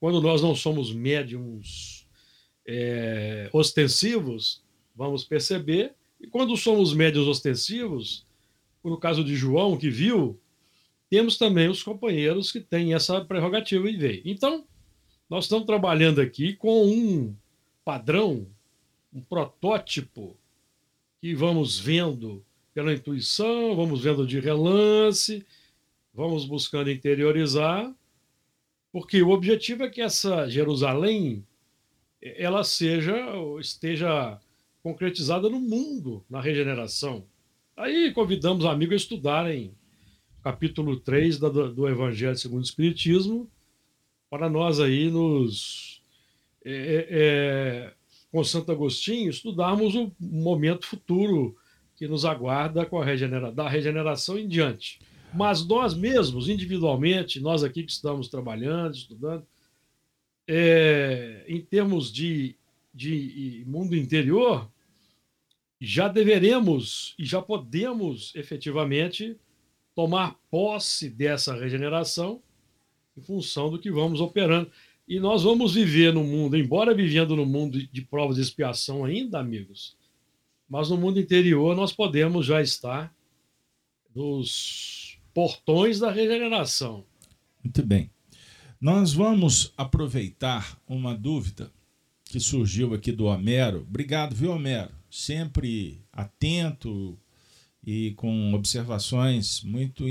quando 0.00 0.20
nós 0.20 0.42
não 0.42 0.54
somos 0.54 0.92
médiums 0.92 2.06
é, 2.66 3.48
ostensivos, 3.52 4.62
vamos 4.94 5.24
perceber, 5.24 5.94
e 6.20 6.26
quando 6.26 6.56
somos 6.56 6.94
médiums 6.94 7.28
ostensivos, 7.28 8.26
no 8.82 8.98
caso 8.98 9.24
de 9.24 9.34
João, 9.34 9.76
que 9.76 9.90
viu 9.90 10.38
temos 11.08 11.38
também 11.38 11.68
os 11.68 11.82
companheiros 11.82 12.50
que 12.50 12.60
têm 12.60 12.94
essa 12.94 13.24
prerrogativa 13.24 13.88
e 13.88 13.96
veio. 13.96 14.22
Então, 14.24 14.64
nós 15.30 15.44
estamos 15.44 15.66
trabalhando 15.66 16.20
aqui 16.20 16.54
com 16.54 16.84
um 16.86 17.34
padrão, 17.84 18.46
um 19.12 19.20
protótipo 19.20 20.36
que 21.20 21.34
vamos 21.34 21.78
vendo 21.78 22.44
pela 22.74 22.92
intuição, 22.92 23.74
vamos 23.74 24.02
vendo 24.02 24.26
de 24.26 24.40
relance, 24.40 25.46
vamos 26.12 26.44
buscando 26.44 26.90
interiorizar, 26.90 27.94
porque 28.92 29.22
o 29.22 29.30
objetivo 29.30 29.84
é 29.84 29.90
que 29.90 30.00
essa 30.00 30.48
Jerusalém 30.48 31.46
ela 32.20 32.64
seja 32.64 33.16
esteja 33.60 34.40
concretizada 34.86 35.50
no 35.50 35.58
mundo, 35.58 36.24
na 36.30 36.40
regeneração. 36.40 37.24
Aí 37.76 38.12
convidamos 38.12 38.64
amigos 38.64 38.92
a 38.92 38.96
estudarem 38.98 39.74
capítulo 40.44 40.96
3 41.00 41.40
do 41.40 41.88
Evangelho 41.88 42.36
segundo 42.36 42.60
o 42.60 42.64
Espiritismo, 42.64 43.50
para 44.30 44.48
nós 44.48 44.78
aí 44.78 45.10
nos 45.10 46.00
é, 46.64 46.70
é, 46.70 47.06
é, 47.10 47.92
com 48.30 48.44
Santo 48.44 48.70
Agostinho 48.70 49.28
estudarmos 49.28 49.96
o 49.96 50.12
momento 50.20 50.86
futuro 50.86 51.56
que 51.96 52.06
nos 52.06 52.24
aguarda 52.24 52.86
com 52.86 53.02
a 53.02 53.04
regenera 53.04 53.50
da 53.50 53.68
regeneração 53.68 54.38
em 54.38 54.46
diante. 54.46 55.00
Mas 55.34 55.66
nós 55.66 55.94
mesmos, 55.94 56.48
individualmente, 56.48 57.40
nós 57.40 57.64
aqui 57.64 57.82
que 57.82 57.90
estamos 57.90 58.28
trabalhando, 58.28 58.94
estudando, 58.94 59.44
é, 60.46 61.44
em 61.48 61.60
termos 61.60 62.12
de, 62.12 62.54
de 62.94 63.64
mundo 63.66 63.96
interior, 63.96 64.70
já 65.80 66.08
deveremos 66.08 67.14
e 67.18 67.24
já 67.24 67.42
podemos 67.42 68.34
efetivamente 68.34 69.36
tomar 69.94 70.36
posse 70.50 71.08
dessa 71.08 71.54
regeneração 71.54 72.42
em 73.16 73.22
função 73.22 73.70
do 73.70 73.78
que 73.78 73.90
vamos 73.90 74.20
operando. 74.20 74.70
E 75.08 75.20
nós 75.20 75.42
vamos 75.42 75.74
viver 75.74 76.12
no 76.12 76.24
mundo, 76.24 76.56
embora 76.56 76.94
vivendo 76.94 77.36
no 77.36 77.46
mundo 77.46 77.80
de 77.86 78.02
provas 78.02 78.36
de 78.36 78.42
expiação 78.42 79.04
ainda, 79.04 79.38
amigos, 79.38 79.96
mas 80.68 80.90
no 80.90 80.96
mundo 80.96 81.20
interior 81.20 81.76
nós 81.76 81.92
podemos 81.92 82.44
já 82.44 82.60
estar 82.60 83.14
nos 84.14 85.18
portões 85.32 86.00
da 86.00 86.10
regeneração. 86.10 87.04
Muito 87.62 87.84
bem. 87.84 88.10
Nós 88.80 89.12
vamos 89.12 89.72
aproveitar 89.76 90.78
uma 90.88 91.14
dúvida 91.14 91.70
que 92.24 92.40
surgiu 92.40 92.94
aqui 92.94 93.12
do 93.12 93.26
Homero. 93.26 93.86
Obrigado, 93.88 94.34
viu, 94.34 94.50
Homero? 94.50 94.95
Sempre 95.18 96.04
atento 96.12 97.18
e 97.82 98.12
com 98.18 98.52
observações 98.52 99.62
muito, 99.62 100.04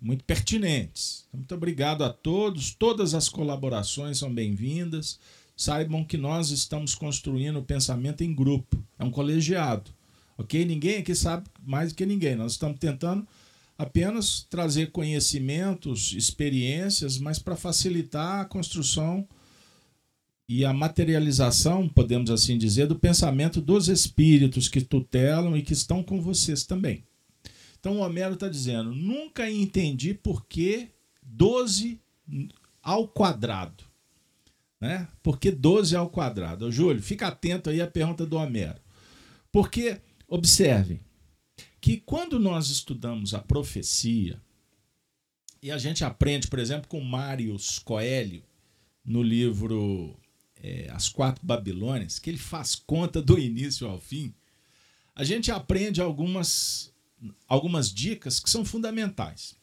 muito 0.00 0.22
pertinentes. 0.22 1.24
Então, 1.26 1.40
muito 1.40 1.54
obrigado 1.56 2.04
a 2.04 2.10
todos. 2.10 2.72
Todas 2.72 3.12
as 3.12 3.28
colaborações 3.28 4.18
são 4.18 4.32
bem-vindas. 4.32 5.18
Saibam 5.56 6.04
que 6.04 6.16
nós 6.16 6.50
estamos 6.50 6.94
construindo 6.94 7.58
o 7.58 7.64
pensamento 7.64 8.22
em 8.22 8.32
grupo. 8.32 8.80
É 9.00 9.02
um 9.02 9.10
colegiado. 9.10 9.90
Ok? 10.38 10.64
Ninguém 10.64 10.98
aqui 10.98 11.12
sabe 11.16 11.48
mais 11.60 11.92
do 11.92 11.96
que 11.96 12.06
ninguém. 12.06 12.36
Nós 12.36 12.52
estamos 12.52 12.78
tentando 12.78 13.26
apenas 13.76 14.46
trazer 14.48 14.92
conhecimentos, 14.92 16.12
experiências, 16.12 17.18
mas 17.18 17.40
para 17.40 17.56
facilitar 17.56 18.42
a 18.42 18.44
construção 18.44 19.26
e 20.54 20.66
a 20.66 20.72
materialização, 20.72 21.88
podemos 21.88 22.30
assim 22.30 22.58
dizer, 22.58 22.86
do 22.86 22.98
pensamento 22.98 23.58
dos 23.58 23.88
espíritos 23.88 24.68
que 24.68 24.82
tutelam 24.82 25.56
e 25.56 25.62
que 25.62 25.72
estão 25.72 26.02
com 26.02 26.20
vocês 26.20 26.64
também. 26.64 27.02
Então 27.80 27.96
o 27.96 28.00
Homero 28.00 28.34
está 28.34 28.50
dizendo: 28.50 28.94
nunca 28.94 29.50
entendi 29.50 30.12
por 30.12 30.44
que 30.44 30.90
12 31.22 31.98
ao 32.82 33.08
quadrado. 33.08 33.82
Né? 34.78 35.08
Por 35.22 35.38
que 35.38 35.50
12 35.50 35.96
ao 35.96 36.10
quadrado? 36.10 36.66
Ô, 36.66 36.70
Júlio, 36.70 37.02
fica 37.02 37.28
atento 37.28 37.70
aí 37.70 37.80
à 37.80 37.86
pergunta 37.86 38.26
do 38.26 38.36
Homero. 38.36 38.78
Porque, 39.50 40.02
observem, 40.28 41.00
que 41.80 41.96
quando 41.96 42.38
nós 42.38 42.68
estudamos 42.68 43.32
a 43.32 43.38
profecia, 43.38 44.38
e 45.62 45.70
a 45.70 45.78
gente 45.78 46.04
aprende, 46.04 46.46
por 46.46 46.58
exemplo, 46.58 46.88
com 46.88 47.00
Marius 47.00 47.78
Coelho, 47.78 48.42
no 49.02 49.22
livro 49.22 50.14
é, 50.62 50.88
As 50.90 51.08
Quatro 51.08 51.44
Babilônias, 51.44 52.18
que 52.18 52.30
ele 52.30 52.38
faz 52.38 52.74
conta 52.74 53.20
do 53.20 53.38
início 53.38 53.86
ao 53.86 54.00
fim, 54.00 54.32
a 55.14 55.24
gente 55.24 55.50
aprende 55.50 56.00
algumas 56.00 56.92
algumas 57.46 57.92
dicas 57.92 58.40
que 58.40 58.50
são 58.50 58.64
fundamentais. 58.64 59.54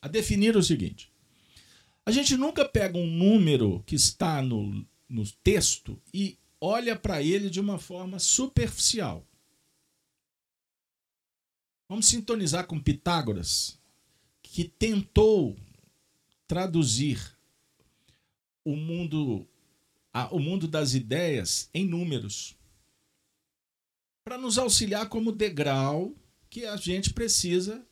A 0.00 0.08
definir 0.08 0.56
o 0.56 0.62
seguinte: 0.62 1.10
a 2.06 2.10
gente 2.10 2.36
nunca 2.36 2.68
pega 2.68 2.98
um 2.98 3.06
número 3.06 3.82
que 3.86 3.94
está 3.94 4.42
no, 4.42 4.86
no 5.08 5.26
texto 5.42 6.00
e 6.12 6.38
olha 6.60 6.96
para 6.96 7.22
ele 7.22 7.50
de 7.50 7.60
uma 7.60 7.78
forma 7.78 8.18
superficial. 8.18 9.26
Vamos 11.88 12.06
sintonizar 12.06 12.66
com 12.66 12.80
Pitágoras, 12.80 13.78
que 14.42 14.64
tentou 14.64 15.56
traduzir 16.46 17.20
o 18.64 18.74
mundo, 18.74 19.46
o 20.30 20.38
mundo 20.38 20.68
das 20.68 20.94
ideias 20.94 21.68
em 21.74 21.86
números, 21.86 22.56
para 24.24 24.38
nos 24.38 24.58
auxiliar 24.58 25.08
como 25.08 25.32
degrau 25.32 26.14
que 26.48 26.64
a 26.64 26.76
gente 26.76 27.12
precisa 27.12 27.84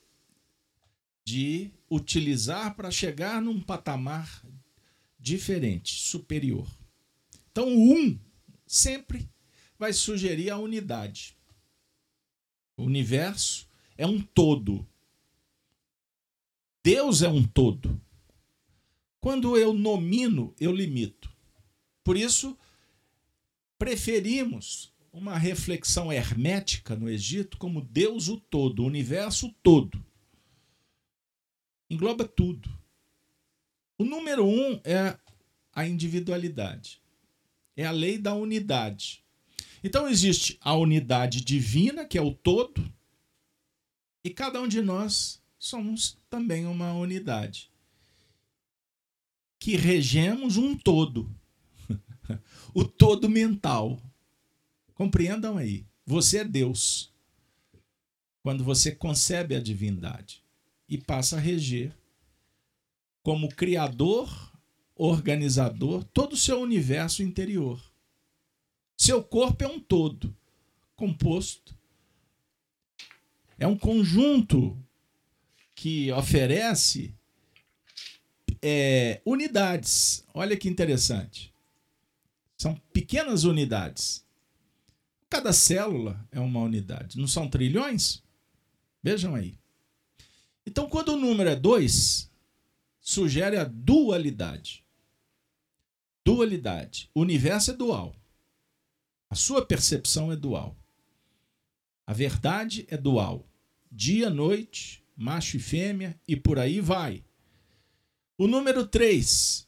de 1.24 1.70
utilizar 1.90 2.74
para 2.74 2.90
chegar 2.90 3.42
num 3.42 3.60
patamar 3.60 4.44
diferente, 5.18 5.94
superior. 5.94 6.68
Então, 7.50 7.68
o 7.68 7.92
um 7.92 8.18
sempre 8.66 9.28
vai 9.78 9.92
sugerir 9.92 10.50
a 10.50 10.58
unidade. 10.58 11.36
O 12.76 12.84
universo 12.84 13.68
é 13.96 14.06
um 14.06 14.20
todo. 14.20 14.86
Deus 16.82 17.22
é 17.22 17.28
um 17.28 17.44
todo. 17.44 18.00
Quando 19.20 19.56
eu 19.56 19.72
nomino, 19.72 20.54
eu 20.58 20.72
limito. 20.72 21.31
Por 22.02 22.16
isso, 22.16 22.56
preferimos 23.78 24.92
uma 25.12 25.36
reflexão 25.36 26.12
hermética 26.12 26.96
no 26.96 27.08
Egito 27.08 27.58
como 27.58 27.82
Deus 27.82 28.28
o 28.28 28.38
todo, 28.38 28.82
o 28.82 28.86
universo 28.86 29.54
todo. 29.62 30.04
Engloba 31.90 32.26
tudo. 32.26 32.70
O 33.98 34.04
número 34.04 34.46
um 34.46 34.80
é 34.84 35.18
a 35.72 35.86
individualidade. 35.86 37.00
É 37.76 37.84
a 37.84 37.90
lei 37.90 38.18
da 38.18 38.34
unidade. 38.34 39.22
Então 39.84 40.08
existe 40.08 40.58
a 40.60 40.74
unidade 40.74 41.40
divina, 41.40 42.04
que 42.04 42.16
é 42.16 42.22
o 42.22 42.32
todo, 42.32 42.92
e 44.24 44.30
cada 44.30 44.60
um 44.60 44.68
de 44.68 44.80
nós 44.80 45.42
somos 45.58 46.16
também 46.30 46.66
uma 46.66 46.92
unidade. 46.92 47.70
Que 49.58 49.76
regemos 49.76 50.56
um 50.56 50.76
todo. 50.76 51.28
o 52.74 52.84
todo 52.84 53.28
mental 53.28 54.00
Compreendam 55.02 55.56
aí. 55.56 55.84
Você 56.06 56.38
é 56.38 56.44
Deus. 56.44 57.12
Quando 58.40 58.62
você 58.62 58.92
concebe 58.92 59.56
a 59.56 59.60
divindade 59.60 60.44
e 60.88 60.96
passa 60.96 61.36
a 61.36 61.40
reger 61.40 61.92
como 63.20 63.48
criador, 63.48 64.52
organizador, 64.94 66.04
todo 66.04 66.34
o 66.34 66.36
seu 66.36 66.60
universo 66.60 67.20
interior. 67.20 67.82
Seu 68.96 69.24
corpo 69.24 69.64
é 69.64 69.66
um 69.66 69.80
todo, 69.80 70.36
composto. 70.94 71.76
É 73.58 73.66
um 73.66 73.76
conjunto 73.76 74.76
que 75.74 76.12
oferece 76.12 77.12
é, 78.62 79.20
unidades. 79.24 80.24
Olha 80.32 80.56
que 80.56 80.68
interessante. 80.68 81.51
São 82.62 82.74
pequenas 82.92 83.44
unidades 83.44 84.24
Cada 85.32 85.50
célula 85.54 86.22
é 86.30 86.38
uma 86.38 86.60
unidade. 86.60 87.18
Não 87.18 87.26
são 87.26 87.48
trilhões? 87.48 88.22
Vejam 89.02 89.34
aí. 89.34 89.58
Então, 90.66 90.86
quando 90.90 91.14
o 91.14 91.16
número 91.16 91.48
é 91.48 91.56
2, 91.56 92.30
sugere 93.00 93.56
a 93.56 93.64
dualidade. 93.64 94.84
Dualidade. 96.22 97.08
O 97.14 97.22
universo 97.22 97.70
é 97.70 97.74
dual. 97.74 98.14
A 99.30 99.34
sua 99.34 99.64
percepção 99.64 100.30
é 100.30 100.36
dual. 100.36 100.76
A 102.06 102.12
verdade 102.12 102.86
é 102.90 102.98
dual. 102.98 103.48
Dia, 103.90 104.28
noite, 104.28 105.02
macho 105.16 105.56
e 105.56 105.60
fêmea 105.60 106.20
e 106.28 106.36
por 106.36 106.58
aí 106.58 106.78
vai. 106.78 107.24
O 108.36 108.46
número 108.46 108.86
3 108.86 109.66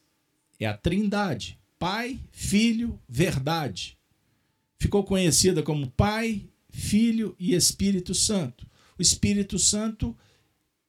é 0.61 0.67
a 0.67 0.77
trindade. 0.77 1.59
Pai, 1.85 2.19
Filho, 2.33 2.99
Verdade 3.07 3.99
ficou 4.79 5.05
conhecida 5.05 5.63
como 5.63 5.91
Pai, 5.91 6.49
Filho 6.71 7.37
e 7.39 7.55
Espírito 7.55 8.15
Santo. 8.15 8.67
O 8.99 9.03
Espírito 9.03 9.59
Santo 9.59 10.17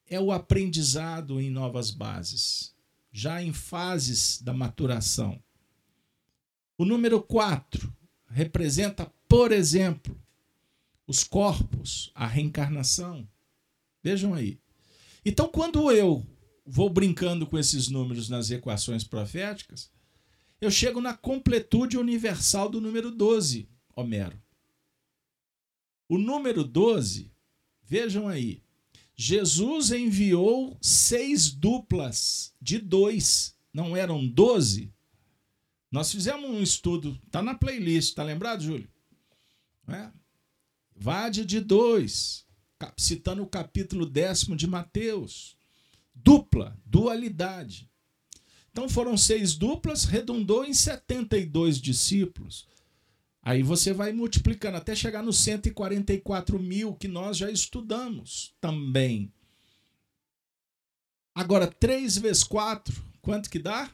é 0.08 0.18
o 0.18 0.32
aprendizado 0.32 1.42
em 1.42 1.50
novas 1.50 1.92
bases, 1.92 2.74
já 3.12 3.44
em 3.44 3.52
fases 3.52 4.42
da 4.42 4.54
maturação. 4.54 5.38
O 6.78 6.86
número 6.86 7.22
4 7.22 7.94
representa, 8.30 9.12
por 9.28 9.52
exemplo, 9.52 10.18
os 11.06 11.26
corpos, 11.26 12.10
a 12.16 12.26
reencarnação. 12.26 13.28
Vejam 14.02 14.34
aí. 14.34 14.58
Então, 15.26 15.50
quando 15.50 15.92
eu 15.92 16.26
vou 16.66 16.90
brincando 16.90 17.46
com 17.46 17.58
esses 17.58 17.90
números 17.90 18.30
nas 18.30 18.50
equações 18.50 19.04
proféticas, 19.04 19.94
eu 20.66 20.72
chego 20.72 21.00
na 21.00 21.16
completude 21.16 21.98
universal 21.98 22.70
do 22.70 22.82
número 22.82 23.12
12, 23.12 23.70
Homero. 23.96 24.42
O 26.10 26.18
número 26.18 26.64
12, 26.64 27.32
vejam 27.84 28.28
aí, 28.28 28.64
Jesus 29.16 29.92
enviou 29.92 30.78
seis 30.82 31.52
duplas 31.52 32.54
de 32.62 32.80
dois, 32.80 33.56
não 33.72 33.96
eram 33.96 34.28
doze? 34.28 34.92
Nós 35.92 36.12
fizemos 36.12 36.50
um 36.50 36.62
estudo, 36.62 37.20
está 37.26 37.42
na 37.42 37.54
playlist, 37.54 38.10
está 38.10 38.24
lembrado, 38.24 38.64
Júlio? 38.64 38.90
É? 39.88 40.12
Vade 40.96 41.46
de 41.46 41.60
dois, 41.60 42.46
citando 42.98 43.44
o 43.44 43.48
capítulo 43.48 44.06
décimo 44.06 44.56
de 44.56 44.68
Mateus. 44.68 45.56
Dupla, 46.14 46.78
dualidade. 46.86 47.90
Então 48.76 48.90
foram 48.90 49.16
seis 49.16 49.56
duplas, 49.56 50.04
redundou 50.04 50.66
em 50.66 50.74
72 50.74 51.80
discípulos. 51.80 52.68
Aí 53.42 53.64
você 53.64 53.94
vai 53.94 54.12
multiplicando 54.12 54.76
até 54.76 54.94
chegar 54.94 55.24
nos 55.24 55.38
144 55.38 56.60
mil 56.60 56.94
que 56.94 57.08
nós 57.08 57.38
já 57.38 57.50
estudamos 57.50 58.54
também. 58.60 59.32
Agora, 61.34 61.68
3 61.68 62.18
vezes 62.18 62.44
4, 62.44 63.02
quanto 63.22 63.50
que 63.50 63.60
dá? 63.60 63.90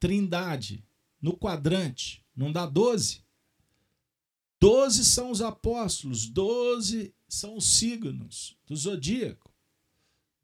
Trindade. 0.00 0.84
No 1.22 1.36
quadrante, 1.36 2.20
não 2.34 2.50
dá 2.50 2.66
12? 2.66 3.22
12 4.58 5.04
são 5.04 5.30
os 5.30 5.40
apóstolos, 5.40 6.26
12 6.26 7.14
são 7.28 7.56
os 7.56 7.64
signos 7.78 8.56
do 8.66 8.74
zodíaco. 8.74 9.54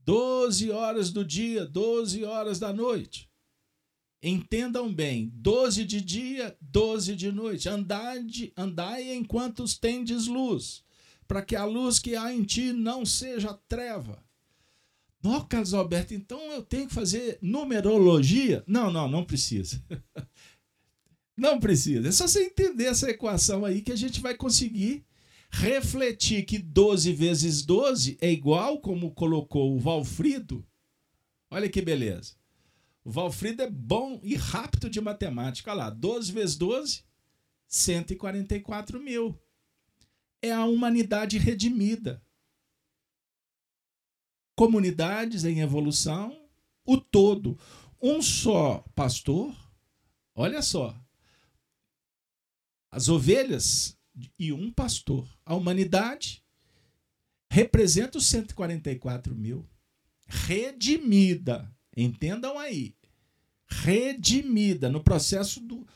12 0.04 0.70
horas 0.70 1.10
do 1.10 1.24
dia, 1.24 1.66
12 1.66 2.22
horas 2.22 2.60
da 2.60 2.72
noite. 2.72 3.28
Entendam 4.22 4.92
bem: 4.92 5.30
doze 5.34 5.84
de 5.84 6.00
dia, 6.00 6.56
doze 6.60 7.14
de 7.14 7.30
noite. 7.30 7.68
Andai, 7.68 8.24
andai 8.56 9.14
enquanto 9.14 9.64
tendes 9.78 10.26
luz, 10.26 10.82
para 11.26 11.42
que 11.42 11.54
a 11.54 11.64
luz 11.64 11.98
que 11.98 12.16
há 12.16 12.32
em 12.32 12.42
ti 12.42 12.72
não 12.72 13.04
seja 13.04 13.54
treva. 13.68 14.24
Não, 15.22 15.44
Carlos 15.44 15.74
Alberto, 15.74 16.14
então 16.14 16.40
eu 16.52 16.62
tenho 16.62 16.86
que 16.86 16.94
fazer 16.94 17.38
numerologia? 17.42 18.62
Não, 18.66 18.92
não, 18.92 19.08
não 19.08 19.24
precisa. 19.24 19.82
não 21.36 21.58
precisa. 21.58 22.08
É 22.08 22.12
só 22.12 22.28
você 22.28 22.44
entender 22.44 22.84
essa 22.84 23.10
equação 23.10 23.64
aí 23.64 23.82
que 23.82 23.92
a 23.92 23.96
gente 23.96 24.20
vai 24.20 24.36
conseguir 24.36 25.04
refletir 25.50 26.44
que 26.44 26.58
12 26.58 27.12
vezes 27.12 27.62
12 27.64 28.18
é 28.20 28.30
igual, 28.30 28.80
como 28.80 29.12
colocou 29.12 29.74
o 29.74 29.80
Valfrido. 29.80 30.64
Olha 31.50 31.68
que 31.68 31.82
beleza. 31.82 32.34
Valfrido 33.08 33.62
é 33.62 33.70
bom 33.70 34.18
e 34.20 34.34
rápido 34.34 34.90
de 34.90 35.00
matemática. 35.00 35.70
Olha 35.70 35.84
lá, 35.84 35.90
12 35.90 36.32
vezes 36.32 36.56
12, 36.56 37.04
144 37.68 39.00
mil. 39.00 39.40
É 40.42 40.50
a 40.50 40.64
humanidade 40.64 41.38
redimida. 41.38 42.20
Comunidades 44.56 45.44
em 45.44 45.60
evolução, 45.60 46.36
o 46.84 47.00
todo. 47.00 47.56
Um 48.02 48.20
só 48.20 48.84
pastor, 48.92 49.54
olha 50.34 50.60
só. 50.60 50.92
As 52.90 53.08
ovelhas 53.08 53.96
e 54.36 54.52
um 54.52 54.72
pastor. 54.72 55.28
A 55.44 55.54
humanidade 55.54 56.44
representa 57.48 58.18
os 58.18 58.26
144 58.26 59.32
mil. 59.32 59.64
Redimida. 60.26 61.72
Entendam 61.96 62.58
aí 62.58 62.95
redimida, 63.66 64.88
no 64.88 65.02
processo 65.02 65.60
do, 65.60 65.86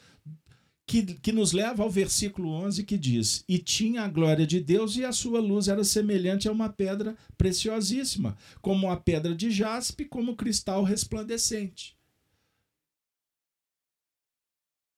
que, 0.90 1.02
que 1.02 1.30
nos 1.30 1.52
leva 1.52 1.84
ao 1.84 1.88
versículo 1.88 2.50
11 2.50 2.82
que 2.82 2.98
diz: 2.98 3.44
E 3.48 3.58
tinha 3.58 4.02
a 4.02 4.08
glória 4.08 4.44
de 4.44 4.58
Deus, 4.58 4.96
e 4.96 5.04
a 5.04 5.12
sua 5.12 5.40
luz 5.40 5.68
era 5.68 5.84
semelhante 5.84 6.48
a 6.48 6.52
uma 6.52 6.68
pedra 6.68 7.16
preciosíssima, 7.38 8.36
como 8.60 8.90
a 8.90 8.96
pedra 8.96 9.32
de 9.32 9.52
jaspe, 9.52 10.04
como 10.04 10.34
cristal 10.34 10.82
resplandecente. 10.82 11.96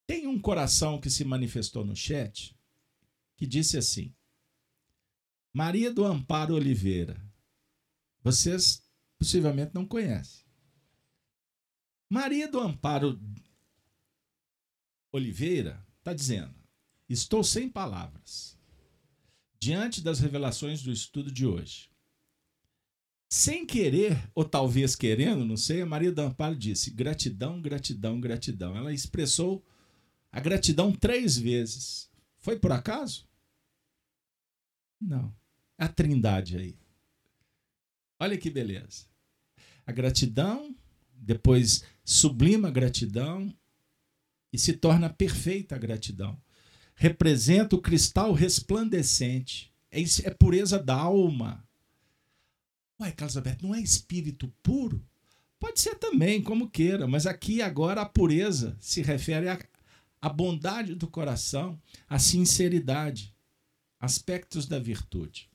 Tem 0.07 0.27
um 0.27 0.41
coração 0.41 0.99
que 0.99 1.11
se 1.11 1.25
manifestou 1.25 1.85
no 1.85 1.95
chat 1.95 2.57
que 3.37 3.47
disse 3.47 3.77
assim: 3.77 4.15
Maria 5.53 5.93
do 5.93 6.07
Amparo 6.07 6.55
Oliveira. 6.55 7.21
Vocês 8.23 8.83
possivelmente 9.19 9.75
não 9.75 9.85
conhecem. 9.85 10.42
Maria 12.13 12.47
do 12.47 12.61
Amparo 12.61 13.19
Oliveira 15.11 15.83
está 15.99 16.13
dizendo: 16.13 16.55
Estou 17.09 17.43
sem 17.43 17.71
palavras 17.71 18.55
diante 19.59 20.03
das 20.03 20.21
revelações 20.21 20.83
do 20.83 20.93
estudo 20.93 21.33
de 21.33 21.47
hoje. 21.47 21.89
Sem 23.31 23.65
querer, 23.65 24.31
ou 24.35 24.45
talvez 24.45 24.95
querendo, 24.95 25.43
não 25.47 25.57
sei, 25.57 25.81
a 25.81 25.87
Maria 25.87 26.13
do 26.13 26.21
Amparo 26.21 26.55
disse: 26.55 26.91
gratidão, 26.91 27.63
gratidão, 27.63 28.21
gratidão. 28.21 28.77
Ela 28.77 28.93
expressou 28.93 29.65
a 30.31 30.39
gratidão 30.39 30.93
três 30.93 31.39
vezes. 31.39 32.11
Foi 32.37 32.59
por 32.59 32.73
acaso? 32.73 33.27
Não. 35.01 35.35
É 35.79 35.85
a 35.85 35.89
trindade 35.89 36.59
aí. 36.59 36.79
Olha 38.21 38.37
que 38.37 38.51
beleza. 38.51 39.07
A 39.87 39.93
gratidão, 39.93 40.77
depois 41.23 41.85
sublima 42.05 42.69
a 42.69 42.71
gratidão 42.71 43.55
e 44.53 44.59
se 44.59 44.73
torna 44.73 45.09
perfeita 45.09 45.77
a 45.77 45.79
gratidão. 45.79 46.37
Representa 46.95 47.77
o 47.77 47.81
cristal 47.81 48.33
resplandecente. 48.33 49.73
É, 49.91 50.01
é 50.01 50.31
pureza 50.31 50.79
da 50.79 50.95
alma. 50.95 51.67
Ué, 53.01 53.11
Carlos 53.13 53.37
Alberto, 53.37 53.67
não 53.67 53.75
é 53.75 53.81
espírito 53.81 54.53
puro? 54.63 55.05
Pode 55.59 55.81
ser 55.81 55.95
também, 55.95 56.43
como 56.43 56.69
queira, 56.69 57.07
mas 57.07 57.27
aqui 57.27 57.63
agora 57.63 58.03
a 58.03 58.07
pureza 58.07 58.77
se 58.81 59.01
refere 59.01 59.49
à, 59.49 59.59
à 60.21 60.29
bondade 60.29 60.95
do 60.95 61.07
coração, 61.07 61.81
à 62.09 62.19
sinceridade, 62.19 63.35
aspectos 63.99 64.67
da 64.67 64.79
virtude. 64.79 65.49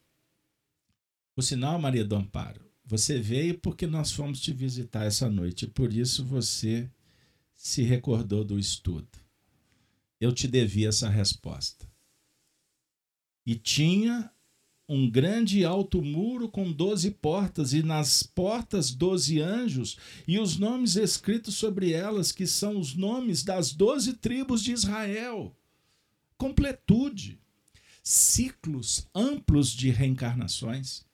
O 1.36 1.42
sinal, 1.42 1.78
Maria 1.78 2.04
do 2.04 2.16
Amparo, 2.16 2.67
você 2.88 3.20
veio 3.20 3.58
porque 3.58 3.86
nós 3.86 4.10
fomos 4.10 4.40
te 4.40 4.50
visitar 4.50 5.04
essa 5.04 5.28
noite, 5.28 5.66
por 5.66 5.92
isso 5.92 6.24
você 6.24 6.90
se 7.54 7.82
recordou 7.82 8.42
do 8.42 8.58
estudo. 8.58 9.06
Eu 10.18 10.32
te 10.32 10.48
devi 10.48 10.86
essa 10.86 11.06
resposta. 11.06 11.86
E 13.44 13.54
tinha 13.54 14.32
um 14.88 15.08
grande 15.08 15.66
alto 15.66 16.00
muro 16.00 16.48
com 16.48 16.72
doze 16.72 17.10
portas, 17.10 17.74
e 17.74 17.82
nas 17.82 18.22
portas 18.22 18.90
doze 18.90 19.38
anjos, 19.38 19.98
e 20.26 20.38
os 20.38 20.56
nomes 20.56 20.96
escritos 20.96 21.56
sobre 21.56 21.92
elas, 21.92 22.32
que 22.32 22.46
são 22.46 22.80
os 22.80 22.94
nomes 22.94 23.42
das 23.42 23.70
doze 23.70 24.14
tribos 24.14 24.64
de 24.64 24.72
Israel. 24.72 25.54
Completude, 26.38 27.38
ciclos 28.02 29.06
amplos 29.14 29.72
de 29.72 29.90
reencarnações. 29.90 31.06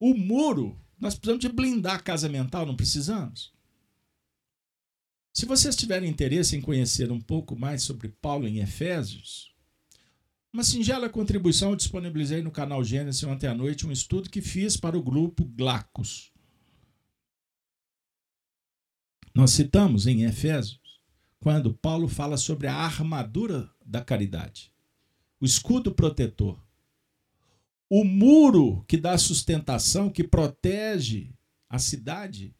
O 0.00 0.14
muro, 0.14 0.78
nós 0.98 1.14
precisamos 1.14 1.40
de 1.40 1.48
blindar 1.48 1.96
a 1.96 2.02
casa 2.02 2.28
mental, 2.28 2.64
não 2.64 2.76
precisamos? 2.76 3.52
Se 5.32 5.46
vocês 5.46 5.76
tiverem 5.76 6.10
interesse 6.10 6.56
em 6.56 6.60
conhecer 6.60 7.12
um 7.12 7.20
pouco 7.20 7.56
mais 7.56 7.82
sobre 7.82 8.08
Paulo 8.08 8.46
em 8.46 8.58
Efésios, 8.58 9.54
uma 10.52 10.64
singela 10.64 11.08
contribuição 11.08 11.70
eu 11.70 11.76
disponibilizei 11.76 12.42
no 12.42 12.50
canal 12.50 12.82
Gênesis 12.82 13.22
ontem 13.22 13.46
à 13.46 13.54
noite 13.54 13.86
um 13.86 13.92
estudo 13.92 14.30
que 14.30 14.40
fiz 14.40 14.76
para 14.76 14.98
o 14.98 15.02
grupo 15.02 15.44
Glacos. 15.44 16.32
Nós 19.34 19.52
citamos 19.52 20.06
em 20.06 20.24
Efésios 20.24 20.80
quando 21.38 21.72
Paulo 21.74 22.08
fala 22.08 22.36
sobre 22.36 22.66
a 22.66 22.74
armadura 22.74 23.70
da 23.84 24.02
caridade, 24.02 24.72
o 25.40 25.44
escudo 25.44 25.94
protetor. 25.94 26.67
O 27.88 28.04
muro 28.04 28.84
que 28.86 28.96
dá 28.96 29.16
sustentação, 29.16 30.10
que 30.10 30.22
protege 30.22 31.32
a 31.68 31.78
cidade, 31.78 32.54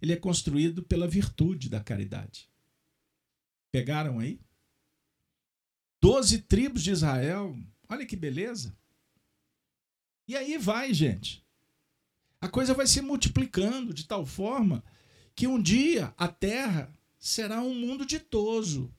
ele 0.00 0.12
é 0.12 0.16
construído 0.16 0.82
pela 0.82 1.08
virtude 1.08 1.68
da 1.68 1.80
caridade. 1.80 2.48
Pegaram 3.70 4.18
aí? 4.18 4.40
Doze 6.00 6.38
tribos 6.42 6.82
de 6.82 6.90
Israel, 6.90 7.56
olha 7.88 8.06
que 8.06 8.16
beleza. 8.16 8.76
E 10.26 10.36
aí 10.36 10.58
vai, 10.58 10.92
gente. 10.94 11.44
A 12.40 12.48
coisa 12.48 12.74
vai 12.74 12.86
se 12.86 13.00
multiplicando 13.00 13.94
de 13.94 14.06
tal 14.06 14.26
forma 14.26 14.84
que 15.34 15.46
um 15.46 15.60
dia 15.60 16.12
a 16.16 16.28
Terra 16.28 16.92
será 17.18 17.62
um 17.62 17.74
mundo 17.74 18.04
ditoso. 18.04 18.92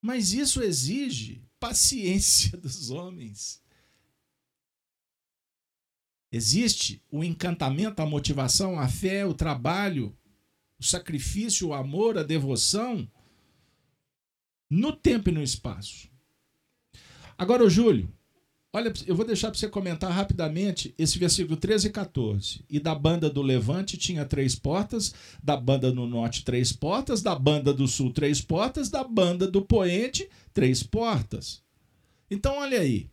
Mas 0.00 0.32
isso 0.32 0.62
exige 0.62 1.42
paciência 1.60 2.56
dos 2.58 2.90
homens. 2.90 3.63
Existe 6.34 7.00
o 7.12 7.22
encantamento, 7.22 8.02
a 8.02 8.06
motivação, 8.06 8.76
a 8.76 8.88
fé, 8.88 9.24
o 9.24 9.32
trabalho, 9.32 10.12
o 10.80 10.82
sacrifício, 10.82 11.68
o 11.68 11.72
amor, 11.72 12.18
a 12.18 12.24
devoção 12.24 13.08
no 14.68 14.90
tempo 14.90 15.28
e 15.28 15.32
no 15.32 15.40
espaço. 15.40 16.10
Agora, 17.38 17.70
Júlio, 17.70 18.12
olha, 18.72 18.92
eu 19.06 19.14
vou 19.14 19.24
deixar 19.24 19.52
para 19.52 19.60
você 19.60 19.68
comentar 19.68 20.10
rapidamente 20.10 20.92
esse 20.98 21.20
versículo 21.20 21.56
13 21.56 21.86
e 21.86 21.90
14. 21.92 22.64
E 22.68 22.80
da 22.80 22.96
banda 22.96 23.30
do 23.30 23.40
Levante 23.40 23.96
tinha 23.96 24.24
três 24.24 24.56
portas, 24.56 25.14
da 25.40 25.56
banda 25.56 25.92
do 25.92 26.04
Norte, 26.04 26.44
três 26.44 26.72
portas, 26.72 27.22
da 27.22 27.36
banda 27.36 27.72
do 27.72 27.86
Sul, 27.86 28.12
três 28.12 28.40
portas, 28.40 28.90
da 28.90 29.04
banda 29.04 29.48
do 29.48 29.64
Poente, 29.64 30.28
três 30.52 30.82
portas. 30.82 31.62
Então, 32.28 32.56
olha 32.58 32.80
aí. 32.80 33.08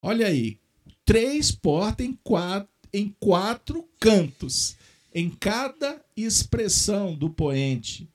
Olha 0.00 0.26
aí. 0.26 0.63
Três 1.04 1.50
portas 1.50 2.06
em 2.06 2.14
quatro, 2.14 2.70
em 2.92 3.08
quatro 3.20 3.88
cantos. 4.00 4.76
Em 5.12 5.30
cada 5.30 6.04
expressão 6.16 7.14
do 7.14 7.30
poente 7.30 8.10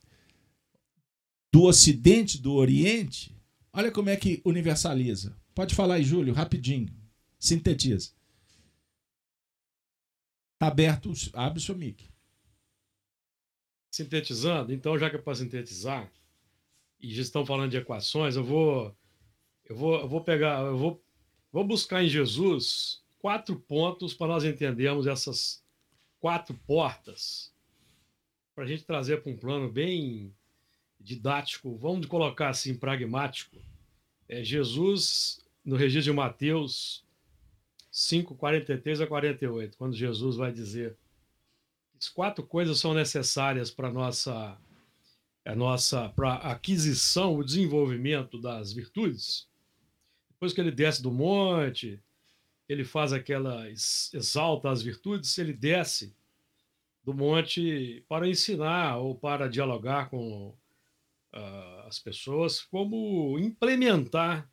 do 1.51 1.63
Ocidente, 1.63 2.41
do 2.41 2.53
Oriente, 2.53 3.35
olha 3.73 3.91
como 3.91 4.09
é 4.09 4.15
que 4.15 4.41
universaliza. 4.45 5.35
Pode 5.55 5.75
falar 5.75 5.95
aí, 5.95 6.03
Júlio, 6.03 6.33
rapidinho. 6.33 6.93
Sintetiza. 7.39 8.11
Está 10.53 10.67
aberto, 10.67 11.11
abre 11.33 11.59
o 11.59 11.61
seu 11.61 11.75
mic. 11.75 12.09
Sintetizando, 13.91 14.71
então, 14.71 14.97
já 14.99 15.09
que 15.09 15.15
é 15.15 15.19
para 15.19 15.35
sintetizar, 15.35 16.11
e 16.99 17.13
já 17.13 17.21
estão 17.21 17.45
falando 17.45 17.71
de 17.71 17.77
equações, 17.77 18.35
eu 18.35 18.43
vou, 18.43 18.95
eu 19.65 19.75
vou, 19.75 19.99
eu 20.01 20.07
vou 20.07 20.21
pegar, 20.21 20.61
eu 20.65 20.77
vou, 20.77 21.03
vou 21.51 21.63
buscar 21.63 22.03
em 22.03 22.09
Jesus 22.09 23.01
quatro 23.19 23.55
pontos 23.55 24.13
para 24.13 24.27
nós 24.27 24.43
entendermos 24.43 25.07
essas 25.07 25.63
quatro 26.19 26.53
portas, 26.65 27.51
para 28.55 28.63
a 28.63 28.67
gente 28.67 28.83
trazer 28.83 29.21
para 29.21 29.31
um 29.31 29.37
plano 29.37 29.69
bem 29.71 30.33
didático, 30.99 31.77
vamos 31.77 32.05
colocar 32.05 32.49
assim, 32.49 32.75
pragmático, 32.75 33.57
é 34.27 34.43
Jesus, 34.43 35.43
no 35.65 35.75
registro 35.75 36.11
de 36.11 36.17
Mateus 36.17 37.03
5, 37.91 38.35
43 38.35 39.01
a 39.01 39.07
48, 39.07 39.77
quando 39.77 39.95
Jesus 39.95 40.35
vai 40.35 40.51
dizer 40.51 40.95
que 41.99 42.11
quatro 42.11 42.45
coisas 42.45 42.79
são 42.79 42.93
necessárias 42.93 43.71
para 43.71 43.89
a 43.89 43.91
nossa, 43.91 44.57
a 45.43 45.55
nossa 45.55 46.09
pra 46.09 46.35
aquisição, 46.35 47.35
o 47.35 47.43
desenvolvimento 47.43 48.39
das 48.39 48.71
virtudes. 48.71 49.48
Depois 50.39 50.53
que 50.53 50.61
ele 50.61 50.71
desce 50.71 51.03
do 51.03 51.11
monte, 51.11 52.01
ele 52.69 52.85
faz 52.85 53.11
aquela, 53.11 53.69
exalta 53.69 54.69
as 54.69 54.81
virtudes, 54.81 55.37
ele 55.37 55.51
desce 55.51 56.15
do 57.03 57.13
monte 57.13 58.05
para 58.07 58.25
ensinar 58.25 58.99
ou 58.99 59.13
para 59.13 59.49
dialogar 59.49 60.09
com 60.09 60.55
uh, 61.33 61.87
as 61.87 61.99
pessoas, 61.99 62.61
como 62.61 63.37
implementar 63.37 64.49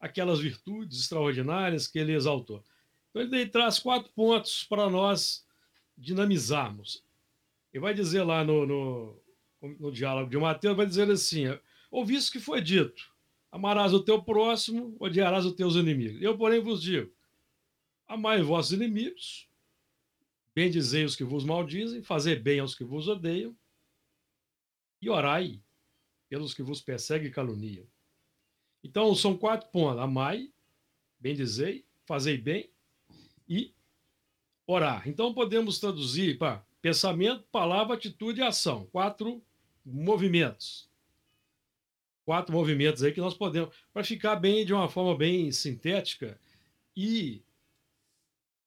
aquelas 0.00 0.40
virtudes 0.40 0.98
extraordinárias 0.98 1.86
que 1.86 2.00
ele 2.00 2.12
exaltou. 2.12 2.64
Então, 3.10 3.22
ele 3.22 3.46
traz 3.46 3.78
quatro 3.78 4.10
pontos 4.12 4.64
para 4.64 4.90
nós 4.90 5.46
dinamizarmos. 5.96 7.04
Ele 7.72 7.82
vai 7.82 7.94
dizer 7.94 8.24
lá 8.24 8.42
no, 8.42 8.66
no, 8.66 9.22
no 9.78 9.92
diálogo 9.92 10.28
de 10.28 10.38
Mateus, 10.38 10.76
vai 10.76 10.86
dizer 10.86 11.08
assim: 11.08 11.44
ouviste 11.88 12.32
que 12.32 12.40
foi 12.40 12.60
dito, 12.60 13.12
amarás 13.50 13.92
o 13.92 14.02
teu 14.02 14.22
próximo, 14.22 14.96
odiarás 14.98 15.44
os 15.44 15.54
teus 15.54 15.74
inimigos. 15.74 16.20
Eu, 16.22 16.36
porém, 16.36 16.60
vos 16.60 16.82
digo: 16.82 17.12
amai 18.06 18.42
vossos 18.42 18.72
inimigos, 18.72 19.48
bendizei 20.54 21.04
os 21.04 21.16
que 21.16 21.24
vos 21.24 21.44
maldizem, 21.44 22.02
fazer 22.02 22.42
bem 22.42 22.60
aos 22.60 22.74
que 22.74 22.84
vos 22.84 23.08
odeiam, 23.08 23.56
e 25.00 25.08
orai 25.08 25.60
pelos 26.28 26.54
que 26.54 26.62
vos 26.62 26.80
perseguem 26.80 27.28
e 27.28 27.32
caluniam. 27.32 27.86
Então, 28.82 29.14
são 29.14 29.36
quatro 29.36 29.68
pontos: 29.70 30.00
amai, 30.00 30.50
bendizei, 31.18 31.84
fazei 32.06 32.36
bem 32.36 32.70
e 33.48 33.72
orar. 34.66 35.08
Então, 35.08 35.32
podemos 35.34 35.78
traduzir 35.78 36.38
para 36.38 36.64
pensamento, 36.80 37.44
palavra, 37.50 37.94
atitude 37.94 38.40
e 38.40 38.42
ação. 38.42 38.86
Quatro 38.86 39.42
movimentos. 39.84 40.89
Quatro 42.30 42.54
movimentos 42.54 43.02
aí 43.02 43.10
que 43.10 43.20
nós 43.20 43.34
podemos, 43.34 43.74
para 43.92 44.04
ficar 44.04 44.36
bem 44.36 44.64
de 44.64 44.72
uma 44.72 44.88
forma 44.88 45.16
bem 45.18 45.50
sintética 45.50 46.38
e 46.96 47.42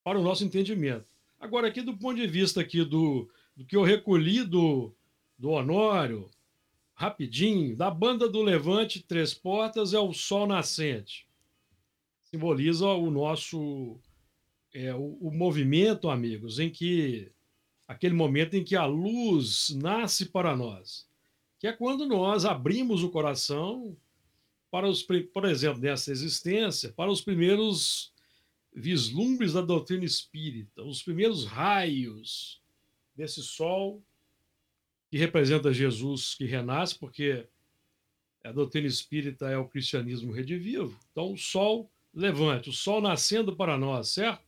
para 0.03 0.19
o 0.19 0.21
nosso 0.21 0.43
entendimento. 0.43 1.05
Agora, 1.39 1.69
aqui 1.69 1.81
do 1.81 1.97
ponto 1.97 2.17
de 2.17 2.27
vista 2.27 2.59
aqui 2.59 2.83
do, 2.83 3.31
do 3.55 3.65
que 3.65 3.77
eu 3.77 3.81
recolhi 3.81 4.43
do, 4.43 4.93
do 5.39 5.51
Honório, 5.51 6.29
rapidinho, 6.93 7.73
da 7.73 7.89
banda 7.89 8.27
do 8.27 8.41
Levante, 8.41 9.01
Três 9.01 9.33
Portas, 9.33 9.93
é 9.93 9.99
o 9.99 10.11
sol 10.11 10.45
nascente. 10.45 11.25
Simboliza 12.23 12.85
o 12.87 13.09
nosso 13.09 13.97
é, 14.73 14.93
o, 14.93 15.17
o 15.21 15.31
movimento, 15.31 16.09
amigos, 16.09 16.59
em 16.59 16.69
que 16.69 17.31
aquele 17.87 18.13
momento 18.13 18.55
em 18.55 18.63
que 18.65 18.75
a 18.75 18.85
luz 18.85 19.69
nasce 19.69 20.25
para 20.25 20.53
nós, 20.53 21.07
que 21.63 21.67
é 21.67 21.71
quando 21.71 22.05
nós 22.05 22.43
abrimos 22.43 23.03
o 23.03 23.09
coração 23.09 23.95
para 24.69 24.85
os, 24.85 25.01
por 25.01 25.45
exemplo, 25.45 25.79
nessa 25.79 26.11
existência, 26.11 26.91
para 26.91 27.09
os 27.09 27.21
primeiros 27.21 28.11
vislumbres 28.75 29.53
da 29.53 29.61
doutrina 29.61 30.03
espírita, 30.03 30.83
os 30.83 31.01
primeiros 31.01 31.45
raios 31.45 32.61
desse 33.15 33.41
sol 33.41 34.03
que 35.09 35.17
representa 35.17 35.73
Jesus 35.73 36.35
que 36.35 36.43
renasce, 36.43 36.99
porque 36.99 37.47
a 38.43 38.51
doutrina 38.51 38.87
espírita 38.87 39.49
é 39.49 39.57
o 39.57 39.69
cristianismo 39.69 40.33
redivivo. 40.33 40.99
Então, 41.13 41.31
o 41.31 41.37
sol 41.37 41.89
levante, 42.13 42.71
o 42.71 42.73
sol 42.73 42.99
nascendo 42.99 43.55
para 43.55 43.77
nós, 43.77 44.09
certo? 44.09 44.43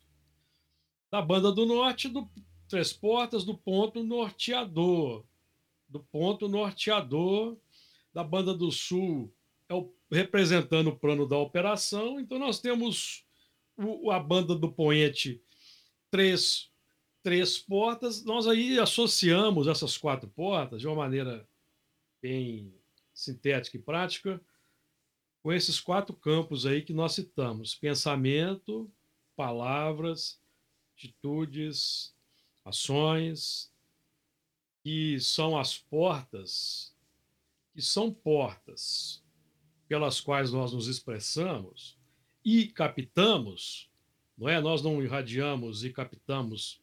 Da 1.09 1.21
banda 1.21 1.49
do 1.49 1.65
norte, 1.65 2.09
do 2.09 2.29
Três 2.67 2.91
Portas, 2.91 3.45
do 3.45 3.57
ponto 3.57 4.03
norteador. 4.03 5.23
Do 5.95 6.03
ponto 6.11 6.49
norteador 6.49 7.57
da 8.13 8.22
banda 8.22 8.53
do 8.53 8.69
sul, 8.69 9.34
é 9.69 9.73
o, 9.73 9.93
representando 10.11 10.88
o 10.88 10.97
plano 10.97 11.26
da 11.26 11.38
operação. 11.38 12.19
Então, 12.19 12.38
nós 12.38 12.59
temos 12.59 13.26
o, 13.77 14.11
a 14.11 14.19
banda 14.19 14.53
do 14.53 14.69
poente 14.69 15.41
Três 16.11 16.69
três 17.23 17.57
portas, 17.57 18.23
nós 18.23 18.45
aí 18.45 18.77
associamos 18.77 19.67
essas 19.67 19.97
quatro 19.97 20.30
portas 20.30 20.81
de 20.81 20.88
uma 20.88 20.97
maneira 20.97 21.47
bem 22.22 22.72
sintética 23.13 23.77
e 23.77 23.81
prática 23.81 24.39
com 25.41 25.53
esses 25.53 25.80
quatro 25.80 26.13
campos 26.13 26.65
aí 26.65 26.81
que 26.81 26.93
nós 26.93 27.13
citamos: 27.13 27.73
pensamento, 27.73 28.91
palavras, 29.35 30.39
atitudes, 30.95 32.13
ações, 32.65 33.72
que 34.85 35.19
são 35.19 35.57
as 35.57 35.79
portas, 35.79 36.93
que 37.73 37.81
são 37.81 38.13
portas 38.13 39.19
pelas 39.87 40.21
quais 40.21 40.51
nós 40.51 40.73
nos 40.73 40.87
expressamos 40.87 41.97
e 42.43 42.67
captamos, 42.67 43.89
não 44.37 44.47
é? 44.47 44.61
Nós 44.61 44.83
não 44.83 45.01
irradiamos 45.01 45.83
e 45.83 45.89
captamos 45.89 46.79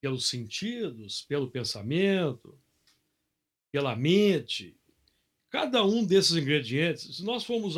pelos 0.00 0.28
sentidos, 0.28 1.22
pelo 1.22 1.48
pensamento, 1.48 2.58
pela 3.70 3.94
mente. 3.94 4.76
Cada 5.48 5.84
um 5.84 6.04
desses 6.04 6.36
ingredientes, 6.36 7.18
se 7.18 7.24
nós 7.24 7.44
formos 7.44 7.76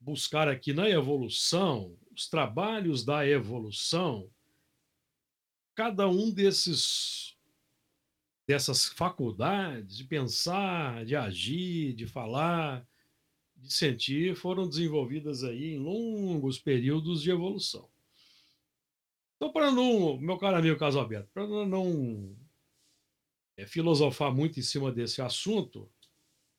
buscar 0.00 0.48
aqui 0.48 0.72
na 0.72 0.90
evolução, 0.90 1.96
os 2.12 2.28
trabalhos 2.28 3.04
da 3.04 3.24
evolução, 3.24 4.28
cada 5.76 6.08
um 6.08 6.28
desses 6.32 7.29
dessas 8.50 8.86
faculdades 8.86 9.96
de 9.96 10.02
pensar, 10.02 11.04
de 11.04 11.14
agir, 11.14 11.92
de 11.92 12.04
falar, 12.04 12.84
de 13.56 13.72
sentir, 13.72 14.34
foram 14.34 14.68
desenvolvidas 14.68 15.44
aí 15.44 15.74
em 15.74 15.78
longos 15.78 16.58
períodos 16.58 17.22
de 17.22 17.30
evolução. 17.30 17.88
Então, 19.36 19.52
para 19.52 19.70
não, 19.70 20.18
meu 20.18 20.36
caro 20.36 20.56
amigo 20.56 20.76
Casalberto, 20.76 21.30
para 21.32 21.46
não 21.46 22.36
é, 23.56 23.64
filosofar 23.64 24.34
muito 24.34 24.58
em 24.58 24.64
cima 24.64 24.90
desse 24.90 25.22
assunto, 25.22 25.88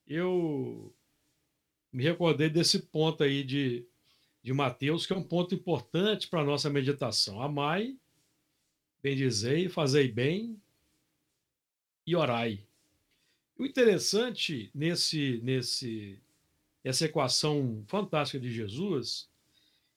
eu 0.08 0.96
me 1.92 2.04
recordei 2.04 2.50
desse 2.50 2.80
ponto 2.80 3.22
aí 3.22 3.44
de 3.44 3.86
de 4.44 4.54
Mateus, 4.54 5.06
que 5.06 5.14
é 5.14 5.16
um 5.16 5.22
ponto 5.22 5.54
importante 5.54 6.28
para 6.28 6.42
a 6.42 6.44
nossa 6.44 6.68
meditação. 6.68 7.40
Amai, 7.40 7.96
bendizei, 9.00 9.70
fazei 9.70 10.12
bem 10.12 10.60
e 12.06 12.16
orai. 12.16 12.66
O 13.58 13.66
interessante 13.66 14.72
nesse, 14.74 15.40
nesse, 15.44 16.20
essa 16.84 17.06
equação 17.06 17.84
fantástica 17.88 18.40
de 18.40 18.52
Jesus 18.52 19.30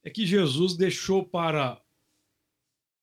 é 0.03 0.11
que 0.11 0.27
Jesus 0.27 0.77
deixou 0.77 1.25
para 1.25 1.83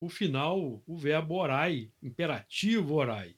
o 0.00 0.08
final 0.08 0.82
o 0.86 0.96
verbo 0.96 1.34
orai, 1.34 1.90
imperativo 2.02 2.94
orai. 2.94 3.36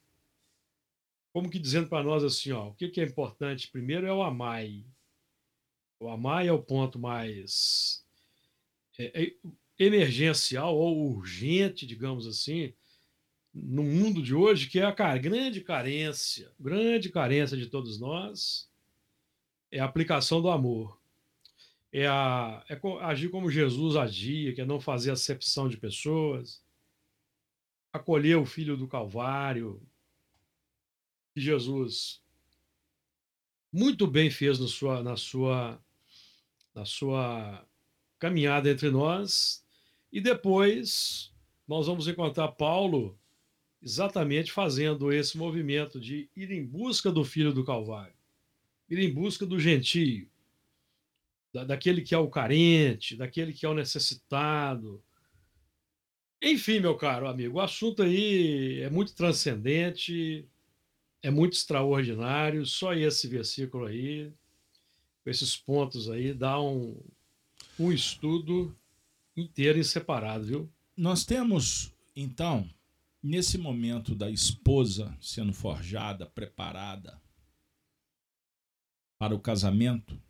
Como 1.32 1.50
que 1.50 1.58
dizendo 1.58 1.88
para 1.88 2.04
nós 2.04 2.22
assim, 2.22 2.52
ó, 2.52 2.68
o 2.68 2.74
que, 2.74 2.88
que 2.88 3.00
é 3.00 3.04
importante 3.04 3.70
primeiro 3.70 4.06
é 4.06 4.12
o 4.12 4.22
amai. 4.22 4.84
O 5.98 6.08
amai 6.08 6.48
é 6.48 6.52
o 6.52 6.62
ponto 6.62 6.98
mais 6.98 8.04
é, 8.98 9.24
é, 9.24 9.34
emergencial 9.78 10.76
ou 10.76 11.10
urgente, 11.10 11.86
digamos 11.86 12.26
assim, 12.26 12.72
no 13.54 13.84
mundo 13.84 14.20
de 14.20 14.34
hoje, 14.34 14.68
que 14.68 14.80
é 14.80 14.84
a 14.84 15.18
grande 15.18 15.60
carência, 15.60 16.50
grande 16.58 17.08
carência 17.08 17.56
de 17.56 17.66
todos 17.66 18.00
nós, 18.00 18.68
é 19.70 19.78
a 19.78 19.84
aplicação 19.84 20.42
do 20.42 20.50
amor. 20.50 21.00
É, 21.92 22.08
a, 22.08 22.64
é 22.68 22.80
agir 23.02 23.30
como 23.30 23.50
Jesus 23.50 23.94
agia, 23.94 24.52
que 24.52 24.60
é 24.60 24.64
não 24.64 24.80
fazer 24.80 25.12
acepção 25.12 25.68
de 25.68 25.76
pessoas, 25.76 26.60
acolher 27.92 28.36
o 28.36 28.44
filho 28.44 28.76
do 28.76 28.88
Calvário, 28.88 29.80
que 31.32 31.40
Jesus 31.40 32.20
muito 33.72 34.08
bem 34.08 34.30
fez 34.30 34.58
na 34.58 34.66
sua, 34.66 35.02
na 35.02 35.16
sua, 35.16 35.80
na 36.74 36.84
sua 36.84 37.64
caminhada 38.18 38.68
entre 38.68 38.90
nós. 38.90 39.64
E 40.12 40.20
depois 40.20 41.32
nós 41.68 41.86
vamos 41.86 42.08
encontrar 42.08 42.48
Paulo 42.48 43.16
exatamente 43.84 44.50
fazendo 44.50 45.12
esse 45.12 45.36
movimento 45.36 46.00
de 46.00 46.26
ir 46.34 46.50
em 46.50 46.64
busca 46.64 47.12
do 47.12 47.22
filho 47.22 47.52
do 47.52 47.62
Calvário, 47.62 48.14
ir 48.88 48.98
em 48.98 49.12
busca 49.12 49.44
do 49.44 49.60
gentio, 49.60 50.26
da, 51.52 51.64
daquele 51.64 52.00
que 52.00 52.14
é 52.14 52.18
o 52.18 52.30
carente, 52.30 53.14
daquele 53.14 53.52
que 53.52 53.66
é 53.66 53.68
o 53.68 53.74
necessitado. 53.74 55.02
Enfim, 56.40 56.80
meu 56.80 56.96
caro 56.96 57.28
amigo, 57.28 57.58
o 57.58 57.60
assunto 57.60 58.02
aí 58.02 58.80
é 58.80 58.88
muito 58.88 59.14
transcendente, 59.14 60.46
é 61.22 61.30
muito 61.30 61.52
extraordinário. 61.52 62.64
Só 62.64 62.94
esse 62.94 63.28
versículo 63.28 63.84
aí, 63.84 64.32
com 65.22 65.30
esses 65.30 65.56
pontos 65.56 66.08
aí, 66.08 66.32
dá 66.32 66.58
um, 66.58 66.98
um 67.78 67.92
estudo 67.92 68.74
inteiro 69.36 69.78
e 69.78 69.84
separado, 69.84 70.44
viu? 70.44 70.70
Nós 70.96 71.24
temos, 71.24 71.92
então, 72.16 72.68
nesse 73.24 73.56
momento 73.56 74.14
da 74.14 74.30
esposa 74.30 75.16
sendo 75.18 75.54
forjada, 75.54 76.26
preparada 76.26 77.18
para 79.18 79.34
o 79.34 79.40
casamento, 79.40 80.22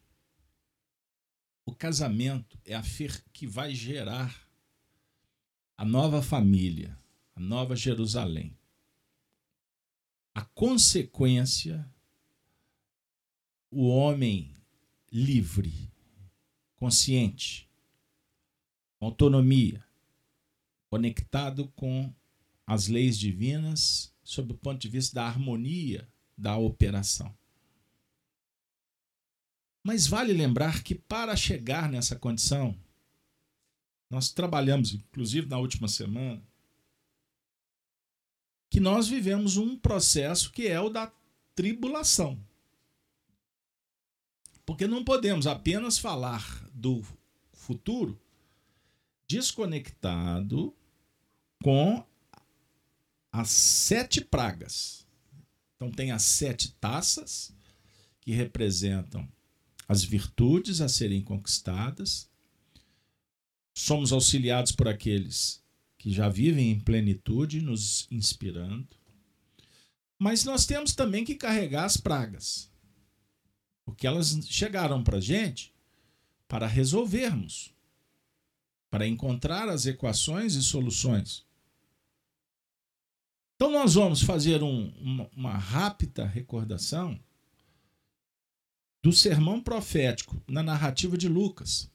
o 1.66 1.75
casamento 1.75 2.57
é 2.65 2.73
a 2.73 2.85
fer 2.85 3.25
que 3.33 3.49
vai 3.49 3.75
gerar 3.75 4.49
a 5.77 5.85
nova 5.85 6.23
família, 6.23 6.97
a 7.35 7.41
nova 7.41 7.75
Jerusalém. 7.75 8.57
A 10.33 10.45
consequência, 10.45 11.93
o 13.73 13.89
homem 13.89 14.55
livre, 15.11 15.91
consciente, 16.77 17.69
autonomia, 19.01 19.85
conectado 20.89 21.66
com 21.73 22.15
as 22.66 22.89
leis 22.89 23.19
divinas 23.19 24.15
sob 24.23 24.53
o 24.53 24.57
ponto 24.57 24.81
de 24.81 24.89
vista 24.89 25.15
da 25.15 25.27
harmonia 25.27 26.09
da 26.36 26.57
operação. 26.57 27.35
Mas 29.82 30.07
vale 30.07 30.32
lembrar 30.32 30.82
que 30.82 30.95
para 30.95 31.36
chegar 31.36 31.91
nessa 31.91 32.16
condição, 32.16 32.74
nós 34.09 34.32
trabalhamos, 34.32 34.95
inclusive 34.95 35.47
na 35.47 35.59
última 35.59 35.89
semana, 35.89 36.43
que 38.70 38.81
nós 38.81 39.07
vivemos 39.07 39.57
um 39.57 39.77
processo 39.77 40.51
que 40.51 40.66
é 40.66 40.81
o 40.81 40.89
da 40.89 41.12
tribulação. 41.55 42.43
Porque 44.65 44.86
não 44.86 45.05
podemos 45.05 45.47
apenas 45.47 45.99
falar 45.99 46.66
do 46.73 47.03
futuro 47.53 48.19
desconectado 49.28 50.74
com 51.62 52.05
as 53.35 53.51
sete 53.51 54.20
pragas. 54.20 55.05
Então, 55.74 55.90
tem 55.90 56.12
as 56.12 56.23
sete 56.23 56.73
taças, 56.74 57.52
que 58.20 58.31
representam 58.31 59.28
as 59.89 60.05
virtudes 60.05 60.81
a 60.81 60.89
serem 60.89 61.20
conquistadas. 61.20 62.31
Somos 63.74 64.12
auxiliados 64.12 64.70
por 64.70 64.86
aqueles 64.86 65.61
que 65.98 66.12
já 66.12 66.28
vivem 66.28 66.70
em 66.70 66.78
plenitude, 66.78 67.61
nos 67.61 68.06
inspirando. 68.09 68.86
Mas 70.16 70.44
nós 70.44 70.65
temos 70.65 70.94
também 70.94 71.24
que 71.24 71.35
carregar 71.35 71.86
as 71.86 71.97
pragas, 71.97 72.70
porque 73.85 74.06
elas 74.06 74.39
chegaram 74.48 75.02
para 75.02 75.19
a 75.19 75.20
gente 75.20 75.74
para 76.47 76.69
resolvermos, 76.69 77.74
para 78.89 79.09
encontrar 79.09 79.69
as 79.69 79.86
equações 79.86 80.55
e 80.55 80.62
soluções. 80.62 81.44
Então, 83.57 83.71
nós 83.71 83.95
vamos 83.95 84.23
fazer 84.23 84.63
um, 84.63 84.89
uma, 84.99 85.31
uma 85.37 85.59
rápida 85.59 86.27
recordação 86.27 87.19
do 89.03 89.13
sermão 89.13 89.61
profético 89.61 90.43
na 90.49 90.63
narrativa 90.63 91.17
de 91.17 91.29
Lucas 91.29 91.93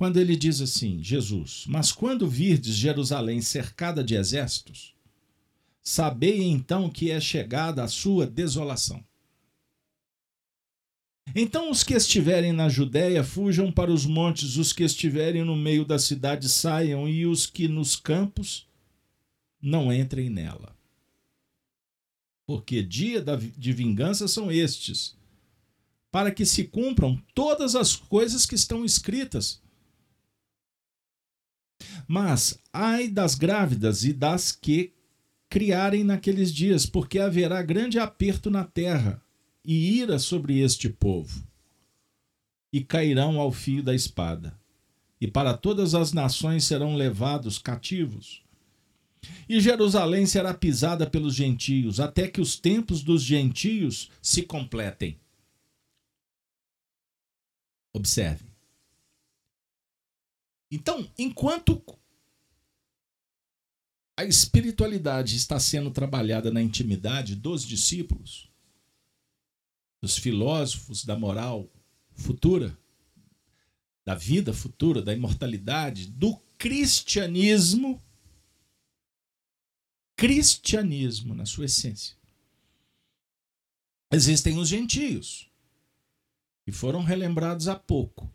quando 0.00 0.16
ele 0.16 0.34
diz 0.34 0.62
assim: 0.62 1.04
Jesus, 1.04 1.66
mas 1.68 1.92
quando 1.92 2.26
virdes 2.26 2.74
Jerusalém 2.74 3.42
cercada 3.42 4.02
de 4.02 4.14
exércitos, 4.14 4.94
sabei 5.82 6.40
então 6.40 6.88
que 6.88 7.10
é 7.10 7.20
chegada 7.20 7.84
a 7.84 7.86
sua 7.86 8.26
desolação. 8.26 9.04
Então 11.34 11.70
os 11.70 11.82
que 11.82 11.92
estiverem 11.92 12.50
na 12.50 12.66
Judéia 12.66 13.22
fujam 13.22 13.70
para 13.70 13.92
os 13.92 14.06
montes, 14.06 14.56
os 14.56 14.72
que 14.72 14.84
estiverem 14.84 15.44
no 15.44 15.54
meio 15.54 15.84
da 15.84 15.98
cidade 15.98 16.48
saiam, 16.48 17.06
e 17.06 17.26
os 17.26 17.44
que 17.44 17.68
nos 17.68 17.94
campos 17.94 18.66
não 19.60 19.92
entrem 19.92 20.30
nela. 20.30 20.76
Porque 22.46 22.82
dia 22.82 23.22
de 23.22 23.72
vingança 23.72 24.26
são 24.26 24.50
estes, 24.50 25.16
para 26.10 26.32
que 26.32 26.44
se 26.44 26.64
cumpram 26.64 27.16
todas 27.34 27.76
as 27.76 27.94
coisas 27.94 28.44
que 28.44 28.54
estão 28.54 28.84
escritas 28.84 29.62
mas 32.06 32.58
ai 32.72 33.08
das 33.08 33.34
grávidas 33.34 34.04
e 34.04 34.12
das 34.12 34.52
que 34.52 34.92
criarem 35.48 36.04
naqueles 36.04 36.52
dias, 36.52 36.86
porque 36.86 37.18
haverá 37.18 37.62
grande 37.62 37.98
aperto 37.98 38.50
na 38.50 38.64
terra 38.64 39.22
e 39.64 39.98
ira 39.98 40.18
sobre 40.18 40.58
este 40.58 40.88
povo, 40.88 41.44
e 42.72 42.82
cairão 42.82 43.40
ao 43.40 43.50
fio 43.50 43.82
da 43.82 43.94
espada, 43.94 44.58
e 45.20 45.26
para 45.26 45.56
todas 45.56 45.94
as 45.94 46.12
nações 46.12 46.64
serão 46.64 46.94
levados 46.94 47.58
cativos. 47.58 48.42
E 49.48 49.60
Jerusalém 49.60 50.26
será 50.26 50.54
pisada 50.54 51.08
pelos 51.08 51.34
gentios, 51.34 52.00
até 52.00 52.28
que 52.28 52.40
os 52.40 52.56
tempos 52.56 53.02
dos 53.02 53.22
gentios 53.22 54.10
se 54.22 54.42
completem. 54.42 55.18
Observe. 57.92 58.44
Então, 60.70 61.10
enquanto 61.18 61.82
a 64.16 64.24
espiritualidade 64.24 65.34
está 65.34 65.58
sendo 65.58 65.90
trabalhada 65.90 66.50
na 66.50 66.62
intimidade 66.62 67.34
dos 67.34 67.64
discípulos, 67.64 68.48
dos 70.00 70.16
filósofos 70.16 71.04
da 71.04 71.18
moral 71.18 71.68
futura, 72.12 72.78
da 74.04 74.14
vida 74.14 74.52
futura, 74.52 75.02
da 75.02 75.12
imortalidade, 75.12 76.06
do 76.06 76.36
cristianismo, 76.56 78.02
cristianismo 80.20 81.34
na 81.34 81.46
sua 81.46 81.64
essência. 81.64 82.14
Existem 84.12 84.58
os 84.58 84.68
gentios, 84.68 85.50
que 86.62 86.70
foram 86.70 87.02
relembrados 87.02 87.68
há 87.68 87.74
pouco 87.74 88.30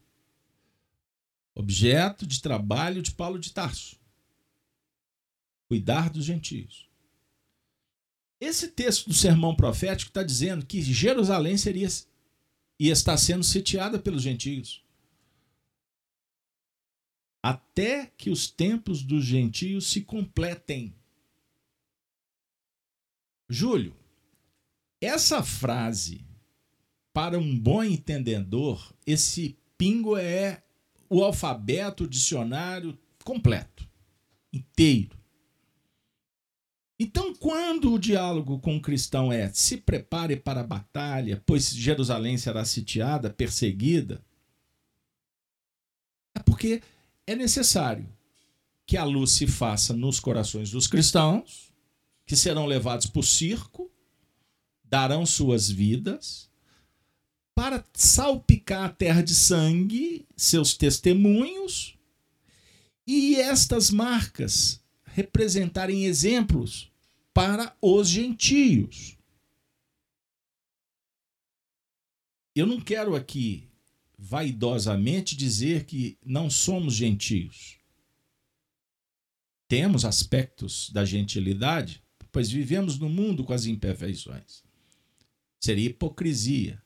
objeto 1.53 2.25
de 2.25 2.41
trabalho 2.41 3.03
de 3.03 3.11
Paulo 3.11 3.37
de 3.37 3.53
Tarso. 3.53 3.99
Cuidar 5.67 6.09
dos 6.09 6.25
gentios. 6.25 6.89
Esse 8.41 8.69
texto 8.69 9.07
do 9.07 9.13
sermão 9.13 9.55
profético 9.55 10.09
está 10.09 10.23
dizendo 10.23 10.65
que 10.65 10.81
Jerusalém 10.81 11.55
seria 11.55 11.87
e 12.79 12.89
está 12.89 13.15
sendo 13.15 13.43
sitiada 13.43 13.99
pelos 13.99 14.23
gentios. 14.23 14.83
até 17.43 18.07
que 18.17 18.31
os 18.31 18.49
tempos 18.49 19.03
dos 19.03 19.23
gentios 19.23 19.85
se 19.91 20.01
completem. 20.01 20.95
Júlio, 23.49 23.95
essa 24.99 25.43
frase, 25.43 26.25
para 27.13 27.37
um 27.37 27.57
bom 27.57 27.83
entendedor, 27.83 28.93
esse 29.05 29.57
pingo 29.77 30.17
é 30.17 30.63
o 31.09 31.23
alfabeto, 31.23 32.05
o 32.05 32.09
dicionário 32.09 32.97
completo, 33.23 33.87
inteiro. 34.51 35.17
Então, 36.97 37.35
quando 37.35 37.93
o 37.93 37.99
diálogo 37.99 38.59
com 38.59 38.77
o 38.77 38.81
cristão 38.81 39.31
é 39.31 39.49
se 39.49 39.77
prepare 39.77 40.37
para 40.37 40.61
a 40.61 40.67
batalha, 40.67 41.43
pois 41.45 41.69
Jerusalém 41.69 42.37
será 42.37 42.63
sitiada, 42.63 43.29
perseguida, 43.29 44.23
é 46.33 46.39
porque 46.39 46.81
é 47.27 47.35
necessário 47.35 48.07
que 48.85 48.95
a 48.95 49.03
luz 49.03 49.31
se 49.31 49.45
faça 49.45 49.93
nos 49.93 50.19
corações 50.19 50.71
dos 50.71 50.87
cristãos, 50.87 51.73
que 52.25 52.35
serão 52.35 52.65
levados 52.65 53.05
para 53.05 53.19
o 53.19 53.23
circo, 53.23 53.91
darão 54.83 55.25
suas 55.25 55.69
vidas, 55.69 56.49
para 57.53 57.83
salpicar 57.93 58.85
a 58.85 58.89
terra 58.89 59.21
de 59.21 59.33
sangue, 59.33 60.27
seus 60.35 60.75
testemunhos, 60.75 61.97
e 63.07 63.35
estas 63.35 63.89
marcas 63.89 64.83
representarem 65.05 66.05
exemplos 66.05 66.91
para 67.33 67.75
os 67.81 68.09
gentios. 68.09 69.17
Eu 72.55 72.65
não 72.65 72.79
quero 72.79 73.15
aqui 73.15 73.69
vaidosamente 74.17 75.35
dizer 75.35 75.85
que 75.85 76.17
não 76.25 76.49
somos 76.49 76.93
gentios. 76.93 77.77
Temos 79.67 80.05
aspectos 80.05 80.89
da 80.89 81.03
gentilidade, 81.03 82.01
pois 82.35 82.51
vivemos 82.51 82.99
no 82.99 83.07
mundo 83.07 83.45
com 83.45 83.53
as 83.53 83.65
imperfeições. 83.65 84.61
Seria 85.57 85.85
hipocrisia 85.85 86.83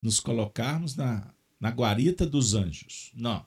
nos 0.00 0.20
colocarmos 0.20 0.94
na, 0.94 1.34
na 1.58 1.68
guarita 1.70 2.24
dos 2.24 2.54
anjos. 2.54 3.10
Não. 3.12 3.44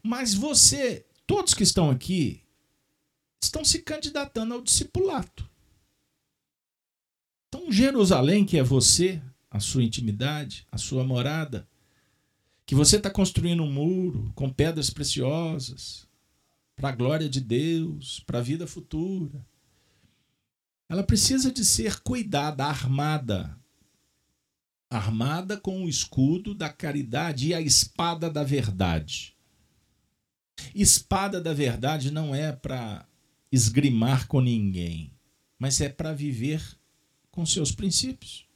Mas 0.00 0.34
você 0.34 1.04
todos 1.26 1.52
que 1.52 1.64
estão 1.64 1.90
aqui 1.90 2.44
estão 3.42 3.64
se 3.64 3.80
candidatando 3.80 4.54
ao 4.54 4.62
discipulato. 4.62 5.50
Então, 7.48 7.72
Jerusalém, 7.72 8.46
que 8.46 8.56
é 8.56 8.62
você, 8.62 9.20
a 9.50 9.58
sua 9.58 9.82
intimidade, 9.82 10.64
a 10.70 10.78
sua 10.78 11.02
morada, 11.02 11.68
que 12.64 12.76
você 12.76 12.98
está 12.98 13.10
construindo 13.10 13.64
um 13.64 13.72
muro 13.72 14.30
com 14.36 14.48
pedras 14.48 14.90
preciosas 14.90 16.07
para 16.78 16.90
a 16.90 16.92
glória 16.92 17.28
de 17.28 17.40
Deus, 17.40 18.20
para 18.20 18.38
a 18.38 18.42
vida 18.42 18.64
futura. 18.64 19.44
Ela 20.88 21.02
precisa 21.02 21.50
de 21.50 21.64
ser 21.64 22.00
cuidada, 22.00 22.64
armada. 22.64 23.58
Armada 24.88 25.58
com 25.58 25.84
o 25.84 25.88
escudo 25.88 26.54
da 26.54 26.72
caridade 26.72 27.48
e 27.48 27.54
a 27.54 27.60
espada 27.60 28.30
da 28.30 28.44
verdade. 28.44 29.36
Espada 30.72 31.40
da 31.40 31.52
verdade 31.52 32.12
não 32.12 32.32
é 32.32 32.52
para 32.52 33.06
esgrimar 33.50 34.28
com 34.28 34.40
ninguém, 34.40 35.12
mas 35.58 35.80
é 35.80 35.88
para 35.88 36.14
viver 36.14 36.62
com 37.30 37.44
seus 37.44 37.72
princípios, 37.72 38.46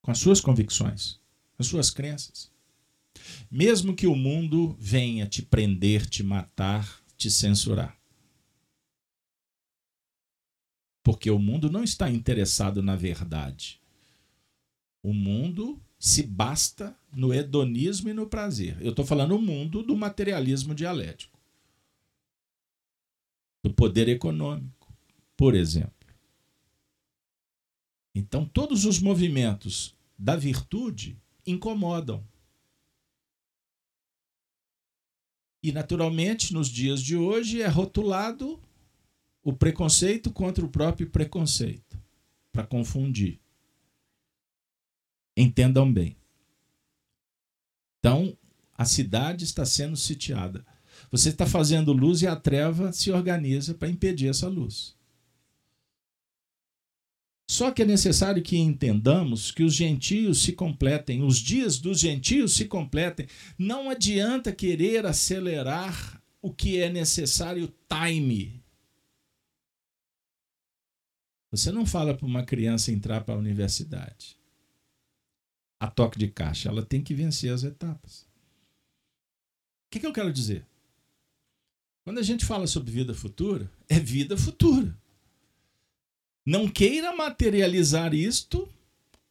com 0.00 0.10
as 0.10 0.18
suas 0.18 0.40
convicções, 0.40 1.20
as 1.58 1.66
suas 1.66 1.90
crenças. 1.90 2.51
Mesmo 3.50 3.94
que 3.94 4.06
o 4.06 4.14
mundo 4.14 4.76
venha 4.78 5.26
te 5.26 5.42
prender, 5.42 6.06
te 6.06 6.22
matar, 6.22 7.02
te 7.16 7.30
censurar. 7.30 7.98
Porque 11.02 11.30
o 11.30 11.38
mundo 11.38 11.70
não 11.70 11.82
está 11.82 12.10
interessado 12.10 12.82
na 12.82 12.96
verdade. 12.96 13.80
O 15.02 15.12
mundo 15.12 15.80
se 15.98 16.22
basta 16.22 16.96
no 17.12 17.32
hedonismo 17.32 18.08
e 18.08 18.12
no 18.12 18.26
prazer. 18.26 18.76
Eu 18.80 18.90
estou 18.90 19.04
falando 19.04 19.36
o 19.36 19.42
mundo 19.42 19.82
do 19.82 19.96
materialismo 19.96 20.74
dialético, 20.74 21.38
do 23.62 23.72
poder 23.72 24.08
econômico, 24.08 24.92
por 25.36 25.54
exemplo. 25.54 25.92
Então, 28.14 28.44
todos 28.44 28.84
os 28.84 28.98
movimentos 28.98 29.96
da 30.18 30.36
virtude 30.36 31.16
incomodam. 31.46 32.24
E, 35.62 35.70
naturalmente, 35.70 36.52
nos 36.52 36.68
dias 36.68 37.00
de 37.00 37.16
hoje 37.16 37.62
é 37.62 37.68
rotulado 37.68 38.58
o 39.42 39.52
preconceito 39.52 40.30
contra 40.30 40.64
o 40.64 40.68
próprio 40.68 41.08
preconceito, 41.08 41.98
para 42.52 42.66
confundir. 42.66 43.40
Entendam 45.36 45.92
bem. 45.92 46.16
Então, 47.98 48.36
a 48.76 48.84
cidade 48.84 49.44
está 49.44 49.64
sendo 49.64 49.96
sitiada. 49.96 50.64
Você 51.10 51.28
está 51.28 51.46
fazendo 51.46 51.92
luz 51.92 52.22
e 52.22 52.26
a 52.26 52.36
treva 52.36 52.92
se 52.92 53.10
organiza 53.10 53.74
para 53.74 53.88
impedir 53.88 54.28
essa 54.28 54.48
luz. 54.48 54.96
Só 57.52 57.70
que 57.70 57.82
é 57.82 57.84
necessário 57.84 58.42
que 58.42 58.56
entendamos 58.56 59.50
que 59.50 59.62
os 59.62 59.74
gentios 59.74 60.42
se 60.42 60.54
completem, 60.54 61.22
os 61.22 61.36
dias 61.36 61.78
dos 61.78 62.00
gentios 62.00 62.54
se 62.54 62.64
completem. 62.64 63.26
Não 63.58 63.90
adianta 63.90 64.50
querer 64.54 65.04
acelerar 65.04 66.18
o 66.40 66.50
que 66.50 66.80
é 66.80 66.88
necessário 66.88 67.70
time. 67.86 68.64
Você 71.50 71.70
não 71.70 71.84
fala 71.84 72.16
para 72.16 72.24
uma 72.24 72.42
criança 72.42 72.90
entrar 72.90 73.20
para 73.22 73.34
a 73.34 73.38
universidade 73.38 74.38
a 75.78 75.88
toque 75.88 76.18
de 76.18 76.28
caixa. 76.28 76.70
Ela 76.70 76.82
tem 76.82 77.02
que 77.02 77.12
vencer 77.12 77.52
as 77.52 77.64
etapas. 77.64 78.22
O 78.22 79.90
que, 79.90 80.00
que 80.00 80.06
eu 80.06 80.12
quero 80.14 80.32
dizer? 80.32 80.66
Quando 82.02 82.16
a 82.16 82.22
gente 82.22 82.46
fala 82.46 82.66
sobre 82.66 82.90
vida 82.90 83.12
futura, 83.12 83.70
é 83.90 84.00
vida 84.00 84.38
futura. 84.38 85.01
Não 86.44 86.68
queira 86.68 87.14
materializar 87.14 88.14
isto 88.14 88.68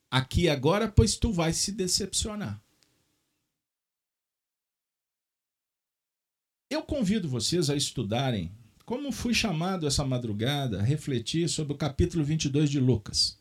aqui 0.09 0.47
agora, 0.47 0.89
pois 0.89 1.15
tu 1.17 1.31
vais 1.31 1.57
se 1.57 1.71
decepcionar. 1.71 2.61
Eu 6.69 6.83
convido 6.83 7.27
vocês 7.27 7.69
a 7.69 7.75
estudarem 7.75 8.51
como 8.85 9.11
fui 9.11 9.33
chamado 9.33 9.87
essa 9.87 10.05
madrugada 10.05 10.79
a 10.79 10.83
refletir 10.83 11.47
sobre 11.49 11.73
o 11.73 11.77
capítulo 11.77 12.23
22 12.23 12.69
de 12.69 12.79
Lucas. 12.79 13.37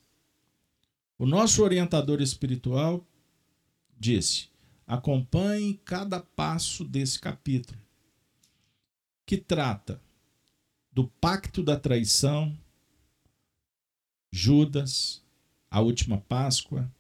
O 1.19 1.27
nosso 1.27 1.63
orientador 1.63 2.21
espiritual 2.21 3.07
disse: 3.99 4.49
acompanhe 4.87 5.81
cada 5.85 6.19
passo 6.19 6.85
desse 6.85 7.21
capítulo, 7.21 7.79
que 9.25 9.37
trata 9.37 10.03
do 10.93 11.07
pacto 11.07 11.63
da 11.63 11.79
traição, 11.79 12.59
Judas, 14.31 15.23
a 15.71 15.81
última 15.81 16.19
Páscoa. 16.19 16.91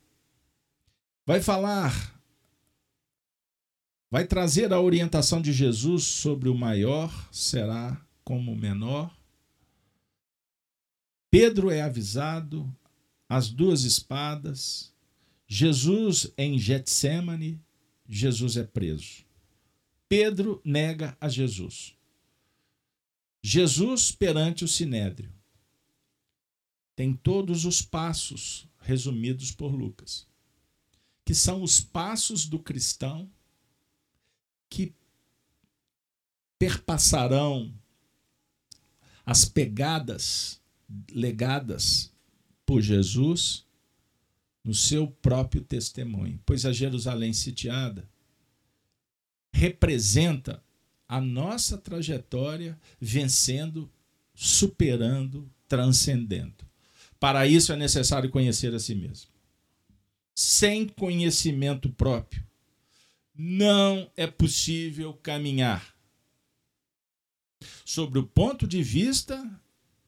Vai 1.26 1.40
falar, 1.40 2.20
vai 4.10 4.26
trazer 4.26 4.72
a 4.72 4.80
orientação 4.80 5.40
de 5.40 5.52
Jesus 5.52 6.04
sobre 6.04 6.48
o 6.48 6.54
maior 6.54 7.28
será 7.32 8.00
como 8.24 8.52
o 8.52 8.56
menor. 8.56 9.16
Pedro 11.30 11.70
é 11.70 11.82
avisado 11.82 12.68
as 13.28 13.48
duas 13.48 13.84
espadas. 13.84 14.92
Jesus 15.46 16.32
em 16.36 16.58
Getsemane, 16.58 17.60
Jesus 18.08 18.56
é 18.56 18.64
preso. 18.64 19.24
Pedro 20.08 20.60
nega 20.64 21.16
a 21.20 21.28
Jesus. 21.28 21.94
Jesus 23.40 24.10
perante 24.10 24.64
o 24.64 24.68
sinédrio. 24.68 25.32
Tem 27.00 27.14
todos 27.14 27.64
os 27.64 27.80
passos 27.80 28.68
resumidos 28.78 29.50
por 29.50 29.74
Lucas, 29.74 30.26
que 31.24 31.34
são 31.34 31.62
os 31.62 31.80
passos 31.80 32.44
do 32.44 32.58
cristão 32.58 33.26
que 34.68 34.94
perpassarão 36.58 37.72
as 39.24 39.46
pegadas 39.46 40.60
legadas 41.10 42.12
por 42.66 42.82
Jesus 42.82 43.64
no 44.62 44.74
seu 44.74 45.06
próprio 45.06 45.62
testemunho. 45.62 46.38
Pois 46.44 46.66
a 46.66 46.72
Jerusalém 46.74 47.32
sitiada 47.32 48.06
representa 49.54 50.62
a 51.08 51.18
nossa 51.18 51.78
trajetória 51.78 52.78
vencendo, 53.00 53.90
superando, 54.34 55.50
transcendendo. 55.66 56.68
Para 57.20 57.46
isso 57.46 57.70
é 57.70 57.76
necessário 57.76 58.30
conhecer 58.30 58.74
a 58.74 58.80
si 58.80 58.94
mesmo. 58.94 59.30
sem 60.34 60.88
conhecimento 60.88 61.90
próprio, 61.90 62.42
não 63.34 64.10
é 64.16 64.26
possível 64.26 65.12
caminhar 65.12 65.94
sobre 67.84 68.18
o 68.18 68.26
ponto 68.26 68.66
de 68.66 68.82
vista 68.82 69.38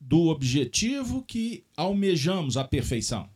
do 0.00 0.28
objetivo 0.28 1.22
que 1.22 1.66
almejamos 1.76 2.56
a 2.56 2.64
perfeição. 2.64 3.28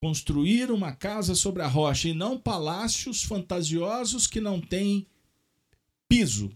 Construir 0.00 0.70
uma 0.70 0.92
casa 0.92 1.34
sobre 1.34 1.60
a 1.62 1.66
rocha 1.66 2.08
e 2.08 2.14
não 2.14 2.40
palácios 2.40 3.22
fantasiosos 3.22 4.26
que 4.26 4.40
não 4.40 4.58
têm 4.58 5.06
piso, 6.08 6.50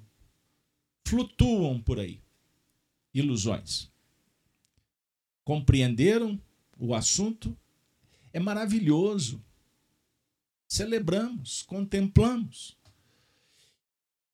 flutuam 1.07 1.79
por 1.83 2.01
aí. 2.01 2.19
Ilusões. 3.13 3.92
Compreenderam 5.45 6.41
o 6.79 6.95
assunto? 6.95 7.57
É 8.33 8.41
maravilhoso. 8.41 9.43
Celebramos, 10.69 11.63
contemplamos. 11.63 12.77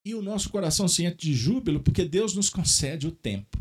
E 0.05 0.15
o 0.15 0.23
nosso 0.23 0.51
coração 0.51 0.87
se 0.89 1.05
enche 1.05 1.17
de 1.17 1.35
júbilo 1.35 1.81
porque 1.81 2.05
Deus 2.05 2.35
nos 2.35 2.49
concede 2.49 3.07
o 3.07 3.13
tempo. 3.13 3.59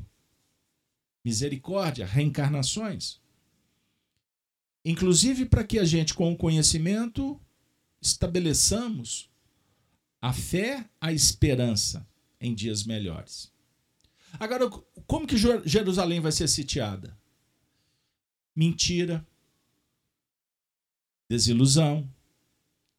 Misericórdia, 1.23 2.05
reencarnações. 2.05 3.19
Inclusive 4.85 5.45
para 5.45 5.63
que 5.63 5.79
a 5.79 5.83
gente, 5.83 6.13
com 6.13 6.31
o 6.31 6.37
conhecimento, 6.37 7.39
estabeleçamos 8.01 9.29
a 10.21 10.31
fé, 10.31 10.89
a 11.01 11.11
esperança 11.11 12.07
em 12.39 12.53
dias 12.53 12.83
melhores. 12.83 13.51
Agora, 14.39 14.69
como 15.05 15.27
que 15.27 15.35
Jerusalém 15.65 16.19
vai 16.19 16.31
ser 16.31 16.47
sitiada? 16.47 17.17
Mentira, 18.57 19.23
desilusão, 21.29 22.09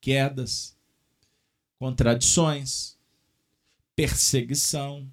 quedas, 0.01 0.77
contradições, 1.81 2.97
perseguição, 3.97 5.13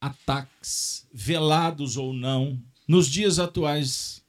ataques, 0.00 1.06
velados 1.12 1.98
ou 1.98 2.14
não, 2.14 2.58
nos 2.88 3.10
dias 3.10 3.38
atuais, 3.38 4.24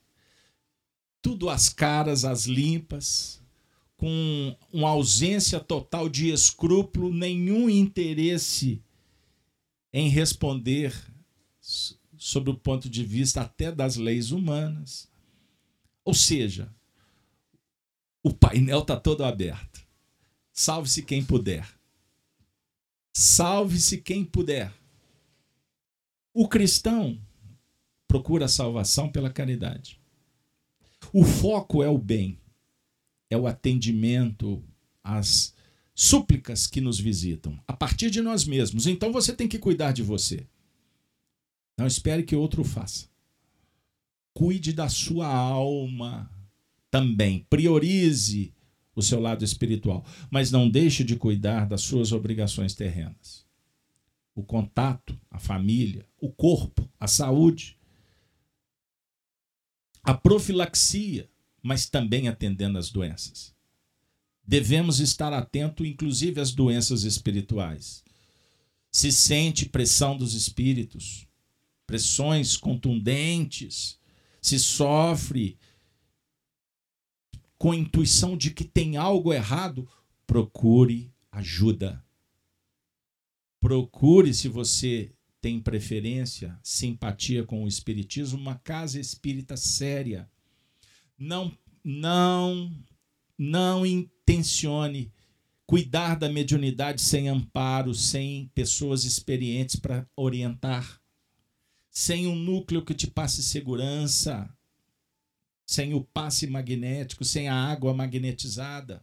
tudo 1.21 1.49
às 1.49 1.69
caras, 1.69 2.25
às 2.25 2.45
limpas, 2.45 3.41
com 3.95 4.57
uma 4.73 4.89
ausência 4.89 5.61
total 5.61 6.09
de 6.09 6.31
escrúpulo, 6.31 7.13
nenhum 7.13 7.69
interesse 7.69 8.81
em 9.93 10.09
responder 10.09 10.93
sobre 12.17 12.51
o 12.51 12.57
ponto 12.57 12.89
de 12.89 13.05
vista 13.05 13.39
até 13.39 13.71
das 13.71 13.95
leis 13.95 14.31
humanas. 14.31 15.14
Ou 16.05 16.13
seja, 16.13 16.73
o 18.23 18.31
painel 18.31 18.79
está 18.79 18.97
todo 18.97 19.25
aberto. 19.25 19.85
Salve-se 20.53 21.01
quem 21.01 21.25
puder. 21.25 21.67
Salve-se 23.13 23.97
quem 23.97 24.23
puder. 24.23 24.71
O 26.33 26.47
cristão 26.47 27.19
procura 28.07 28.45
a 28.45 28.49
salvação 28.49 29.11
pela 29.11 29.29
caridade. 29.29 29.99
O 31.11 31.23
foco 31.23 31.81
é 31.83 31.89
o 31.89 31.97
bem, 31.97 32.39
é 33.29 33.37
o 33.37 33.47
atendimento 33.47 34.63
às 35.03 35.53
súplicas 35.93 36.67
que 36.67 36.81
nos 36.81 36.99
visitam, 36.99 37.59
a 37.67 37.73
partir 37.73 38.11
de 38.11 38.21
nós 38.21 38.45
mesmos. 38.45 38.85
Então 38.85 39.11
você 39.11 39.33
tem 39.33 39.47
que 39.47 39.59
cuidar 39.59 39.91
de 39.91 40.03
você. 40.03 40.45
Não 41.77 41.87
espere 41.87 42.23
que 42.23 42.35
outro 42.35 42.63
faça. 42.63 43.07
Cuide 44.35 44.73
da 44.73 44.89
sua 44.89 45.27
alma 45.27 46.29
também. 46.91 47.47
Priorize 47.49 48.53
o 48.93 49.01
seu 49.01 49.17
lado 49.21 49.45
espiritual, 49.45 50.05
mas 50.29 50.51
não 50.51 50.69
deixe 50.69 51.05
de 51.05 51.15
cuidar 51.15 51.65
das 51.65 51.81
suas 51.81 52.11
obrigações 52.11 52.75
terrenas. 52.75 53.45
O 54.35 54.43
contato, 54.43 55.17
a 55.31 55.39
família, 55.39 56.05
o 56.19 56.29
corpo, 56.29 56.85
a 56.99 57.07
saúde, 57.07 57.77
a 60.03 60.13
profilaxia, 60.13 61.29
mas 61.63 61.89
também 61.89 62.27
atendendo 62.27 62.77
às 62.77 62.91
doenças. 62.91 63.55
Devemos 64.45 64.99
estar 64.99 65.31
atento 65.31 65.85
inclusive 65.85 66.41
às 66.41 66.51
doenças 66.51 67.03
espirituais. 67.03 68.03
Se 68.91 69.13
sente 69.13 69.69
pressão 69.69 70.17
dos 70.17 70.33
espíritos, 70.33 71.25
pressões 71.87 72.57
contundentes, 72.57 73.97
se 74.45 74.59
sofre 74.59 75.57
com 77.57 77.71
a 77.71 77.75
intuição 77.75 78.37
de 78.37 78.51
que 78.51 78.63
tem 78.63 78.95
algo 78.95 79.33
errado, 79.33 79.89
procure 80.27 81.11
ajuda. 81.31 82.05
Procure, 83.59 84.35
se 84.35 84.47
você 84.47 85.11
tem 85.41 85.59
preferência, 85.59 86.59
simpatia 86.61 87.43
com 87.43 87.63
o 87.63 87.67
espiritismo, 87.67 88.37
uma 88.37 88.53
casa 88.53 88.99
espírita 88.99 89.57
séria. 89.57 90.29
Não 91.17 91.51
não 91.83 92.71
não 93.35 93.83
intencione 93.83 95.11
cuidar 95.65 96.19
da 96.19 96.29
mediunidade 96.29 97.01
sem 97.01 97.29
amparo, 97.29 97.95
sem 97.95 98.51
pessoas 98.53 99.05
experientes 99.05 99.75
para 99.75 100.07
orientar, 100.15 101.01
sem 101.97 102.27
um 102.27 102.35
núcleo 102.35 102.83
que 102.83 102.93
te 102.93 103.07
passe 103.07 103.41
segurança, 103.41 104.53
sem 105.65 105.93
o 105.93 106.03
passe 106.03 106.45
magnético, 106.45 107.23
sem 107.23 107.47
a 107.47 107.55
água 107.55 107.93
magnetizada. 107.93 109.01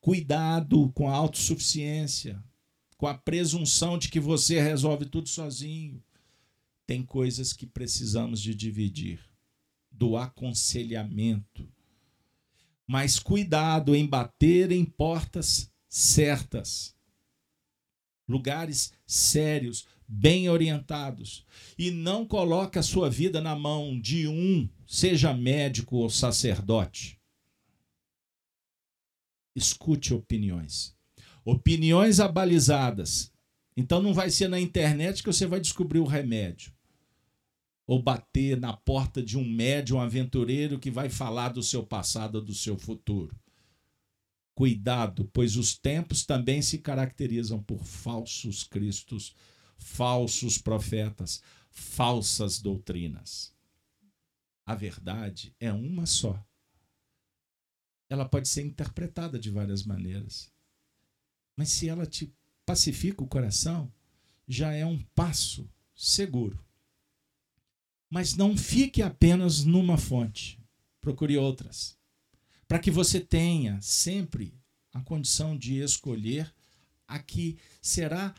Cuidado 0.00 0.90
com 0.90 1.08
a 1.08 1.14
autossuficiência, 1.14 2.42
com 2.96 3.06
a 3.06 3.14
presunção 3.14 3.96
de 3.96 4.08
que 4.08 4.18
você 4.18 4.60
resolve 4.60 5.06
tudo 5.06 5.28
sozinho. 5.28 6.02
Tem 6.84 7.04
coisas 7.04 7.52
que 7.52 7.64
precisamos 7.64 8.42
de 8.42 8.52
dividir, 8.52 9.20
do 9.88 10.16
aconselhamento. 10.16 11.72
Mas 12.88 13.20
cuidado 13.20 13.94
em 13.94 14.04
bater 14.04 14.72
em 14.72 14.84
portas 14.84 15.72
certas, 15.88 16.96
lugares 18.26 18.92
sérios, 19.06 19.86
bem 20.08 20.48
orientados, 20.48 21.44
e 21.78 21.90
não 21.90 22.26
coloque 22.26 22.78
a 22.78 22.82
sua 22.82 23.10
vida 23.10 23.40
na 23.40 23.56
mão 23.56 23.98
de 24.00 24.28
um 24.28 24.68
seja 24.86 25.34
médico 25.34 25.96
ou 25.96 26.08
sacerdote, 26.08 27.20
escute 29.54 30.12
opiniões. 30.12 30.94
Opiniões 31.44 32.20
abalizadas. 32.20 33.32
Então 33.76 34.02
não 34.02 34.12
vai 34.12 34.30
ser 34.30 34.48
na 34.48 34.60
internet 34.60 35.22
que 35.22 35.32
você 35.32 35.46
vai 35.46 35.60
descobrir 35.60 35.98
o 35.98 36.04
remédio. 36.04 36.72
Ou 37.86 38.02
bater 38.02 38.58
na 38.58 38.72
porta 38.72 39.22
de 39.22 39.38
um 39.38 39.44
médium 39.44 40.00
aventureiro 40.00 40.78
que 40.78 40.90
vai 40.90 41.08
falar 41.08 41.50
do 41.50 41.62
seu 41.62 41.84
passado 41.84 42.40
do 42.42 42.52
seu 42.52 42.76
futuro. 42.76 43.34
Cuidado, 44.54 45.30
pois 45.32 45.56
os 45.56 45.76
tempos 45.76 46.24
também 46.24 46.62
se 46.62 46.78
caracterizam 46.78 47.62
por 47.62 47.84
falsos 47.84 48.64
cristos, 48.64 49.34
falsos 49.76 50.58
profetas, 50.58 51.42
falsas 51.70 52.58
doutrinas. 52.60 53.54
A 54.64 54.74
verdade 54.74 55.54
é 55.60 55.72
uma 55.72 56.06
só. 56.06 56.44
Ela 58.08 58.28
pode 58.28 58.48
ser 58.48 58.62
interpretada 58.62 59.38
de 59.38 59.50
várias 59.50 59.84
maneiras. 59.84 60.50
Mas 61.56 61.70
se 61.70 61.88
ela 61.88 62.06
te 62.06 62.32
pacifica 62.64 63.22
o 63.22 63.28
coração, 63.28 63.92
já 64.46 64.72
é 64.72 64.84
um 64.84 64.98
passo 65.14 65.68
seguro. 65.94 66.64
Mas 68.10 68.34
não 68.34 68.56
fique 68.56 69.02
apenas 69.02 69.64
numa 69.64 69.96
fonte. 69.96 70.60
Procure 71.00 71.36
outras. 71.36 71.96
Para 72.68 72.78
que 72.78 72.90
você 72.90 73.20
tenha 73.20 73.80
sempre 73.80 74.58
a 74.92 75.00
condição 75.00 75.56
de 75.56 75.78
escolher 75.78 76.52
a 77.06 77.18
que 77.18 77.58
será 77.80 78.34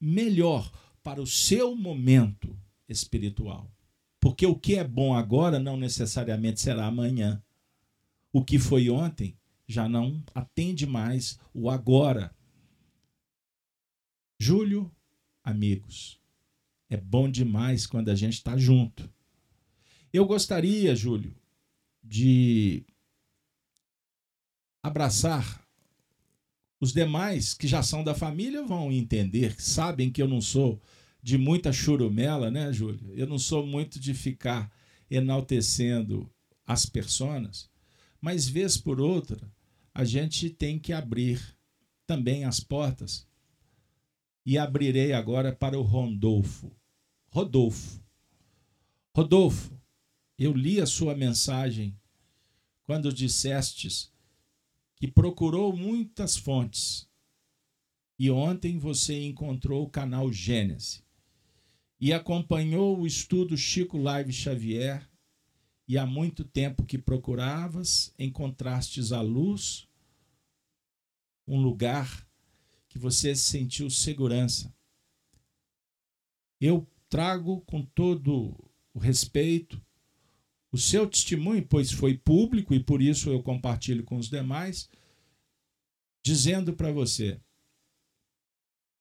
melhor 0.00 0.70
para 1.02 1.20
o 1.20 1.26
seu 1.26 1.76
momento 1.76 2.56
espiritual. 2.88 3.70
Porque 4.18 4.46
o 4.46 4.54
que 4.54 4.76
é 4.76 4.84
bom 4.84 5.14
agora 5.14 5.58
não 5.58 5.76
necessariamente 5.76 6.60
será 6.60 6.86
amanhã. 6.86 7.42
O 8.32 8.44
que 8.44 8.58
foi 8.58 8.90
ontem 8.90 9.36
já 9.66 9.88
não 9.88 10.22
atende 10.34 10.86
mais 10.86 11.38
o 11.54 11.70
agora. 11.70 12.34
Júlio, 14.38 14.90
amigos, 15.42 16.20
é 16.88 16.96
bom 16.96 17.30
demais 17.30 17.86
quando 17.86 18.08
a 18.08 18.14
gente 18.14 18.34
está 18.34 18.56
junto. 18.56 19.08
Eu 20.12 20.26
gostaria, 20.26 20.94
Júlio, 20.96 21.34
de 22.02 22.84
abraçar 24.82 25.64
os 26.80 26.92
demais 26.92 27.52
que 27.52 27.68
já 27.68 27.82
são 27.82 28.02
da 28.02 28.14
família 28.14 28.64
vão 28.64 28.90
entender, 28.90 29.60
sabem 29.60 30.10
que 30.10 30.22
eu 30.22 30.26
não 30.26 30.40
sou 30.40 30.80
de 31.22 31.36
muita 31.36 31.72
churumela, 31.72 32.50
né, 32.50 32.72
Júlio? 32.72 33.12
Eu 33.14 33.26
não 33.26 33.38
sou 33.38 33.66
muito 33.66 34.00
de 34.00 34.14
ficar 34.14 34.72
enaltecendo 35.10 36.30
as 36.66 36.86
personas, 36.86 37.68
Mas, 38.20 38.46
vez 38.46 38.76
por 38.76 39.00
outra, 39.00 39.50
a 39.94 40.04
gente 40.04 40.50
tem 40.50 40.78
que 40.78 40.92
abrir 40.92 41.40
também 42.06 42.44
as 42.44 42.60
portas. 42.60 43.26
E 44.44 44.58
abrirei 44.58 45.12
agora 45.12 45.54
para 45.54 45.78
o 45.78 45.82
Rondolfo. 45.82 46.70
Rodolfo. 47.30 48.02
Rodolfo, 49.16 49.72
eu 50.38 50.52
li 50.52 50.80
a 50.80 50.86
sua 50.86 51.14
mensagem 51.14 51.98
quando 52.84 53.12
dissestes 53.12 54.12
que 55.00 55.08
procurou 55.08 55.74
muitas 55.74 56.36
fontes 56.36 57.08
e 58.18 58.30
ontem 58.30 58.78
você 58.78 59.24
encontrou 59.24 59.82
o 59.82 59.88
canal 59.88 60.30
Gênesis 60.30 61.02
e 61.98 62.12
acompanhou 62.12 63.00
o 63.00 63.06
estudo 63.06 63.56
Chico 63.56 63.96
Live 63.96 64.30
Xavier 64.30 65.08
e 65.88 65.96
há 65.96 66.04
muito 66.04 66.44
tempo 66.44 66.84
que 66.84 66.98
procuravas, 66.98 68.12
encontrastes 68.18 69.10
a 69.10 69.22
luz, 69.22 69.88
um 71.48 71.62
lugar 71.62 72.28
que 72.86 72.98
você 72.98 73.34
sentiu 73.34 73.88
segurança. 73.88 74.70
Eu 76.60 76.86
trago 77.08 77.62
com 77.62 77.82
todo 77.82 78.54
o 78.92 78.98
respeito 78.98 79.82
o 80.72 80.78
seu 80.78 81.08
testemunho, 81.08 81.66
pois 81.66 81.90
foi 81.90 82.16
público 82.16 82.74
e 82.74 82.82
por 82.82 83.02
isso 83.02 83.30
eu 83.30 83.42
compartilho 83.42 84.04
com 84.04 84.16
os 84.16 84.28
demais, 84.28 84.88
dizendo 86.24 86.74
para 86.74 86.92
você, 86.92 87.40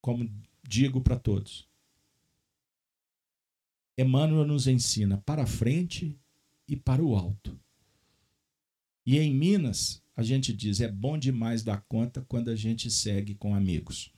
como 0.01 0.29
digo 0.63 1.01
para 1.01 1.19
todos, 1.19 1.67
Emmanuel 3.97 4.45
nos 4.45 4.65
ensina 4.65 5.17
para 5.17 5.45
frente 5.45 6.17
e 6.67 6.75
para 6.75 7.03
o 7.03 7.15
alto. 7.15 7.59
E 9.05 9.17
em 9.17 9.33
Minas, 9.33 10.01
a 10.15 10.23
gente 10.23 10.53
diz: 10.53 10.79
é 10.79 10.89
bom 10.89 11.17
demais 11.17 11.63
dar 11.63 11.81
conta 11.81 12.21
quando 12.21 12.49
a 12.49 12.55
gente 12.55 12.89
segue 12.89 13.35
com 13.35 13.53
amigos. 13.53 14.13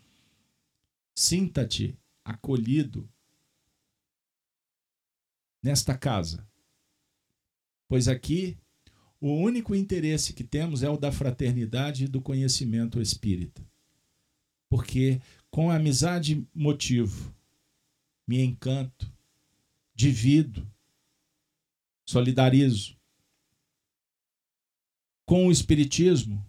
Sinta-te 1.16 1.98
acolhido 2.24 3.10
nesta 5.64 5.98
casa, 5.98 6.48
pois 7.92 8.08
aqui 8.08 8.58
o 9.20 9.34
único 9.34 9.76
interesse 9.76 10.32
que 10.32 10.46
temos 10.46 10.82
é 10.82 10.90
o 10.90 10.96
da 10.96 11.12
fraternidade 11.12 12.06
e 12.06 12.08
do 12.08 12.22
conhecimento 12.22 13.02
espírita. 13.02 13.62
Porque 14.70 15.20
com 15.50 15.70
a 15.70 15.76
amizade 15.76 16.48
motivo, 16.56 17.36
me 18.26 18.40
encanto, 18.40 19.12
divido, 19.94 20.66
solidarizo. 22.06 22.96
Com 25.26 25.48
o 25.48 25.52
Espiritismo, 25.52 26.42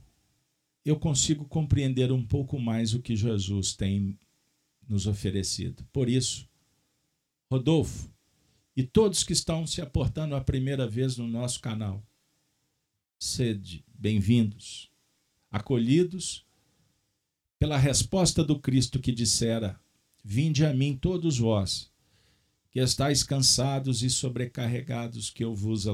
eu 0.84 0.96
consigo 0.96 1.44
compreender 1.44 2.12
um 2.12 2.24
pouco 2.24 2.56
mais 2.56 2.94
o 2.94 3.02
que 3.02 3.16
Jesus 3.16 3.74
tem 3.74 4.16
nos 4.88 5.08
oferecido. 5.08 5.84
Por 5.92 6.08
isso, 6.08 6.48
Rodolfo 7.50 8.11
e 8.76 8.82
todos 8.82 9.22
que 9.22 9.32
estão 9.32 9.66
se 9.66 9.82
aportando 9.82 10.34
a 10.34 10.40
primeira 10.40 10.88
vez 10.88 11.16
no 11.16 11.28
nosso 11.28 11.60
canal, 11.60 12.02
sede 13.18 13.84
bem-vindos, 13.94 14.90
acolhidos 15.50 16.44
pela 17.58 17.76
resposta 17.76 18.42
do 18.42 18.58
Cristo 18.58 18.98
que 18.98 19.12
dissera: 19.12 19.78
Vinde 20.24 20.64
a 20.64 20.72
mim 20.72 20.96
todos 20.96 21.38
vós 21.38 21.90
que 22.70 22.80
estáis 22.80 23.22
cansados 23.22 24.02
e 24.02 24.08
sobrecarregados, 24.08 25.28
que 25.28 25.44
eu 25.44 25.54
vos 25.54 25.84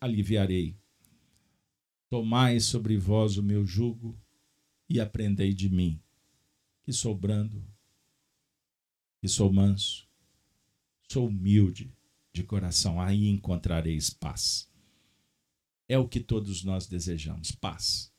aliviarei. 0.00 0.76
Tomai 2.08 2.60
sobre 2.60 2.96
vós 2.96 3.36
o 3.36 3.42
meu 3.42 3.66
jugo 3.66 4.16
e 4.88 5.00
aprendei 5.00 5.52
de 5.52 5.68
mim, 5.68 6.00
que 6.84 6.92
sou 6.92 7.12
brando, 7.12 7.66
que 9.20 9.26
sou 9.26 9.52
manso, 9.52 10.06
sou 11.08 11.26
humilde 11.26 11.92
de 12.32 12.42
coração, 12.42 13.00
aí 13.00 13.28
encontrareis 13.28 14.10
paz. 14.10 14.68
É 15.88 15.98
o 15.98 16.08
que 16.08 16.20
todos 16.20 16.62
nós 16.64 16.86
desejamos, 16.86 17.52
paz. 17.52 18.12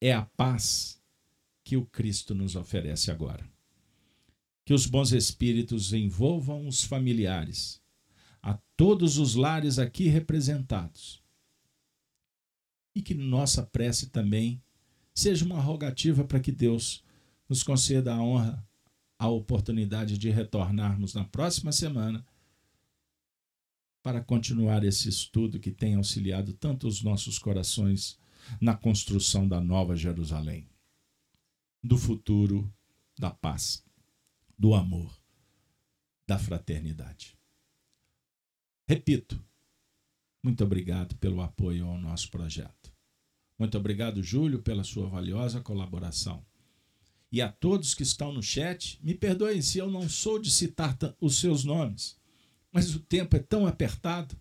É 0.00 0.12
a 0.12 0.22
paz 0.22 1.00
que 1.64 1.76
o 1.76 1.86
Cristo 1.86 2.34
nos 2.34 2.54
oferece 2.54 3.10
agora 3.10 3.48
que 4.66 4.74
os 4.74 4.84
bons 4.84 5.12
espíritos 5.12 5.92
envolvam 5.92 6.66
os 6.66 6.82
familiares, 6.82 7.80
a 8.42 8.58
todos 8.76 9.16
os 9.16 9.36
lares 9.36 9.78
aqui 9.78 10.08
representados. 10.08 11.22
E 12.92 13.00
que 13.00 13.14
nossa 13.14 13.62
prece 13.62 14.08
também 14.08 14.60
seja 15.14 15.44
uma 15.44 15.60
rogativa 15.60 16.24
para 16.24 16.40
que 16.40 16.50
Deus 16.50 17.04
nos 17.48 17.62
conceda 17.62 18.12
a 18.12 18.20
honra, 18.20 18.66
a 19.16 19.28
oportunidade 19.28 20.18
de 20.18 20.30
retornarmos 20.30 21.14
na 21.14 21.24
próxima 21.24 21.70
semana 21.70 22.26
para 24.06 24.22
continuar 24.22 24.84
esse 24.84 25.08
estudo 25.08 25.58
que 25.58 25.72
tem 25.72 25.96
auxiliado 25.96 26.52
tanto 26.52 26.86
os 26.86 27.02
nossos 27.02 27.40
corações 27.40 28.16
na 28.60 28.72
construção 28.72 29.48
da 29.48 29.60
nova 29.60 29.96
Jerusalém, 29.96 30.70
do 31.82 31.98
futuro 31.98 32.72
da 33.18 33.32
paz 33.32 33.84
do 34.56 34.76
amor, 34.76 35.12
da 36.24 36.38
fraternidade. 36.38 37.36
Repito, 38.88 39.44
muito 40.40 40.62
obrigado 40.62 41.16
pelo 41.16 41.40
apoio 41.40 41.84
ao 41.88 41.98
nosso 41.98 42.30
projeto. 42.30 42.92
Muito 43.58 43.76
obrigado, 43.76 44.22
Júlio, 44.22 44.62
pela 44.62 44.84
sua 44.84 45.08
valiosa 45.08 45.60
colaboração. 45.60 46.46
E 47.32 47.42
a 47.42 47.50
todos 47.50 47.92
que 47.92 48.04
estão 48.04 48.32
no 48.32 48.40
chat, 48.40 49.00
me 49.02 49.16
perdoem 49.16 49.60
se 49.60 49.78
eu 49.78 49.90
não 49.90 50.08
sou 50.08 50.38
de 50.38 50.48
citar 50.48 50.96
os 51.20 51.40
seus 51.40 51.64
nomes, 51.64 52.16
mas 52.76 52.94
o 52.94 53.00
tempo 53.00 53.34
é 53.34 53.38
tão 53.38 53.66
apertado. 53.66 54.36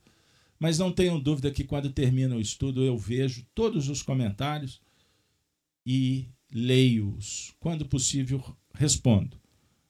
Mas 0.59 0.77
não 0.77 0.91
tenham 0.91 1.17
dúvida 1.17 1.49
que 1.51 1.63
quando 1.63 1.89
termina 1.89 2.35
o 2.35 2.41
estudo 2.41 2.83
eu 2.83 2.97
vejo 2.97 3.47
todos 3.55 3.87
os 3.87 4.01
comentários 4.01 4.81
e 5.85 6.27
leio-os. 6.51 7.55
Quando 7.61 7.85
possível, 7.85 8.43
respondo. 8.73 9.39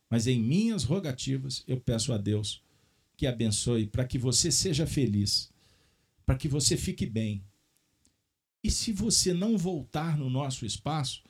Mas 0.08 0.28
em 0.28 0.40
minhas 0.40 0.84
rogativas, 0.84 1.64
eu 1.68 1.80
peço 1.80 2.14
a 2.14 2.20
Deus 2.20 2.62
que 3.18 3.26
abençoe 3.26 3.88
para 3.88 4.06
que 4.06 4.20
você 4.20 4.52
seja 4.52 4.86
feliz, 4.86 5.52
para 6.24 6.36
que 6.36 6.48
você 6.48 6.78
fique 6.78 7.08
bem. 7.08 7.44
E 8.64 8.70
se 8.70 8.92
você 8.92 9.34
não 9.34 9.58
voltar 9.58 10.20
no 10.20 10.30
nosso 10.30 10.68
espaço, 10.68 11.24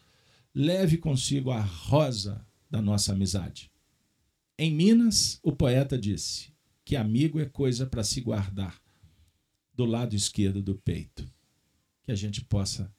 leve 0.53 0.97
consigo 0.97 1.49
a 1.49 1.61
rosa 1.61 2.45
da 2.69 2.81
nossa 2.81 3.13
amizade. 3.13 3.71
Em 4.59 4.75
Minas, 4.75 5.39
o 5.41 5.53
poeta 5.53 5.97
disse 5.97 6.53
que 6.85 6.95
amigo 6.95 7.39
é 7.39 7.45
coisa 7.47 7.87
para 7.87 8.03
se 8.03 8.21
guardar 8.21 8.79
do 9.73 9.85
lado 9.85 10.15
esquerdo 10.15 10.61
do 10.61 10.75
peito. 10.75 11.27
Que 12.03 12.11
a 12.11 12.15
gente 12.15 12.45
possa 12.45 12.93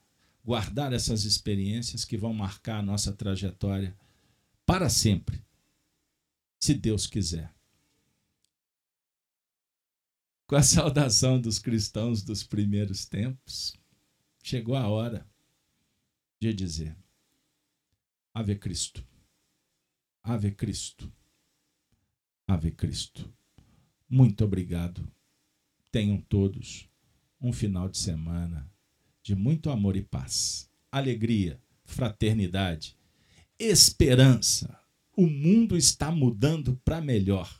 guardar 0.44 0.92
essas 0.92 1.24
experiências 1.24 2.04
que 2.04 2.16
vão 2.16 2.34
marcar 2.34 2.80
a 2.80 2.82
nossa 2.82 3.12
trajetória 3.12 3.96
para 4.66 4.90
sempre 4.90 5.46
se 6.58 6.74
Deus 6.74 7.06
quiser. 7.06 7.54
Com 10.48 10.56
a 10.56 10.62
saudação 10.64 11.40
dos 11.40 11.60
cristãos 11.60 12.22
dos 12.22 12.42
primeiros 12.42 13.06
tempos, 13.06 13.72
chegou 14.42 14.74
a 14.74 14.88
hora 14.88 15.24
de 16.40 16.52
dizer: 16.52 16.96
Ave 18.34 18.56
Cristo, 18.56 19.06
Ave 20.24 20.50
Cristo, 20.50 21.12
Ave 22.48 22.72
Cristo. 22.72 23.32
Muito 24.08 24.44
obrigado. 24.44 25.06
Tenham 25.90 26.20
todos 26.20 26.88
um 27.40 27.52
final 27.52 27.88
de 27.88 27.98
semana 27.98 28.70
de 29.22 29.34
muito 29.34 29.70
amor 29.70 29.96
e 29.96 30.02
paz, 30.02 30.70
alegria, 30.90 31.60
fraternidade, 31.84 32.96
esperança 33.58 34.78
o 35.16 35.26
mundo 35.26 35.76
está 35.78 36.10
mudando 36.10 36.78
para 36.84 37.00
melhor. 37.00 37.58